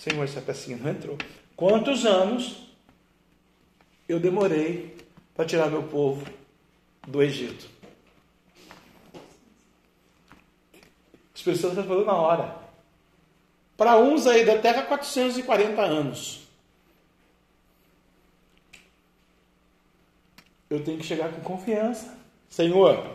Senhor, 0.00 0.24
essa 0.24 0.40
pecinha 0.40 0.78
não 0.78 0.90
entrou. 0.90 1.18
Quantos 1.54 2.06
anos 2.06 2.56
eu 4.08 4.18
demorei 4.18 4.96
para 5.34 5.44
tirar 5.44 5.68
meu 5.68 5.82
povo 5.82 6.24
do 7.06 7.22
Egito? 7.22 7.68
As 11.34 11.42
pessoas 11.42 11.74
estão 11.74 11.86
falando 11.86 12.06
na 12.06 12.14
hora. 12.14 12.56
Para 13.76 13.98
uns 13.98 14.26
aí 14.26 14.42
da 14.42 14.58
terra, 14.58 14.84
440 14.84 15.82
anos. 15.82 16.48
Eu 20.70 20.82
tenho 20.82 20.96
que 20.96 21.04
chegar 21.04 21.30
com 21.30 21.42
confiança. 21.42 22.16
Senhor, 22.48 23.06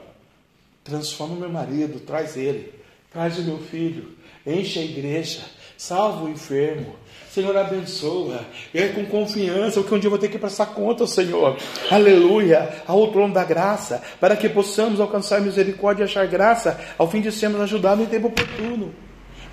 transforma 0.84 1.36
meu 1.36 1.50
marido, 1.50 2.00
traz 2.02 2.38
ele, 2.38 2.80
traz 3.10 3.40
o 3.40 3.44
meu 3.44 3.58
filho, 3.58 4.16
enche 4.46 4.78
a 4.78 4.84
igreja, 4.84 5.44
salva 5.78 6.26
o 6.26 6.30
enfermo. 6.30 6.96
Senhor, 7.36 7.56
abençoa. 7.58 8.46
É 8.74 8.88
com 8.88 9.06
confiança, 9.06 9.84
que 9.84 9.94
um 9.94 10.00
dia 10.00 10.08
eu 10.08 10.12
vou 10.12 10.18
ter 10.18 10.30
que 10.30 10.38
prestar 10.38 10.68
conta, 10.68 11.06
Senhor. 11.06 11.58
Aleluia. 11.92 12.84
Ao 12.88 13.12
trono 13.12 13.34
da 13.34 13.44
graça, 13.44 14.02
para 14.22 14.38
que 14.38 14.48
possamos 14.48 15.02
alcançar 15.02 15.42
misericórdia 15.42 16.04
e 16.04 16.06
achar 16.06 16.26
graça, 16.28 16.80
ao 16.98 17.10
fim 17.10 17.20
de 17.20 17.34
sermos 17.34 17.60
ajudados 17.60 18.06
em 18.06 18.08
tempo 18.08 18.28
oportuno. 18.28 18.96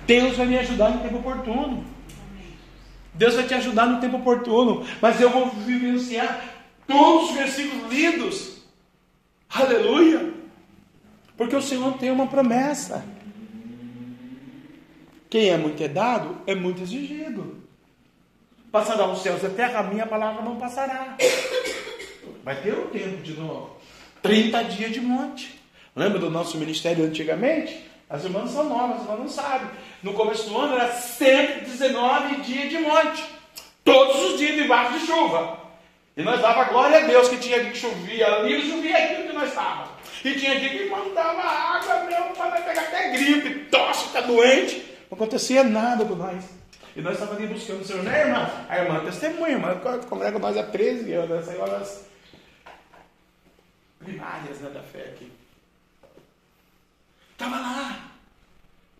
Deus 0.07 0.37
vai 0.37 0.45
me 0.45 0.57
ajudar 0.57 0.91
no 0.91 1.01
tempo 1.01 1.17
oportuno. 1.17 1.83
Deus 3.13 3.35
vai 3.35 3.45
te 3.45 3.53
ajudar 3.53 3.85
no 3.85 3.99
tempo 3.99 4.15
oportuno. 4.15 4.85
Mas 5.01 5.19
eu 5.19 5.29
vou 5.29 5.49
vivenciar 5.49 6.41
todos 6.87 7.31
os 7.31 7.35
versículos 7.35 7.91
lidos. 7.91 8.63
Aleluia. 9.49 10.33
Porque 11.35 11.55
o 11.55 11.61
Senhor 11.61 11.97
tem 11.97 12.11
uma 12.11 12.27
promessa. 12.27 13.03
Quem 15.33 15.49
é 15.49 15.57
muito 15.57 15.87
dado, 15.87 16.37
é 16.45 16.53
muito 16.53 16.83
exigido. 16.83 17.57
Passará 18.71 19.07
os 19.07 19.23
céus 19.23 19.41
e 19.41 19.47
a 19.47 19.49
terra, 19.49 19.79
a 19.79 19.83
minha 19.83 20.05
palavra 20.05 20.43
não 20.43 20.57
passará. 20.57 21.17
Vai 22.43 22.61
ter 22.61 22.77
um 22.77 22.85
tempo 22.89 23.19
de 23.23 23.33
novo. 23.33 23.75
30 24.21 24.63
dias 24.65 24.91
de 24.91 25.01
monte. 25.01 25.59
Lembra 25.95 26.19
do 26.19 26.29
nosso 26.29 26.55
ministério 26.59 27.03
antigamente? 27.03 27.83
As 28.07 28.23
irmãs 28.23 28.51
são 28.51 28.69
novas, 28.69 28.97
as 28.97 29.01
irmãs 29.05 29.19
não 29.21 29.27
sabem. 29.27 29.69
No 30.03 30.13
começo 30.13 30.47
do 30.47 30.55
ano 30.55 30.75
era 30.75 30.91
119 30.91 32.41
dias 32.41 32.69
de 32.69 32.77
monte. 32.77 33.23
Todos 33.83 34.33
os 34.33 34.37
dias 34.37 34.55
debaixo 34.55 34.99
de 34.99 35.07
chuva. 35.07 35.57
E 36.15 36.21
nós 36.21 36.39
dava 36.41 36.65
glória 36.65 36.99
a 36.99 37.07
Deus 37.07 37.27
que 37.27 37.37
tinha 37.37 37.59
dia 37.59 37.71
que 37.71 37.77
chovia 37.79 38.35
ali 38.35 38.69
chovia 38.69 39.03
aquilo 39.03 39.29
que 39.29 39.33
nós 39.33 39.49
estávamos. 39.49 39.89
E 40.23 40.35
tinha 40.35 40.59
dia 40.59 40.69
que 40.69 40.89
mandava 40.91 41.41
água 41.41 42.03
mesmo 42.03 42.35
para 42.35 42.61
pegar 42.61 42.81
até 42.83 43.09
gripe, 43.13 43.65
tosse, 43.71 44.09
ficar 44.09 44.21
doente. 44.21 44.92
Não 45.13 45.15
acontecia 45.15 45.63
nada 45.63 46.03
com 46.05 46.15
nós. 46.15 46.43
E 46.95 47.01
nós 47.01 47.13
estávamos 47.13 47.43
ali 47.43 47.53
buscando 47.53 47.81
o 47.81 47.85
Senhor, 47.85 48.03
né, 48.03 48.21
irmã? 48.21 48.49
A 48.67 48.79
irmã 48.79 49.05
testemunha, 49.05 49.51
irmã 49.51 49.79
congrega 50.09 50.39
nós 50.39 50.57
há 50.57 50.63
13 50.63 51.13
anos, 51.13 51.47
essa 51.47 51.61
horas. 51.61 52.05
primárias 53.99 54.59
né, 54.59 54.71
da 54.71 54.81
fé 54.81 55.11
aqui. 55.13 55.31
Estava 57.31 57.57
lá. 57.57 58.09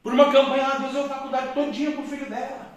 Por 0.03 0.13
uma 0.13 0.31
campanha 0.31 0.77
Deus 0.81 0.93
deu 0.93 1.09
faculdade 1.09 1.53
todinha 1.55 1.91
para 1.93 2.01
o 2.03 2.07
filho 2.07 2.29
dela. 2.29 2.73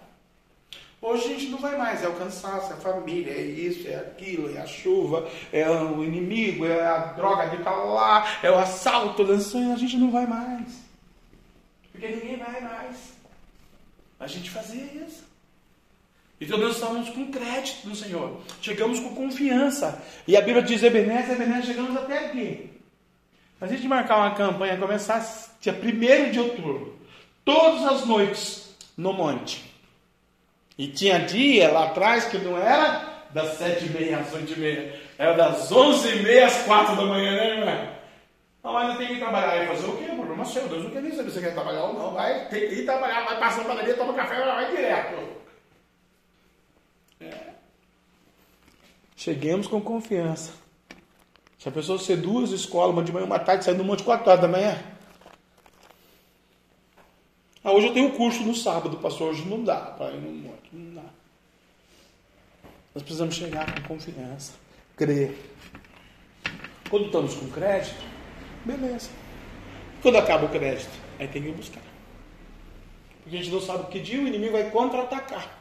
Hoje 0.99 1.25
a 1.25 1.27
gente 1.27 1.49
não 1.49 1.59
vai 1.59 1.77
mais, 1.77 2.03
é 2.03 2.07
o 2.07 2.15
cansaço, 2.15 2.71
é 2.71 2.73
a 2.73 2.77
família, 2.77 3.31
é 3.31 3.41
isso, 3.41 3.87
é 3.87 3.97
aquilo, 3.97 4.57
é 4.57 4.59
a 4.59 4.65
chuva, 4.65 5.29
é 5.53 5.69
o 5.69 6.03
inimigo, 6.03 6.65
é 6.65 6.87
a 6.87 6.97
droga 7.13 7.49
de 7.49 7.57
estar 7.57 7.75
lá, 7.75 8.25
é 8.41 8.49
o 8.49 8.57
assalto, 8.57 9.21
a 9.31 9.77
gente 9.77 9.95
não 9.97 10.09
vai 10.09 10.25
mais. 10.25 10.87
Porque 11.91 12.07
ninguém 12.07 12.37
vai 12.37 12.61
mais. 12.61 13.16
A 14.19 14.27
gente 14.27 14.49
fazia 14.49 14.83
isso. 14.83 15.25
Então 16.39 16.57
nós 16.57 16.75
estávamos 16.75 17.09
com 17.09 17.31
crédito 17.31 17.87
no 17.87 17.95
Senhor. 17.95 18.41
Chegamos 18.61 18.99
com 18.99 19.15
confiança. 19.15 20.01
E 20.27 20.37
a 20.37 20.41
Bíblia 20.41 20.63
diz, 20.63 20.83
Ebenezer, 20.83 21.31
Ebenezer, 21.31 21.65
chegamos 21.65 21.95
até 21.95 22.25
aqui. 22.25 22.69
A 23.59 23.65
gente 23.65 23.87
marcar 23.87 24.17
uma 24.17 24.35
campanha, 24.35 24.77
começar 24.77 25.19
dia 25.59 25.73
1 25.73 26.31
de 26.31 26.39
outubro, 26.39 26.99
todas 27.43 27.85
as 27.85 28.05
noites, 28.05 28.75
no 28.95 29.13
monte. 29.13 29.63
E 30.77 30.87
tinha 30.87 31.19
dia 31.19 31.71
lá 31.71 31.85
atrás 31.85 32.25
que 32.25 32.37
não 32.37 32.55
era 32.55 33.25
das 33.33 33.57
sete 33.57 33.85
e 33.85 33.89
meia 33.89 34.19
às 34.19 34.31
oito 34.33 34.53
e 34.53 34.59
meia, 34.59 35.01
era 35.17 35.33
das 35.33 35.71
onze 35.71 36.07
e 36.07 36.23
meia 36.23 36.45
às 36.45 36.63
quatro 36.63 36.95
da 36.95 37.03
manhã, 37.03 37.35
né, 37.35 37.57
irmã? 37.57 37.96
Não, 38.63 38.73
mas 38.73 38.89
eu 38.89 38.97
tenho 38.97 39.13
que 39.13 39.19
trabalhar 39.19 39.63
e 39.63 39.67
fazer 39.67 39.87
o 39.87 39.97
quê? 39.97 40.05
Problema 40.05 40.45
seu, 40.45 40.67
Deus 40.67 40.83
não 40.83 40.91
quer 40.91 41.01
nem 41.01 41.11
saber 41.11 41.29
se 41.29 41.35
você 41.35 41.45
quer 41.45 41.53
trabalhar 41.53 41.83
ou 41.83 41.93
não. 41.93 42.13
Vai, 42.13 42.47
tem 42.49 42.67
que 42.67 42.75
ir 42.75 42.85
trabalhar, 42.85 43.23
vai 43.25 43.39
passar 43.39 43.59
na 43.59 43.69
padaria, 43.69 43.95
toma 43.95 44.13
café, 44.13 44.43
vai 44.43 44.69
direto. 44.75 45.37
É. 47.21 47.53
Cheguemos 49.15 49.67
com 49.67 49.81
confiança. 49.81 50.51
Se 51.57 51.69
a 51.69 51.71
pessoa 51.71 51.97
ser 51.97 52.17
duas 52.17 52.51
escolas, 52.51 52.93
uma 52.93 53.03
de 53.03 53.11
manhã, 53.11 53.25
uma 53.25 53.39
tarde, 53.39 53.65
sair 53.65 53.75
no 53.75 53.83
monte 53.83 54.03
quatro 54.03 54.29
horas 54.29 54.41
da 54.41 54.47
manhã. 54.47 54.77
Ah, 57.63 57.71
hoje 57.71 57.87
eu 57.87 57.93
tenho 57.93 58.13
curso 58.13 58.43
no 58.43 58.55
sábado, 58.55 58.97
pastor. 58.97 59.31
Hoje 59.31 59.43
não 59.43 59.63
dá 59.63 59.77
para 59.77 60.11
ir 60.11 60.21
no 60.21 60.31
monte. 60.31 60.69
Não 60.71 60.93
dá. 60.95 61.09
Nós 62.93 63.03
precisamos 63.03 63.35
chegar 63.35 63.73
com 63.75 63.95
confiança, 63.95 64.53
crer. 64.95 65.37
Quando 66.89 67.07
estamos 67.07 67.35
com 67.35 67.49
crédito, 67.49 68.01
beleza. 68.67 69.09
Quando 70.01 70.17
acaba 70.17 70.45
o 70.45 70.49
crédito, 70.49 70.91
aí 71.17 71.27
tem 71.27 71.41
que 71.41 71.51
buscar. 71.51 71.81
Porque 73.23 73.37
a 73.37 73.39
gente 73.41 73.51
não 73.51 73.61
sabe 73.61 73.89
que 73.91 73.99
dia 73.99 74.21
o 74.21 74.27
inimigo 74.27 74.53
vai 74.53 74.69
contra-atacar. 74.69 75.57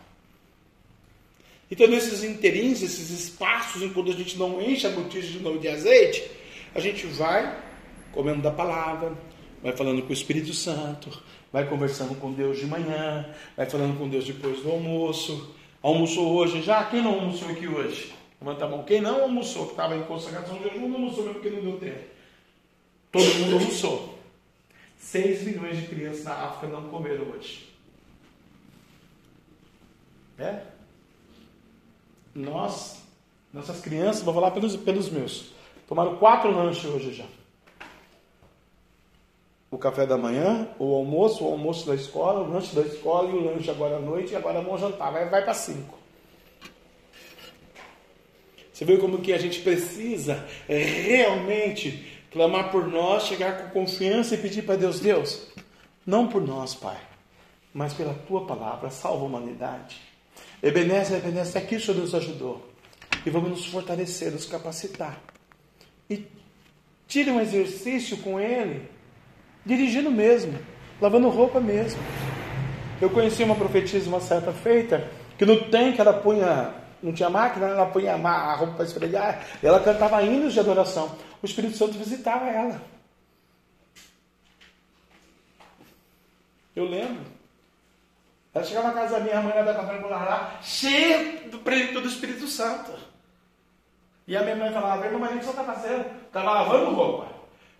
Então, 1.70 1.86
nesses 1.88 2.22
interins, 2.22 2.82
esses 2.82 3.11
espaços 3.11 3.82
em 3.82 3.92
quando 3.92 4.11
a 4.11 4.14
gente 4.14 4.38
não 4.38 4.61
enche 4.61 4.86
a 4.86 4.90
botija 4.90 5.26
de 5.26 5.40
novo 5.40 5.59
de 5.59 5.68
azeite, 5.68 6.30
a 6.74 6.80
gente 6.80 7.07
vai 7.07 7.59
comendo 8.12 8.40
da 8.40 8.52
palavra, 8.52 9.12
vai 9.62 9.72
falando 9.72 10.02
com 10.02 10.11
o 10.11 10.12
Espírito 10.12 10.52
Santo, 10.52 11.11
vai 11.52 11.66
conversando 11.68 12.14
com 12.14 12.32
Deus 12.32 12.59
de 12.59 12.66
manhã, 12.66 13.28
vai 13.57 13.66
falando 13.66 13.98
com 13.98 14.09
Deus 14.09 14.24
depois 14.24 14.61
do 14.61 14.70
almoço. 14.70 15.54
Almoçou 15.82 16.34
hoje 16.34 16.62
já? 16.62 16.84
Quem 16.84 17.02
não 17.02 17.14
almoçou 17.14 17.48
aqui 17.48 17.66
hoje? 17.66 18.14
Levanta 18.40 18.64
a 18.64 18.68
mão. 18.68 18.84
Quem 18.84 19.00
não 19.00 19.22
almoçou, 19.22 19.66
que 19.66 19.72
estava 19.72 19.96
em 19.96 20.02
consagração 20.02 20.57
de 20.59 20.64
jejum, 20.64 20.88
não 20.88 20.96
almoçou 20.96 21.24
mesmo 21.24 21.40
porque 21.40 21.50
não 21.50 21.62
deu 21.62 21.78
tempo. 21.78 22.15
Todo 23.12 23.34
mundo 23.36 23.57
almoçou. 23.57 24.18
6 24.98 25.42
milhões 25.42 25.78
de 25.78 25.86
crianças 25.86 26.24
na 26.24 26.34
África 26.34 26.66
não 26.66 26.88
comeram 26.88 27.30
hoje. 27.30 27.72
É? 30.38 30.62
Nós, 32.34 33.02
nossas 33.52 33.80
crianças, 33.80 34.22
vou 34.22 34.34
falar 34.34 34.50
pelos, 34.50 34.76
pelos 34.76 35.09
meus, 35.09 35.52
tomaram 35.88 36.16
quatro 36.16 36.50
lanches 36.50 36.84
hoje 36.84 37.14
já 37.14 37.24
o 39.70 39.78
café 39.78 40.07
da 40.07 40.16
manhã, 40.16 40.68
o 40.78 40.94
almoço, 40.94 41.44
o 41.44 41.48
almoço 41.48 41.86
da 41.86 41.94
escola, 41.94 42.40
o 42.40 42.50
lanche 42.50 42.74
da 42.74 42.82
escola 42.82 43.28
e 43.28 43.34
o 43.34 43.44
lanche 43.44 43.70
agora 43.70 43.96
à 43.96 44.00
noite 44.00 44.32
e 44.32 44.36
agora 44.36 44.61
vamos 44.61 44.80
jantar. 44.80 45.12
Vai, 45.12 45.28
vai 45.28 45.42
para 45.42 45.52
cinco. 45.52 45.98
Você 48.72 48.84
vê 48.84 48.96
como 48.96 49.18
que 49.18 49.32
a 49.32 49.38
gente 49.38 49.61
precisa 49.61 50.46
realmente 50.66 52.15
clamar 52.37 52.70
por 52.70 52.87
nós, 52.87 53.22
chegar 53.22 53.62
com 53.62 53.80
confiança 53.80 54.34
e 54.34 54.39
pedir 54.39 54.61
para 54.61 54.76
Deus, 54.76 55.01
Deus, 55.01 55.47
não 56.07 56.28
por 56.28 56.47
nós, 56.47 56.74
Pai, 56.74 56.99
mas 57.72 57.95
pela 57.95 58.12
Tua 58.12 58.47
palavra, 58.47 58.91
salva 58.91 59.22
a 59.22 59.26
humanidade. 59.26 59.99
Ebenezer, 60.62 61.16
Ebenezer, 61.16 61.62
aqui 61.62 61.76
o 61.76 61.80
Senhor 61.80 61.99
nos 61.99 62.14
ajudou. 62.14 62.70
E 63.24 63.30
vamos 63.30 63.51
nos 63.51 63.66
fortalecer, 63.66 64.30
nos 64.30 64.45
capacitar. 64.45 65.18
E 66.11 66.26
tire 67.09 67.30
um 67.30 67.41
exercício 67.41 68.18
com 68.18 68.39
Ele 68.39 68.87
dirigindo 69.64 70.11
mesmo, 70.11 70.59
lavando 71.01 71.30
roupa 71.30 71.59
mesmo. 71.59 72.01
Eu 73.01 73.09
conheci 73.09 73.43
uma 73.45 73.55
profetisa 73.55 74.09
uma 74.09 74.20
certa 74.20 74.53
feita, 74.53 75.11
que 75.39 75.47
no 75.47 75.64
tanque 75.70 76.03
ela 76.03 76.12
punha, 76.12 76.74
não 77.03 77.14
tinha 77.14 77.30
máquina, 77.30 77.66
ela 77.66 77.87
punha 77.87 78.14
a 78.14 78.55
roupa 78.55 78.74
para 78.74 78.84
esfregar, 78.84 79.47
e 79.62 79.66
ela 79.66 79.80
cantava 79.80 80.22
hinos 80.22 80.53
de 80.53 80.61
adoração. 80.61 81.16
O 81.43 81.47
Espírito 81.47 81.76
Santo 81.76 81.99
visitava 81.99 82.47
ela. 82.47 82.80
Eu 86.74 86.84
lembro. 86.84 87.24
Ela 88.53 88.64
chegava 88.64 88.89
na 88.89 88.95
casa 88.95 89.18
da 89.18 89.24
minha 89.24 89.41
mãe, 89.41 89.64
da 89.64 89.74
café 89.74 89.99
lá, 89.99 90.59
cheia 90.62 91.49
do 91.51 91.59
predictor 91.59 92.03
do 92.03 92.09
Espírito 92.09 92.47
Santo. 92.47 92.93
E 94.26 94.37
a 94.37 94.43
minha 94.43 94.57
mãe 94.57 94.72
falava, 94.72 95.09
marido, 95.18 95.37
o 95.37 95.39
que 95.39 95.45
você 95.45 95.51
está 95.51 95.64
fazendo? 95.64 96.07
Estava 96.26 96.51
lavando 96.53 96.91
roupa. 96.91 97.37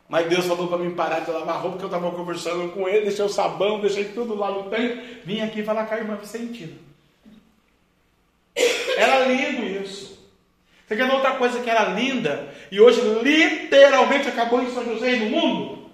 Mas 0.09 0.29
Deus 0.29 0.47
falou 0.47 0.69
para 0.69 0.79
mim 0.79 0.95
parar 0.95 1.21
de 1.21 1.31
lavar 1.31 1.61
roupa, 1.61 1.79
porque 1.79 1.85
eu 1.85 1.99
estava 1.99 2.15
conversando 2.15 2.73
com 2.73 2.89
ele, 2.89 3.07
deixei 3.07 3.25
o 3.25 3.29
sabão, 3.29 3.81
deixei 3.81 4.13
tudo 4.13 4.35
lá 4.35 4.51
no 4.51 4.71
tanque, 4.71 5.23
vim 5.25 5.41
aqui 5.41 5.65
falar 5.65 5.87
com 5.87 5.95
a 5.95 5.99
irmã 5.99 6.15
Vicentina. 6.17 6.77
Era 8.97 9.27
lindo 9.27 9.65
isso. 9.65 10.16
Você 10.87 10.95
quer 10.95 11.13
outra 11.13 11.33
coisa 11.33 11.61
que 11.61 11.69
era 11.69 11.85
linda 11.91 12.49
e 12.71 12.81
hoje 12.81 13.01
literalmente 13.01 14.29
acabou 14.29 14.63
em 14.63 14.71
São 14.71 14.85
José 14.85 15.17
e 15.17 15.19
no 15.19 15.31
mundo? 15.31 15.87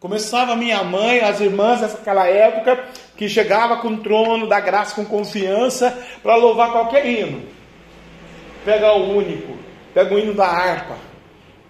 Começava 0.00 0.56
minha 0.56 0.82
mãe, 0.82 1.20
as 1.20 1.40
irmãs 1.40 1.80
daquela 1.80 2.26
época, 2.26 2.86
que 3.16 3.28
chegava 3.28 3.76
com 3.76 3.86
o 3.86 3.98
trono 3.98 4.48
da 4.48 4.58
graça 4.58 4.96
com 4.96 5.04
confiança 5.04 5.96
para 6.24 6.34
louvar 6.34 6.72
qualquer 6.72 7.06
hino. 7.06 7.40
Pega 8.64 8.92
o 8.94 9.16
único, 9.16 9.56
pega 9.94 10.12
o 10.12 10.18
hino 10.18 10.34
da 10.34 10.46
harpa, 10.46 10.96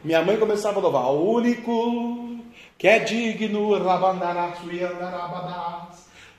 minha 0.03 0.23
mãe 0.23 0.39
começava 0.39 0.79
a 0.79 0.83
louvar, 0.83 1.11
o 1.11 1.31
único 1.31 2.39
que 2.79 2.89
é 2.89 2.99
digno, 2.99 3.69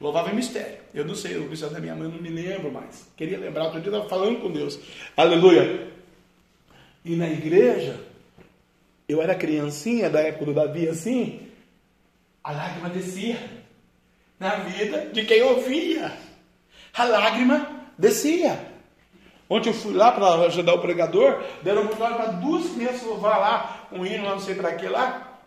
louvava 0.01 0.31
em 0.31 0.35
mistério. 0.35 0.79
Eu 0.95 1.05
não 1.05 1.13
sei, 1.13 1.37
o 1.37 1.41
mistério 1.41 1.75
da 1.75 1.79
minha 1.79 1.93
mãe, 1.93 2.05
eu 2.05 2.11
não 2.11 2.19
me 2.19 2.29
lembro 2.29 2.71
mais. 2.71 3.07
Queria 3.15 3.37
lembrar, 3.37 3.65
outro 3.65 3.79
dia 3.79 3.91
estava 3.91 4.09
falando 4.09 4.41
com 4.41 4.51
Deus. 4.51 4.79
Aleluia. 5.15 5.92
E 7.05 7.15
na 7.15 7.27
igreja, 7.27 7.99
eu 9.07 9.21
era 9.21 9.35
criancinha 9.35 10.09
da 10.09 10.21
época 10.21 10.45
do 10.45 10.53
Davi 10.53 10.87
assim, 10.87 11.51
a 12.43 12.51
lágrima 12.51 12.89
descia 12.89 13.37
na 14.39 14.55
vida 14.55 15.09
de 15.11 15.25
quem 15.25 15.41
ouvia. 15.43 16.11
A 16.93 17.03
lágrima 17.03 17.85
descia. 17.97 18.73
Ontem 19.49 19.69
eu 19.69 19.73
fui 19.73 19.93
lá 19.93 20.11
para 20.11 20.45
ajudar 20.45 20.73
o 20.73 20.81
pregador, 20.81 21.43
deram 21.61 21.83
oportunidade 21.83 22.23
para 22.23 22.31
duas 22.33 22.71
crianças 22.73 23.03
louvar 23.03 23.39
lá, 23.39 23.87
um 23.91 24.05
hino 24.05 24.25
lá, 24.25 24.31
não 24.31 24.39
sei 24.39 24.55
para 24.55 24.73
que 24.73 24.87
lá, 24.87 25.39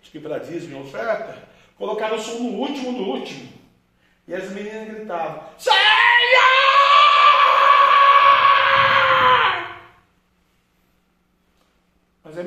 acho 0.00 0.10
que 0.10 0.20
para 0.20 0.38
dízimo 0.38 0.82
oferta, 0.82 1.36
colocaram 1.76 2.16
o 2.16 2.20
som 2.20 2.38
no 2.38 2.58
último 2.58 2.92
do 2.92 3.02
último. 3.02 3.52
E 4.26 4.34
as 4.34 4.50
meninas 4.50 4.88
gritavam, 4.88 5.42
Senhor! 5.58 6.71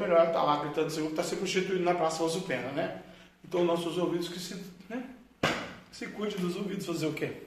Melhor 0.07 0.27
estar 0.27 0.39
tá 0.39 0.43
lá 0.43 0.63
gritando 0.63 0.89
Senhor, 0.89 1.07
que 1.07 1.13
está 1.13 1.23
se 1.23 1.35
constituindo 1.35 1.83
na 1.83 1.93
Praça 1.93 2.19
Rosa 2.19 2.39
Pena, 2.41 2.71
né? 2.71 3.01
Então 3.43 3.63
nossos 3.63 3.97
ouvidos 3.97 4.29
que 4.29 4.39
se, 4.39 4.55
né? 4.89 5.03
se 5.91 6.07
cuide 6.07 6.37
dos 6.37 6.55
ouvidos, 6.55 6.85
fazer 6.85 7.07
o 7.07 7.13
quê? 7.13 7.43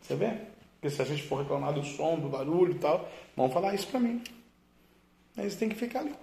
Você 0.00 0.14
vê? 0.14 0.38
Porque 0.74 0.94
se 0.94 1.02
a 1.02 1.04
gente 1.04 1.22
for 1.24 1.42
reclamar 1.42 1.72
do 1.72 1.84
som, 1.84 2.18
do 2.18 2.28
barulho 2.28 2.72
e 2.72 2.78
tal, 2.78 3.10
vão 3.36 3.50
falar 3.50 3.74
isso 3.74 3.88
para 3.88 4.00
mim. 4.00 4.22
Mas 5.36 5.56
tem 5.56 5.68
que 5.68 5.74
ficar 5.74 6.00
ali. 6.00 6.14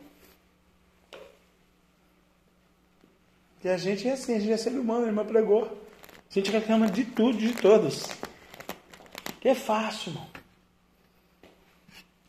E 3.64 3.70
a 3.70 3.78
gente 3.78 4.08
é 4.08 4.14
assim, 4.14 4.36
a 4.36 4.40
gente 4.40 4.52
é 4.52 4.58
ser 4.58 4.70
humano, 4.72 5.06
a 5.06 5.08
irmã 5.08 5.26
pregou. 5.26 5.66
A 5.66 6.34
gente 6.34 6.52
reclama 6.52 6.90
de 6.90 7.04
tudo, 7.04 7.38
de 7.38 7.54
todos. 7.54 8.08
Que 9.42 9.50
é 9.50 9.56
fácil, 9.56 10.12
irmão. 10.12 10.35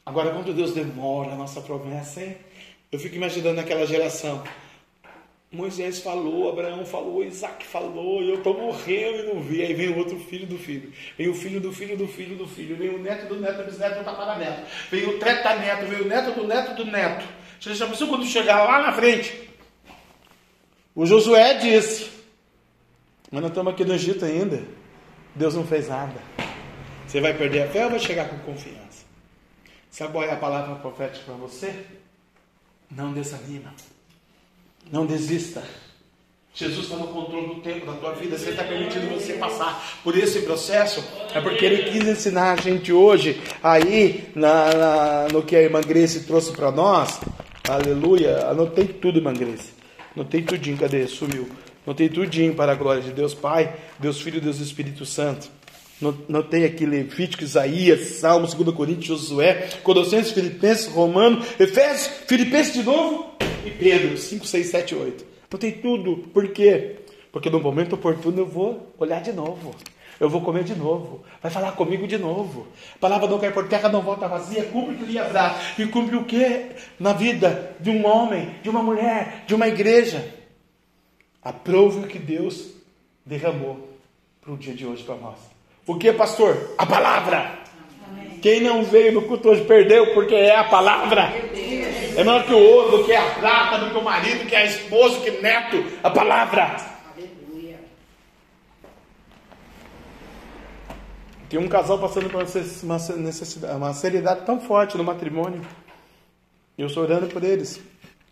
Agora, 0.07 0.31
quando 0.31 0.55
Deus 0.55 0.73
demora 0.73 1.33
a 1.33 1.35
nossa 1.35 1.61
promessa, 1.61 2.23
hein? 2.23 2.37
Eu 2.93 2.99
fico 3.01 3.17
imaginando 3.17 3.61
aquela 3.61 3.85
geração. 3.85 4.45
Moisés 5.51 5.99
falou, 5.99 6.49
Abraão 6.49 6.87
falou, 6.87 7.25
Isaac 7.25 7.67
falou, 7.67 8.23
e 8.23 8.29
eu 8.29 8.37
estou 8.37 8.57
morrendo 8.57 9.19
e 9.19 9.35
não 9.35 9.41
vi. 9.41 9.63
Aí 9.63 9.75
vem 9.75 9.89
o 9.89 9.99
outro 9.99 10.17
filho 10.21 10.47
do 10.47 10.57
filho, 10.57 10.93
vem 11.19 11.29
o 11.29 11.35
filho 11.35 11.61
do 11.61 11.73
filho 11.73 11.97
do 11.97 12.07
filho 12.07 12.37
do 12.37 12.47
filho, 12.47 12.77
vem 12.77 12.91
o 12.91 12.99
neto 12.99 13.27
do 13.27 13.41
neto, 13.41 13.59
do 13.59 13.65
bisneto 13.65 13.99
do 13.99 14.05
tataraneto, 14.05 14.63
vem 14.93 15.07
o 15.07 15.19
neto, 15.19 15.87
vem 15.87 16.01
o 16.03 16.05
neto 16.05 16.41
do 16.41 16.47
neto 16.47 16.75
do 16.77 16.85
neto. 16.85 17.27
Você 17.61 17.75
já 17.75 17.89
pensou 17.89 18.07
quando 18.07 18.25
chegar 18.27 18.63
lá 18.63 18.83
na 18.83 18.93
frente? 18.93 19.51
O 20.95 21.05
Josué 21.05 21.55
disse, 21.55 22.11
mas 23.33 23.43
nós 23.43 23.51
estamos 23.51 23.73
aqui 23.73 23.85
no 23.85 23.95
Egito 23.95 24.25
ainda, 24.25 24.63
Deus 25.35 25.57
não 25.57 25.67
fez 25.67 25.89
nada. 25.89 26.21
Você 27.07 27.21
vai 27.21 27.35
perder 27.35 27.65
a 27.65 27.69
fé 27.69 27.85
ou 27.85 27.91
vai 27.91 27.99
chegar 27.99 28.29
com 28.29 28.39
confiança? 28.39 29.05
Sabe 29.97 30.13
qual 30.13 30.25
é 30.25 30.31
a 30.31 30.37
palavra 30.37 30.75
profética 30.75 31.25
para 31.25 31.37
você? 31.37 31.73
Não 32.91 33.15
desanima. 33.15 33.73
Não 34.93 35.07
desista. 35.07 35.63
Jesus 36.55 36.85
está 36.85 36.97
no 36.97 37.07
controle 37.07 37.47
do 37.47 37.63
tempo 37.63 37.87
da 37.87 37.95
tua 37.95 38.13
vida. 38.13 38.37
Ele 38.37 38.51
está 38.51 38.63
permitindo 38.63 39.07
você 39.09 39.33
passar 39.39 39.99
por 40.05 40.15
esse 40.15 40.43
processo, 40.43 41.03
é 41.35 41.41
porque 41.41 41.65
Ele 41.65 41.91
quis 41.91 42.07
ensinar 42.07 42.53
a 42.53 42.57
gente 42.61 42.93
hoje, 42.93 43.41
aí, 43.63 44.31
na, 44.35 44.75
na 44.75 45.29
no 45.33 45.43
que 45.43 45.57
a 45.57 45.63
irmã 45.63 45.81
Grace 45.81 46.25
trouxe 46.25 46.53
para 46.53 46.71
nós. 46.71 47.19
Aleluia. 47.67 48.49
Anotei 48.49 48.87
tudo, 48.89 49.21
irmã 49.21 49.33
Grace. 49.33 49.73
Anotei 50.15 50.43
tudinho. 50.43 50.77
Cadê? 50.77 51.07
Sumiu. 51.07 51.49
Anotei 51.87 52.11
tudinho 52.11 52.55
para 52.55 52.73
a 52.73 52.75
glória 52.75 53.01
de 53.01 53.13
Deus 53.13 53.33
Pai, 53.33 53.75
Deus 53.99 54.21
Filho 54.21 54.37
e 54.37 54.41
Deus 54.43 54.61
Espírito 54.61 55.07
Santo. 55.07 55.56
Notei 56.01 56.67
aqui 56.67 56.85
Levítico, 56.85 57.43
Isaías, 57.43 58.19
Salmo, 58.19 58.47
2 58.47 58.77
Coríntios, 58.77 59.21
Josué, 59.21 59.69
Colossenses, 59.83 60.33
Filipenses, 60.33 60.89
Romano, 60.89 61.43
Efésios, 61.59 62.09
Filipenses 62.27 62.75
de 62.75 62.83
novo 62.83 63.33
e 63.65 63.71
Pedro, 63.71 64.17
5, 64.17 64.47
6, 64.47 64.67
7, 64.67 64.95
8. 64.95 65.27
Notei 65.51 65.73
tudo. 65.73 66.29
Por 66.35 66.49
quê? 66.49 66.97
Porque 67.33 67.49
no 67.49 67.61
momento 67.61 67.95
oportuno 67.95 68.39
eu 68.39 68.47
vou 68.47 68.93
olhar 68.99 69.23
de 69.23 69.33
novo. 69.33 69.75
Eu 70.19 70.29
vou 70.29 70.41
comer 70.41 70.65
de 70.65 70.75
novo. 70.75 71.23
Vai 71.43 71.51
falar 71.51 71.73
comigo 71.73 72.07
de 72.07 72.17
novo. 72.17 72.67
A 72.95 72.99
palavra 72.99 73.29
não 73.29 73.39
cai 73.39 73.53
por 73.53 73.69
terra, 73.69 73.89
não 73.89 74.03
volta 74.03 74.29
vazia. 74.29 74.65
Cumpre 74.65 74.95
o 74.95 74.99
que 74.99 75.05
lhe 75.05 75.15
dar. 75.15 75.75
E 75.79 75.87
cumpre 75.87 76.17
o 76.17 76.25
que 76.25 76.71
na 76.99 77.13
vida 77.13 77.77
de 77.81 77.91
um 77.91 78.07
homem, 78.07 78.55
de 78.63 78.69
uma 78.69 78.83
mulher, 78.83 79.45
de 79.47 79.55
uma 79.55 79.69
igreja? 79.69 80.35
Aprove 81.43 82.01
o 82.01 82.07
que 82.07 82.19
Deus 82.19 82.71
derramou 83.25 83.89
para 84.41 84.53
o 84.53 84.57
dia 84.57 84.75
de 84.75 84.87
hoje 84.87 85.03
para 85.05 85.17
nós. 85.17 85.56
O 85.87 85.95
que, 85.95 86.13
pastor? 86.13 86.75
A 86.77 86.85
palavra. 86.85 87.61
Amém. 88.09 88.41
Quem 88.41 88.61
não 88.61 88.83
veio 88.83 89.13
no 89.13 89.23
culto 89.23 89.51
hoje 89.51 89.65
perdeu, 89.65 90.13
porque 90.15 90.35
é 90.35 90.57
a 90.57 90.65
palavra. 90.65 91.33
É 92.17 92.25
melhor 92.25 92.45
que 92.45 92.53
o 92.53 92.59
ouro, 92.59 92.99
do 92.99 93.05
que 93.05 93.15
a 93.15 93.31
prata, 93.35 93.79
do 93.79 93.91
que 93.91 93.99
o 93.99 94.03
marido, 94.03 94.41
do 94.41 94.47
que 94.47 94.57
a 94.57 94.65
esposa, 94.65 95.21
que 95.21 95.31
neto. 95.41 95.85
A 96.03 96.11
palavra. 96.11 96.77
Aleluia. 97.15 97.79
Tem 101.49 101.61
um 101.61 101.69
casal 101.69 101.99
passando 102.01 102.29
por 102.29 102.43
uma 102.43 102.99
necessidade, 103.19 103.77
uma 103.77 103.95
seriedade 103.95 104.45
tão 104.45 104.61
forte 104.61 104.97
no 104.97 105.05
matrimônio. 105.05 105.63
E 106.77 106.83
eu 106.83 106.89
estou 106.89 107.05
orando 107.05 107.29
por 107.29 107.45
eles. 107.45 107.81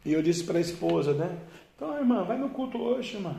E 0.05 0.12
eu 0.12 0.22
disse 0.22 0.42
para 0.42 0.59
a 0.59 0.61
esposa, 0.61 1.12
né? 1.12 1.30
Então, 1.76 1.96
irmã, 1.96 2.24
vai 2.24 2.36
no 2.36 2.48
culto 2.48 2.82
hoje, 2.82 3.14
irmã. 3.14 3.36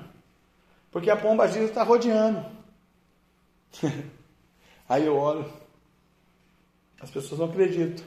Porque 0.89 1.09
a 1.09 1.17
pomba 1.17 1.45
está 1.47 1.83
rodeando. 1.83 2.54
Aí 4.87 5.05
eu 5.05 5.15
olho, 5.15 5.45
as 7.01 7.09
pessoas 7.09 7.39
não 7.39 7.47
acreditam. 7.47 8.05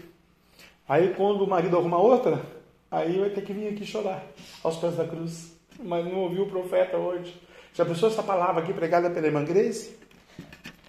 Aí 0.89 1.15
quando 1.15 1.43
o 1.43 1.47
marido 1.47 1.77
arruma 1.77 1.99
outra, 1.99 2.43
aí 2.91 3.19
vai 3.19 3.31
ter 3.31 3.43
que 3.43 3.53
vir 3.53 3.69
aqui 3.69 3.85
chorar 3.85 4.25
aos 4.63 4.77
pés 4.77 4.97
da 4.97 5.07
cruz. 5.07 5.53
Mas 5.79 6.05
não 6.05 6.21
ouviu 6.21 6.45
o 6.45 6.49
profeta 6.49 6.97
hoje. 6.97 7.35
Já 7.75 7.85
pensou 7.85 8.09
essa 8.09 8.23
palavra 8.23 8.63
aqui 8.63 8.73
pregada 8.73 9.11
pela 9.11 9.27
irmã 9.27 9.45
Grace? 9.45 9.97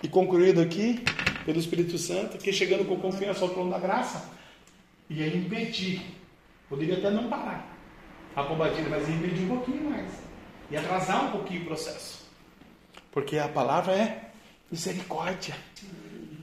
E 0.01 0.07
concluída 0.07 0.61
aqui 0.61 1.03
pelo 1.45 1.59
Espírito 1.59 1.97
Santo, 1.97 2.37
que 2.37 2.53
chegando 2.53 2.85
com 2.87 2.99
confiança 2.99 3.43
ao 3.43 3.49
trono 3.49 3.69
da 3.69 3.79
graça, 3.79 4.29
ia 5.09 5.27
impedir, 5.27 6.01
poderia 6.69 6.97
até 6.97 7.09
não 7.09 7.29
parar 7.29 7.75
a 8.35 8.43
combatida, 8.43 8.87
mas 8.89 9.07
ia 9.07 9.15
impedir 9.15 9.43
um 9.43 9.57
pouquinho 9.57 9.89
mais, 9.89 10.11
e 10.71 10.77
atrasar 10.77 11.25
um 11.25 11.31
pouquinho 11.31 11.63
o 11.63 11.65
processo. 11.65 12.25
Porque 13.11 13.37
a 13.37 13.47
palavra 13.47 13.93
é 13.93 14.28
Misericórdia. 14.71 15.55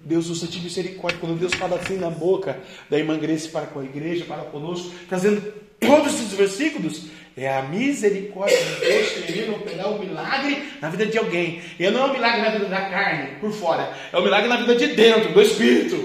Deus 0.04 0.28
usa 0.28 0.46
de 0.46 0.60
misericórdia. 0.60 1.18
Quando 1.20 1.38
Deus 1.38 1.54
fala 1.54 1.76
assim 1.76 1.96
na 1.96 2.10
boca 2.10 2.58
da 2.88 2.98
irmã 2.98 3.18
Grace 3.18 3.48
para 3.48 3.66
com 3.66 3.80
a 3.80 3.84
igreja, 3.84 4.24
para 4.24 4.42
conosco, 4.44 4.92
trazendo 5.08 5.40
todos 5.80 6.14
esses 6.14 6.32
versículos, 6.32 7.06
é 7.36 7.54
a 7.54 7.62
misericórdia 7.62 8.56
de 8.56 8.80
Deus 8.80 9.08
querendo 9.26 9.56
operar 9.56 9.92
um 9.92 9.98
milagre 9.98 10.72
na 10.80 10.88
vida 10.88 11.06
de 11.06 11.18
alguém. 11.18 11.60
E 11.78 11.90
não 11.90 12.02
é 12.02 12.04
um 12.06 12.12
milagre 12.12 12.40
na 12.40 12.50
vida 12.50 12.66
da 12.66 12.88
carne, 12.88 13.40
por 13.40 13.52
fora. 13.52 13.92
É 14.12 14.18
um 14.18 14.22
milagre 14.22 14.48
na 14.48 14.56
vida 14.56 14.74
de 14.74 14.86
dentro, 14.88 15.34
do 15.34 15.42
Espírito. 15.42 15.96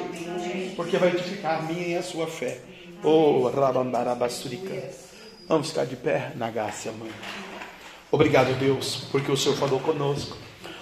Porque 0.75 0.97
vai 0.97 1.09
edificar 1.09 1.59
a 1.59 1.61
minha 1.61 1.87
e 1.87 1.95
a 1.95 2.03
sua 2.03 2.27
fé. 2.27 2.59
Oh, 3.03 3.47
Rabandarabasturica. 3.47 4.89
Vamos 5.47 5.69
ficar 5.69 5.85
de 5.85 5.95
pé 5.95 6.31
na 6.35 6.49
graça, 6.49 6.91
mãe. 6.91 7.11
Obrigado, 8.11 8.53
Deus, 8.59 9.07
porque 9.11 9.31
o 9.31 9.37
Senhor 9.37 9.55
falou 9.55 9.79
conosco. 9.79 10.37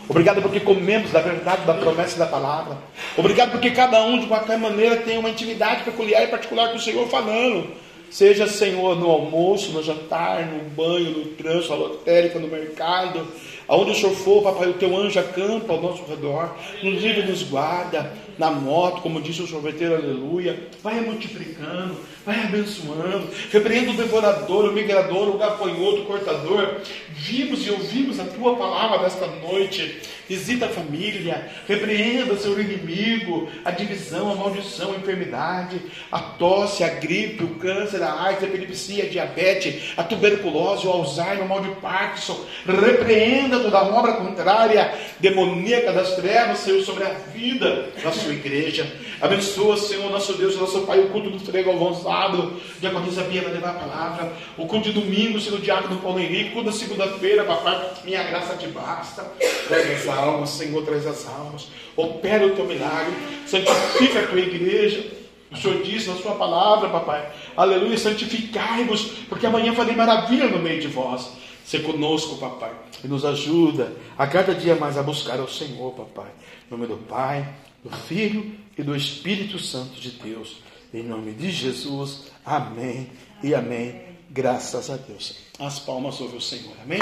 Obrigado 0.10 0.42
porque 0.42 0.60
comemos 0.60 1.12
da 1.12 1.22
verdade, 1.22 1.66
da 1.68 1.74
promessa 1.76 2.16
e 2.16 2.20
da 2.20 2.26
palavra. 2.26 2.76
Obrigado 3.16 3.52
porque 3.52 3.70
cada 3.70 4.04
um, 4.04 4.20
de 4.20 4.26
qualquer 4.26 4.58
maneira, 4.58 4.98
tem 4.98 5.20
uma 5.20 5.30
intimidade 5.30 5.84
peculiar 5.84 6.24
e 6.24 6.28
particular 6.28 6.72
com 6.72 6.78
o 6.78 6.82
Senhor 6.82 7.08
falando. 7.08 7.68
Seja, 8.10 8.48
Senhor, 8.48 8.96
no 8.96 9.08
almoço, 9.08 9.72
no 9.72 9.84
jantar, 9.84 10.48
no 10.48 10.68
banho, 10.72 11.12
no 11.12 11.26
trânsito, 11.26 11.70
na 11.70 11.76
lotérica, 11.76 12.40
no 12.40 12.48
mercado, 12.48 13.28
aonde 13.68 13.92
o 13.92 13.96
Senhor 13.96 14.16
for, 14.16 14.42
papai, 14.42 14.70
o 14.70 14.74
teu 14.74 14.98
anjo 14.98 15.20
acampa 15.20 15.74
ao 15.74 15.82
nosso 15.82 16.04
redor, 16.06 16.56
nos 16.82 17.04
livre 17.04 17.22
nos 17.28 17.44
guarda, 17.44 18.12
na 18.40 18.50
moto, 18.50 19.02
como 19.02 19.22
disse 19.22 19.42
o 19.42 19.48
sorveteiro, 19.48 19.96
aleluia, 19.96 20.58
vai 20.82 21.02
multiplicando, 21.02 21.98
vai 22.26 22.40
abençoando, 22.46 23.28
repreenda 23.52 23.92
o 23.92 23.98
devorador, 23.98 24.70
o 24.70 24.74
migrador, 24.74 25.28
o 25.28 25.38
gafanhoto, 25.38 26.04
o 26.04 26.06
cortador. 26.06 26.78
Vimos 27.10 27.68
e 27.68 27.72
ouvimos 27.72 28.18
a 28.18 28.24
tua 28.24 28.56
palavra 28.56 29.00
desta 29.00 29.28
noite. 29.28 30.00
Visita 30.30 30.68
a 30.68 30.70
família, 30.70 31.50
repreenda 31.68 32.38
seu 32.38 32.60
inimigo, 32.62 33.50
a 33.66 33.72
divisão, 33.72 34.32
a 34.32 34.36
maldição, 34.36 34.94
a 34.94 34.98
enfermidade, 34.98 35.82
a 36.12 36.20
tosse, 36.20 36.84
a 36.84 36.88
gripe, 36.88 37.44
o 37.44 37.56
câncer, 37.56 38.04
a 38.04 38.26
AIDS, 38.26 38.44
a 38.44 38.46
epilepsia, 38.46 39.06
a 39.06 39.10
diabetes, 39.10 39.94
a 39.98 40.04
tuberculose, 40.04 40.86
o 40.86 40.92
Alzheimer, 40.92 41.44
o 41.44 41.50
mal 41.50 41.62
de 41.62 41.72
Parkinson. 41.82 42.46
Repreenda 42.64 43.60
toda 43.60 43.84
obra 43.84 44.14
contrária, 44.14 44.94
demoníaca 45.20 45.92
das 45.92 46.16
trevas, 46.16 46.60
Senhor, 46.60 46.84
sobre 46.84 47.06
a 47.06 47.14
vida 47.34 47.90
da 48.04 48.12
sua 48.12 48.29
igreja. 48.34 48.92
Abençoa, 49.22 49.78
Senhor, 49.78 50.10
nosso 50.12 50.34
Deus, 50.34 50.56
nosso 50.58 50.82
Pai, 50.82 51.00
o 51.00 51.10
culto 51.10 51.30
do 51.30 51.40
Frego 51.40 51.72
sábado, 51.96 52.54
diaconisa 52.80 53.24
Bia 53.24 53.42
vai 53.42 53.54
levar 53.54 53.72
a 53.72 53.74
palavra, 53.74 54.34
o 54.58 54.66
culto 54.66 54.92
de 54.92 55.00
domingo, 55.00 55.40
Senhor, 55.40 55.60
diácono 55.60 56.00
Paulo 56.02 56.20
Henrique, 56.20 56.52
culto 56.52 56.72
da 56.72 56.76
segunda-feira, 56.76 57.44
papai, 57.44 57.92
minha 58.04 58.24
graça 58.24 58.56
te 58.56 58.68
basta. 58.68 59.24
Traz 59.68 60.08
as 60.08 60.08
almas, 60.08 60.50
Senhor, 60.50 60.84
traz 60.84 61.06
as 61.06 61.28
almas. 61.28 61.68
Opera 61.96 62.46
o 62.46 62.52
teu 62.52 62.66
milagre, 62.66 63.14
santifica 63.46 64.20
a 64.22 64.28
tua 64.28 64.40
igreja. 64.40 65.20
O 65.52 65.58
Senhor 65.58 65.82
diz 65.82 66.08
na 66.08 66.16
sua 66.16 66.36
palavra, 66.36 66.90
papai, 66.90 67.28
aleluia, 67.58 67.98
santificai-vos, 67.98 69.02
porque 69.28 69.48
amanhã 69.48 69.74
farei 69.74 69.96
maravilha 69.96 70.48
no 70.48 70.60
meio 70.60 70.80
de 70.80 70.88
vós. 70.88 71.32
Se 71.66 71.80
conosco, 71.80 72.38
papai, 72.38 72.72
e 73.04 73.08
nos 73.08 73.24
ajuda 73.24 73.94
a 74.18 74.26
cada 74.26 74.56
dia 74.56 74.76
mais 74.76 74.98
a 74.98 75.04
buscar 75.04 75.40
o 75.40 75.48
Senhor, 75.48 75.92
papai. 75.94 76.32
Em 76.70 76.72
nome 76.72 76.86
do 76.86 76.98
Pai, 76.98 77.52
do 77.84 77.90
Filho 77.90 78.56
e 78.78 78.84
do 78.84 78.96
Espírito 78.96 79.58
Santo 79.58 80.00
de 80.00 80.12
Deus. 80.12 80.62
Em 80.94 81.02
nome 81.02 81.34
de 81.34 81.50
Jesus. 81.50 82.28
Amém 82.46 83.10
e 83.42 83.56
amém. 83.56 84.00
Graças 84.30 84.88
a 84.92 84.96
Deus. 84.96 85.36
As 85.58 85.80
palmas 85.80 86.14
sobre 86.14 86.38
o 86.38 86.42
Senhor. 86.42 86.76
Amém. 86.84 87.00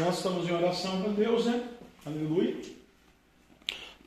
Nós 0.00 0.16
estamos 0.16 0.48
em 0.48 0.52
oração 0.52 1.00
com 1.00 1.12
Deus, 1.12 1.46
né? 1.46 1.62
Aleluia. 2.04 2.56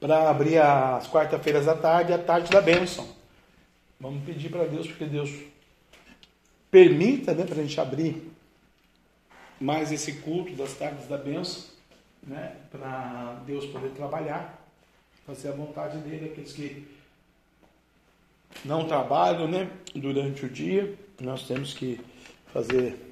Para 0.01 0.29
abrir 0.29 0.57
as 0.57 1.07
quarta-feiras 1.07 1.65
à 1.65 1.75
tarde, 1.75 2.11
a 2.11 2.17
tarde 2.17 2.49
da 2.49 2.59
bênção. 2.59 3.07
Vamos 4.01 4.21
pedir 4.25 4.49
para 4.49 4.65
Deus, 4.65 4.85
porque 4.85 5.05
Deus 5.05 5.31
permita, 6.69 7.33
né, 7.33 7.45
para 7.45 7.55
a 7.55 7.63
gente 7.63 7.79
abrir 7.79 8.35
mais 9.59 9.91
esse 9.91 10.13
culto 10.13 10.53
das 10.55 10.73
tardes 10.73 11.07
da 11.07 11.17
bênção, 11.17 11.63
né, 12.23 12.55
para 12.71 13.41
Deus 13.45 13.65
poder 13.65 13.89
trabalhar, 13.91 14.65
fazer 15.25 15.49
a 15.49 15.53
vontade 15.53 15.97
dele, 15.99 16.29
aqueles 16.31 16.53
que 16.53 16.87
não 18.63 18.87
trabalham, 18.87 19.47
né, 19.47 19.69
durante 19.95 20.45
o 20.45 20.49
dia, 20.49 20.95
nós 21.19 21.47
temos 21.47 21.73
que 21.73 21.99
fazer 22.53 23.07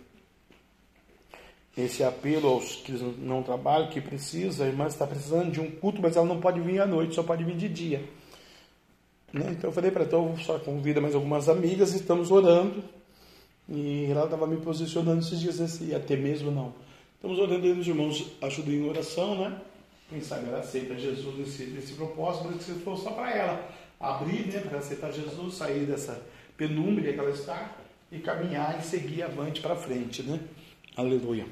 esse 1.77 2.03
apelo 2.03 2.47
aos 2.47 2.77
que 2.77 2.91
não 2.91 3.43
trabalham, 3.43 3.89
que 3.89 3.99
precisa, 3.99 4.63
a 4.63 4.67
irmã 4.67 4.87
está 4.87 5.05
precisando 5.05 5.51
de 5.51 5.59
um 5.59 5.69
culto, 5.69 6.01
mas 6.01 6.15
ela 6.15 6.25
não 6.25 6.39
pode 6.39 6.61
vir 6.61 6.79
à 6.79 6.85
noite, 6.85 7.15
só 7.15 7.23
pode 7.23 7.43
vir 7.43 7.57
de 7.57 7.67
dia. 7.67 8.03
Né? 9.33 9.47
Então 9.51 9.69
eu 9.69 9.73
falei 9.73 9.91
para 9.91 10.05
então 10.05 10.37
só 10.37 10.57
convida 10.57 11.01
mais 11.01 11.13
algumas 11.13 11.49
amigas 11.49 11.93
estamos 11.93 12.31
orando. 12.31 12.81
E 13.67 14.05
ela 14.11 14.25
estava 14.25 14.45
me 14.45 14.57
posicionando 14.57 15.19
esses 15.19 15.39
dias 15.39 15.59
assim, 15.59 15.93
até 15.93 16.15
mesmo 16.15 16.51
não. 16.51 16.73
Estamos 17.15 17.39
orando 17.39 17.65
aí 17.65 17.71
os 17.71 17.87
irmãos 17.87 18.31
ajudem 18.41 18.75
em 18.75 18.89
oração, 18.89 19.35
né? 19.35 19.59
Quem 20.09 20.21
sabe 20.21 20.47
ela 20.47 20.59
aceita 20.59 20.95
Jesus 20.95 21.35
nesse, 21.37 21.65
nesse 21.71 21.93
propósito, 21.93 22.45
mas 22.45 22.57
que 22.57 22.63
se 22.65 22.79
for 22.81 22.95
só 22.95 23.11
para 23.11 23.35
ela 23.35 23.75
abrir, 23.99 24.45
né? 24.47 24.59
Para 24.59 24.77
aceitar 24.77 25.11
Jesus, 25.11 25.55
sair 25.55 25.85
dessa 25.85 26.21
penúmbria 26.55 27.11
que 27.11 27.19
ela 27.19 27.31
está 27.31 27.75
e 28.11 28.19
caminhar 28.19 28.79
e 28.79 28.83
seguir 28.83 29.23
avante 29.23 29.61
para 29.61 29.75
frente, 29.75 30.21
né? 30.21 30.39
Aleluia. 30.95 31.45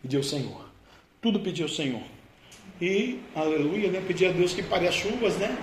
Pedir 0.00 0.18
ao 0.18 0.22
Senhor. 0.22 0.70
Tudo 1.20 1.40
pedir 1.40 1.64
ao 1.64 1.68
Senhor. 1.68 2.02
E, 2.80 3.20
aleluia, 3.34 3.90
né? 3.90 4.02
Pedir 4.06 4.26
a 4.26 4.32
Deus 4.32 4.54
que 4.54 4.62
pare 4.62 4.86
as 4.86 4.94
chuvas, 4.94 5.36
né? 5.36 5.58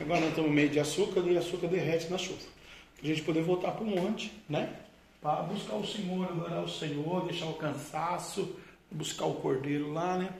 Agora 0.00 0.20
nós 0.20 0.30
estamos 0.30 0.50
meio 0.50 0.68
de 0.68 0.80
açúcar 0.80 1.20
e 1.20 1.36
açúcar 1.36 1.68
derrete 1.68 2.10
na 2.10 2.18
chuva. 2.18 2.55
A 3.02 3.06
gente 3.06 3.22
poder 3.22 3.42
voltar 3.42 3.72
para 3.72 3.84
o 3.84 3.86
monte, 3.86 4.32
né? 4.48 4.74
Para 5.20 5.42
buscar 5.42 5.76
o 5.76 5.86
Senhor, 5.86 6.26
adorar 6.26 6.64
o 6.64 6.68
Senhor, 6.68 7.26
deixar 7.26 7.46
o 7.46 7.54
cansaço, 7.54 8.56
buscar 8.90 9.26
o 9.26 9.34
cordeiro 9.34 9.92
lá, 9.92 10.16
né? 10.18 10.30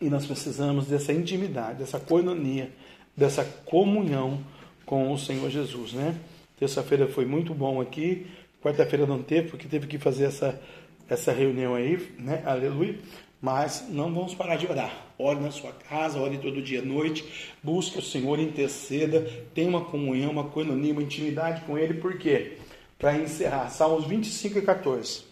E 0.00 0.08
nós 0.08 0.24
precisamos 0.24 0.86
dessa 0.86 1.12
intimidade, 1.12 1.80
dessa 1.80 2.00
coinonia, 2.00 2.72
dessa 3.16 3.44
comunhão 3.44 4.42
com 4.86 5.12
o 5.12 5.18
Senhor 5.18 5.50
Jesus, 5.50 5.92
né? 5.92 6.18
Terça-feira 6.58 7.06
foi 7.06 7.26
muito 7.26 7.54
bom 7.54 7.80
aqui, 7.80 8.26
quarta-feira 8.62 9.06
não 9.06 9.22
teve, 9.22 9.48
porque 9.50 9.68
teve 9.68 9.86
que 9.86 9.98
fazer 9.98 10.24
essa, 10.24 10.60
essa 11.08 11.32
reunião 11.32 11.74
aí, 11.74 12.14
né? 12.18 12.42
Aleluia. 12.46 12.98
Mas 13.40 13.86
não 13.88 14.12
vamos 14.12 14.34
parar 14.34 14.56
de 14.56 14.66
orar. 14.66 15.06
Ore 15.18 15.40
na 15.40 15.50
sua 15.50 15.72
casa, 15.72 16.18
ore 16.18 16.38
todo 16.38 16.60
dia 16.60 16.82
noite, 16.82 17.24
busque 17.62 17.98
o 17.98 18.02
Senhor, 18.02 18.38
interceda, 18.38 19.22
tenha 19.54 19.68
uma 19.68 19.84
comunhão, 19.84 20.30
uma 20.30 20.44
coinonia, 20.44 20.92
uma 20.92 21.02
intimidade 21.02 21.62
com 21.62 21.78
Ele, 21.78 21.94
por 21.94 22.18
quê? 22.18 22.58
Para 22.98 23.16
encerrar, 23.16 23.70
Salmos 23.70 24.06
25 24.06 24.58
e 24.58 24.62
14. 24.62 25.20
O 25.20 25.24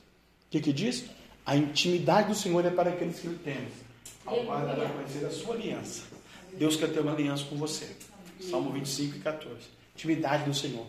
que, 0.50 0.60
que 0.60 0.72
diz? 0.72 1.04
A 1.44 1.56
intimidade 1.56 2.28
do 2.28 2.34
Senhor 2.34 2.64
é 2.64 2.70
para 2.70 2.90
aqueles 2.90 3.18
que 3.18 3.26
Ele 3.26 3.38
temem, 3.44 3.68
ao 4.24 4.44
qual 4.44 4.66
vai 4.66 4.92
conhecer 4.92 5.26
a 5.26 5.30
sua 5.30 5.54
aliança. 5.54 6.04
Deus 6.54 6.76
quer 6.76 6.90
ter 6.90 7.00
uma 7.00 7.12
aliança 7.12 7.44
com 7.44 7.56
você. 7.56 7.88
Salmo 8.40 8.70
25 8.72 9.16
e 9.16 9.20
14. 9.20 9.56
Intimidade 9.94 10.44
do 10.44 10.54
Senhor. 10.54 10.86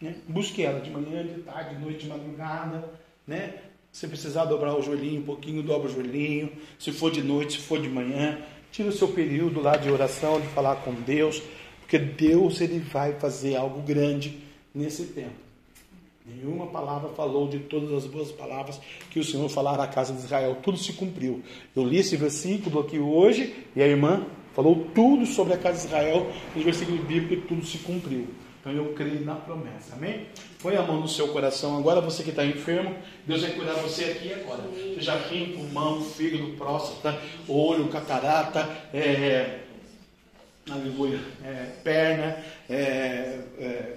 Né? 0.00 0.16
Busque 0.26 0.62
ela 0.62 0.80
de 0.80 0.90
manhã, 0.90 1.24
de 1.26 1.42
tarde, 1.42 1.76
de 1.76 1.82
noite, 1.82 2.00
de 2.00 2.08
madrugada. 2.08 2.88
Né? 3.26 3.54
Se 3.92 4.08
precisar 4.08 4.46
dobrar 4.46 4.74
o 4.74 4.82
joelhinho 4.82 5.20
um 5.20 5.24
pouquinho, 5.24 5.62
dobra 5.62 5.88
o 5.88 5.92
joelhinho. 5.92 6.50
Se 6.78 6.90
for 6.90 7.10
de 7.10 7.22
noite, 7.22 7.60
se 7.60 7.66
for 7.66 7.78
de 7.78 7.90
manhã, 7.90 8.38
tira 8.70 8.88
o 8.88 8.92
seu 8.92 9.08
período 9.08 9.60
lá 9.60 9.76
de 9.76 9.90
oração, 9.90 10.40
de 10.40 10.46
falar 10.48 10.76
com 10.76 10.94
Deus, 10.94 11.42
porque 11.80 11.98
Deus 11.98 12.60
ele 12.62 12.78
vai 12.78 13.12
fazer 13.12 13.54
algo 13.54 13.82
grande 13.82 14.38
nesse 14.74 15.04
tempo. 15.04 15.42
Nenhuma 16.24 16.68
palavra 16.68 17.10
falou 17.10 17.48
de 17.48 17.58
todas 17.58 17.92
as 17.92 18.06
boas 18.06 18.32
palavras 18.32 18.80
que 19.10 19.20
o 19.20 19.24
Senhor 19.24 19.48
falara 19.50 19.82
à 19.82 19.88
casa 19.88 20.14
de 20.14 20.20
Israel. 20.20 20.56
Tudo 20.62 20.78
se 20.78 20.94
cumpriu. 20.94 21.42
Eu 21.76 21.84
li 21.84 21.98
esse 21.98 22.16
versículo 22.16 22.80
aqui 22.80 22.98
hoje 22.98 23.54
e 23.76 23.82
a 23.82 23.86
irmã 23.86 24.24
falou 24.54 24.86
tudo 24.94 25.26
sobre 25.26 25.52
a 25.52 25.58
casa 25.58 25.80
de 25.80 25.86
Israel. 25.86 26.30
Nos 26.54 26.64
versículos 26.64 27.00
bíblicos 27.04 27.46
tudo 27.48 27.66
se 27.66 27.78
cumpriu. 27.78 28.28
Então 28.62 28.72
eu 28.72 28.94
creio 28.94 29.24
na 29.24 29.34
promessa, 29.34 29.96
amém? 29.96 30.28
Põe 30.62 30.76
a 30.76 30.82
mão 30.82 31.00
no 31.00 31.08
seu 31.08 31.26
coração 31.28 31.76
agora, 31.76 32.00
você 32.00 32.22
que 32.22 32.30
está 32.30 32.46
enfermo, 32.46 32.94
Deus 33.26 33.42
vai 33.42 33.50
cuidar 33.50 33.72
você 33.72 34.04
aqui 34.04 34.28
e 34.28 34.34
agora. 34.34 34.62
Seja 34.94 35.16
rim, 35.16 35.46
pulmão, 35.52 36.00
fígado, 36.00 36.46
próstata, 36.52 37.18
olho, 37.48 37.88
catarata, 37.88 38.68
é, 38.94 39.62
aleluia, 40.70 41.18
é, 41.44 41.72
perna, 41.82 42.36
é, 42.70 43.40
é, 43.58 43.96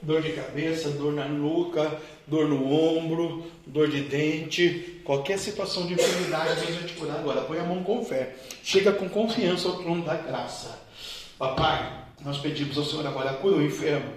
dor 0.00 0.22
de 0.22 0.34
cabeça, 0.34 0.90
dor 0.90 1.12
na 1.12 1.26
nuca, 1.26 1.98
dor 2.28 2.48
no 2.48 2.72
ombro, 2.72 3.44
dor 3.66 3.88
de 3.88 4.02
dente, 4.02 5.00
qualquer 5.02 5.36
situação 5.36 5.88
de 5.88 5.94
enfermidade, 5.94 6.64
Deus 6.64 6.76
vai 6.76 6.84
te 6.84 6.94
curar 6.94 7.18
agora. 7.18 7.40
Põe 7.40 7.58
a 7.58 7.64
mão 7.64 7.82
com 7.82 8.04
fé. 8.04 8.36
Chega 8.62 8.92
com 8.92 9.08
confiança 9.08 9.66
ao 9.66 9.78
trono 9.78 10.04
da 10.04 10.14
graça. 10.14 10.78
Papai, 11.36 11.99
nós 12.24 12.38
pedimos 12.38 12.76
ao 12.76 12.84
Senhor 12.84 13.06
agora, 13.06 13.34
cura 13.34 13.56
o 13.56 13.62
enfermo, 13.62 14.12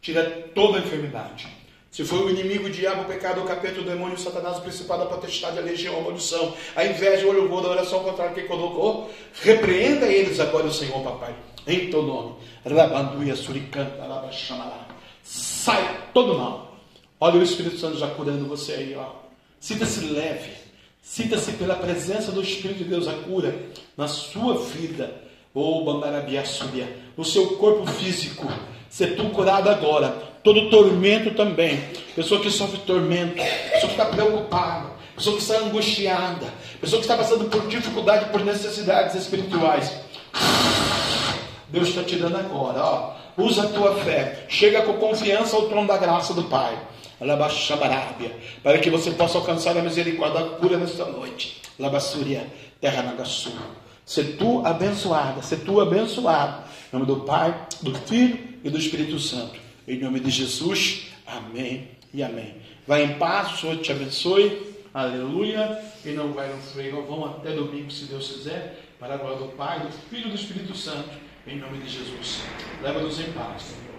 tira 0.00 0.24
toda 0.54 0.78
a 0.78 0.80
enfermidade. 0.80 1.48
Se 1.90 2.04
foi 2.04 2.20
o 2.20 2.30
inimigo, 2.30 2.68
o 2.68 2.70
diabo, 2.70 3.02
o 3.02 3.04
pecado, 3.04 3.42
o 3.42 3.44
capeta, 3.44 3.80
o 3.80 3.84
demônio, 3.84 4.14
o 4.14 4.18
satanás, 4.18 4.56
o 4.56 4.62
principado, 4.62 5.02
a 5.02 5.06
potestade, 5.06 5.58
a 5.58 5.62
legião, 5.62 5.98
a 5.98 6.00
maldição, 6.00 6.54
a 6.74 6.86
inveja, 6.86 7.26
o 7.26 7.28
olho 7.28 7.48
da 7.62 7.68
oração 7.68 8.02
contrária 8.02 8.32
que 8.32 8.48
colocou, 8.48 9.10
repreenda 9.42 10.06
eles 10.06 10.40
agora 10.40 10.66
o 10.66 10.72
Senhor, 10.72 11.02
papai, 11.02 11.34
em 11.66 11.90
teu 11.90 12.02
nome. 12.02 12.36
Rabanduia, 12.64 13.36
suricanta, 13.36 14.06
labaxamalá. 14.06 14.88
Sai 15.22 16.08
todo 16.14 16.38
mal. 16.38 16.78
Olha 17.20 17.38
o 17.38 17.42
Espírito 17.42 17.76
Santo 17.76 17.98
já 17.98 18.08
curando 18.08 18.46
você 18.46 18.72
aí, 18.72 18.94
ó. 18.96 19.10
Sinta-se 19.60 20.00
leve. 20.06 20.52
Sinta-se 21.02 21.52
pela 21.52 21.74
presença 21.74 22.32
do 22.32 22.40
Espírito 22.40 22.78
de 22.78 22.84
Deus 22.84 23.06
a 23.06 23.12
cura 23.12 23.54
na 23.98 24.08
sua 24.08 24.54
vida 24.54 25.22
ou 25.52 25.84
Bambarabiaçubia, 25.84 26.88
no 27.16 27.24
seu 27.24 27.56
corpo 27.56 27.86
físico, 27.86 28.46
ser 28.88 29.16
tu 29.16 29.24
curado 29.30 29.68
agora. 29.68 30.32
Todo 30.42 30.70
tormento 30.70 31.30
também. 31.34 31.80
Pessoa 32.16 32.40
que 32.40 32.50
sofre 32.50 32.78
tormento, 32.78 33.36
pessoa 33.36 33.92
que 33.92 34.00
está 34.00 34.06
preocupada, 34.06 34.90
pessoa 35.14 35.36
que 35.36 35.42
está 35.42 35.58
angustiada, 35.58 36.52
pessoa 36.80 37.00
que 37.00 37.06
está 37.06 37.16
passando 37.16 37.44
por 37.48 37.66
dificuldade, 37.68 38.30
por 38.30 38.44
necessidades 38.44 39.14
espirituais. 39.14 39.92
Deus 41.68 41.88
está 41.88 42.02
te 42.02 42.16
dando 42.16 42.36
agora, 42.36 42.84
ó. 42.84 43.14
Usa 43.36 43.62
a 43.62 43.68
tua 43.68 43.94
fé. 43.96 44.44
Chega 44.48 44.82
com 44.82 44.94
confiança 44.94 45.56
ao 45.56 45.68
trono 45.68 45.86
da 45.86 45.96
graça 45.96 46.34
do 46.34 46.44
Pai. 46.44 46.76
Para 48.62 48.78
que 48.78 48.90
você 48.90 49.12
possa 49.12 49.38
alcançar 49.38 49.76
a 49.76 49.80
misericórdia, 49.80 50.40
a 50.40 50.48
cura 50.58 50.76
nesta 50.76 51.04
noite. 51.04 51.62
Labassúria, 51.78 52.46
terra 52.80 53.02
Nagassu. 53.02 53.52
Ser 54.04 54.36
tu 54.36 54.66
abençoada, 54.66 55.40
ser 55.40 55.58
tu 55.58 55.80
abençoado. 55.80 56.64
Em 56.92 56.98
nome 56.98 57.06
do 57.06 57.20
Pai, 57.20 57.68
do 57.80 57.94
Filho 57.94 58.38
e 58.62 58.68
do 58.68 58.76
Espírito 58.76 59.18
Santo. 59.18 59.58
Em 59.88 59.98
nome 59.98 60.20
de 60.20 60.30
Jesus. 60.30 61.06
Amém 61.26 61.88
e 62.12 62.22
amém. 62.22 62.56
Vai 62.86 63.04
em 63.04 63.14
paz, 63.14 63.54
o 63.54 63.56
Senhor 63.56 63.78
te 63.78 63.90
abençoe. 63.90 64.76
Aleluia. 64.92 65.82
E 66.04 66.10
não 66.10 66.34
vai 66.34 66.52
no 66.52 66.60
freio, 66.60 67.02
vamos 67.06 67.30
até 67.30 67.52
domingo, 67.52 67.90
se 67.90 68.04
Deus 68.04 68.30
quiser. 68.30 68.78
Para 69.00 69.14
a 69.14 69.16
glória 69.16 69.38
do 69.38 69.56
Pai, 69.56 69.80
do 69.80 69.90
Filho 69.90 70.26
e 70.26 70.30
do 70.32 70.34
Espírito 70.34 70.76
Santo. 70.76 71.08
Em 71.46 71.58
nome 71.58 71.78
de 71.78 71.88
Jesus. 71.88 72.42
Leva-nos 72.82 73.18
em 73.20 73.32
paz, 73.32 73.62
Senhor. 73.62 73.94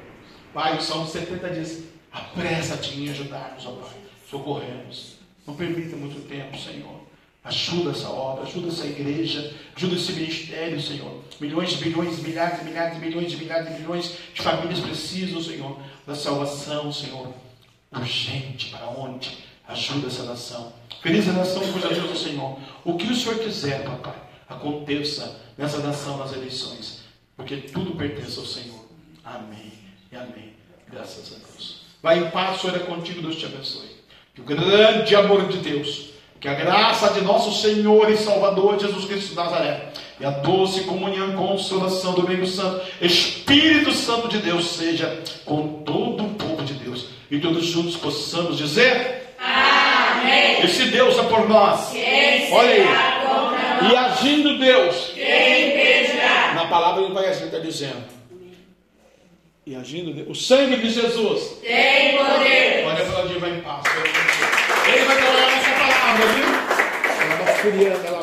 Pai, 0.54 0.78
o 0.78 0.82
Salmo 0.82 1.08
70 1.08 1.50
diz: 1.50 1.86
apressa-te 2.12 3.00
em 3.00 3.10
ajudar-nos, 3.10 3.66
ó 3.66 3.72
Pai. 3.72 3.98
Socorremos. 4.30 5.16
Não 5.48 5.56
permita 5.56 5.96
muito 5.96 6.28
tempo, 6.28 6.56
Senhor. 6.60 7.03
Ajuda 7.44 7.91
essa 7.91 8.10
obra, 8.10 8.44
ajuda 8.44 8.70
essa 8.70 8.86
igreja, 8.86 9.54
ajuda 9.76 9.96
esse 9.96 10.14
ministério, 10.14 10.80
Senhor. 10.80 11.22
Milhões 11.41 11.72
de 11.72 11.84
bilhões, 11.84 12.20
milhares 12.20 12.62
e 12.62 12.64
milhares, 12.64 12.98
milhões 13.00 13.32
de 13.32 13.38
milhares 13.38 13.68
e 13.70 13.80
milhões 13.82 14.18
de 14.34 14.41
famílias 14.41 14.80
precisam, 14.80 15.44
Senhor, 15.44 15.78
da 16.08 16.16
salvação, 16.16 16.91
Senhor. 16.91 17.34
Urgente, 17.91 18.70
para 18.70 18.88
onde? 18.88 19.38
Ajuda 19.68 20.08
essa 20.08 20.24
nação. 20.24 20.74
Feliz 21.02 21.28
a 21.28 21.34
nação 21.34 21.62
cuja 21.74 21.89
Deus 21.89 22.10
é 22.10 22.14
o 22.14 22.16
Senhor. 22.16 22.60
O 22.86 22.96
que 22.96 23.12
o 23.12 23.16
Senhor 23.16 23.38
quiser, 23.39 23.84
papai, 23.84 24.16
aconteça 24.48 25.41
nessa 25.58 25.80
nação 25.80 26.18
nas 26.18 26.32
eleições. 26.32 27.02
Porque 27.36 27.58
tudo 27.58 27.96
pertence 27.96 28.39
ao 28.39 28.46
Senhor. 28.46 28.86
Amém 29.24 29.74
e 30.10 30.16
amém. 30.16 30.54
Graças 30.89 31.34
a 31.34 31.46
Deus. 31.46 31.82
Vai 32.02 32.20
em 32.20 32.30
paz, 32.32 32.62
Senhor 32.62 32.78
é 32.78 32.80
contigo, 32.80 33.22
Deus 33.22 33.36
te 33.36 33.46
abençoe. 33.46 33.89
Que 34.34 34.41
o 34.41 34.46
grande 34.46 35.14
amor 35.16 35.48
de 35.50 35.58
Deus 35.58 36.12
que 36.44 36.50
a 36.50 36.54
graça 36.56 37.08
de 37.14 37.22
nosso 37.22 37.54
Senhor 37.62 38.12
e 38.12 38.18
Salvador 38.18 38.78
Jesus 38.78 39.06
Cristo 39.06 39.30
de 39.30 39.36
Nazaré 39.36 39.80
e 40.20 40.26
a 40.26 40.30
doce 40.30 40.82
comunhão 40.82 41.30
e 41.30 41.34
consolação 41.38 42.12
do 42.12 42.28
meio 42.28 42.46
Santo, 42.46 42.82
Espírito 43.00 43.94
Santo 43.94 44.28
de 44.28 44.39
Deus, 44.39 44.72
seja 44.72 45.24
com 45.46 45.82
todo 45.84 46.26
o 46.26 46.30
povo 46.36 46.62
de 46.64 46.74
Deus. 46.74 47.06
E 47.32 47.39
todos 47.39 47.66
juntos 47.66 47.96
possamos 47.96 48.58
dizer: 48.58 49.34
Amém. 49.39 50.66
E 50.66 50.68
se 50.68 50.84
Deus 50.88 51.18
é 51.18 51.24
por 51.24 51.48
nós, 51.48 51.91
Quem 51.91 52.52
olha 52.52 52.74
aí. 52.74 52.84
nós? 52.84 53.91
E 53.94 53.96
agindo 53.96 54.60
Deus, 54.60 55.12
Quem 55.14 55.70
impedirá? 55.70 56.54
na 56.56 56.66
palavra 56.66 57.04
ele 57.04 57.14
vai 57.14 57.28
agir, 57.30 57.46
está 57.46 57.60
dizendo. 57.60 58.04
E 59.66 59.78
agindo 59.78 60.14
Deus, 60.14 60.28
o 60.28 60.36
sangue 60.36 60.76
de 60.76 60.89
Jesus, 60.89 61.58
Tem 61.62 62.18
poder. 62.18 62.84
Pode 62.84 63.02
aplaudir, 63.02 63.39
vai 63.39 63.52
em 63.52 63.62
paz. 63.62 63.82
Ele 64.94 65.06
vai 65.06 65.18
falar 65.22 65.58
essa 65.58 65.72
palavra, 66.14 66.26
viu? 66.34 66.45
Ela 67.22 67.43
vai 67.43 67.55
furiando, 67.55 68.07
ela 68.07 68.22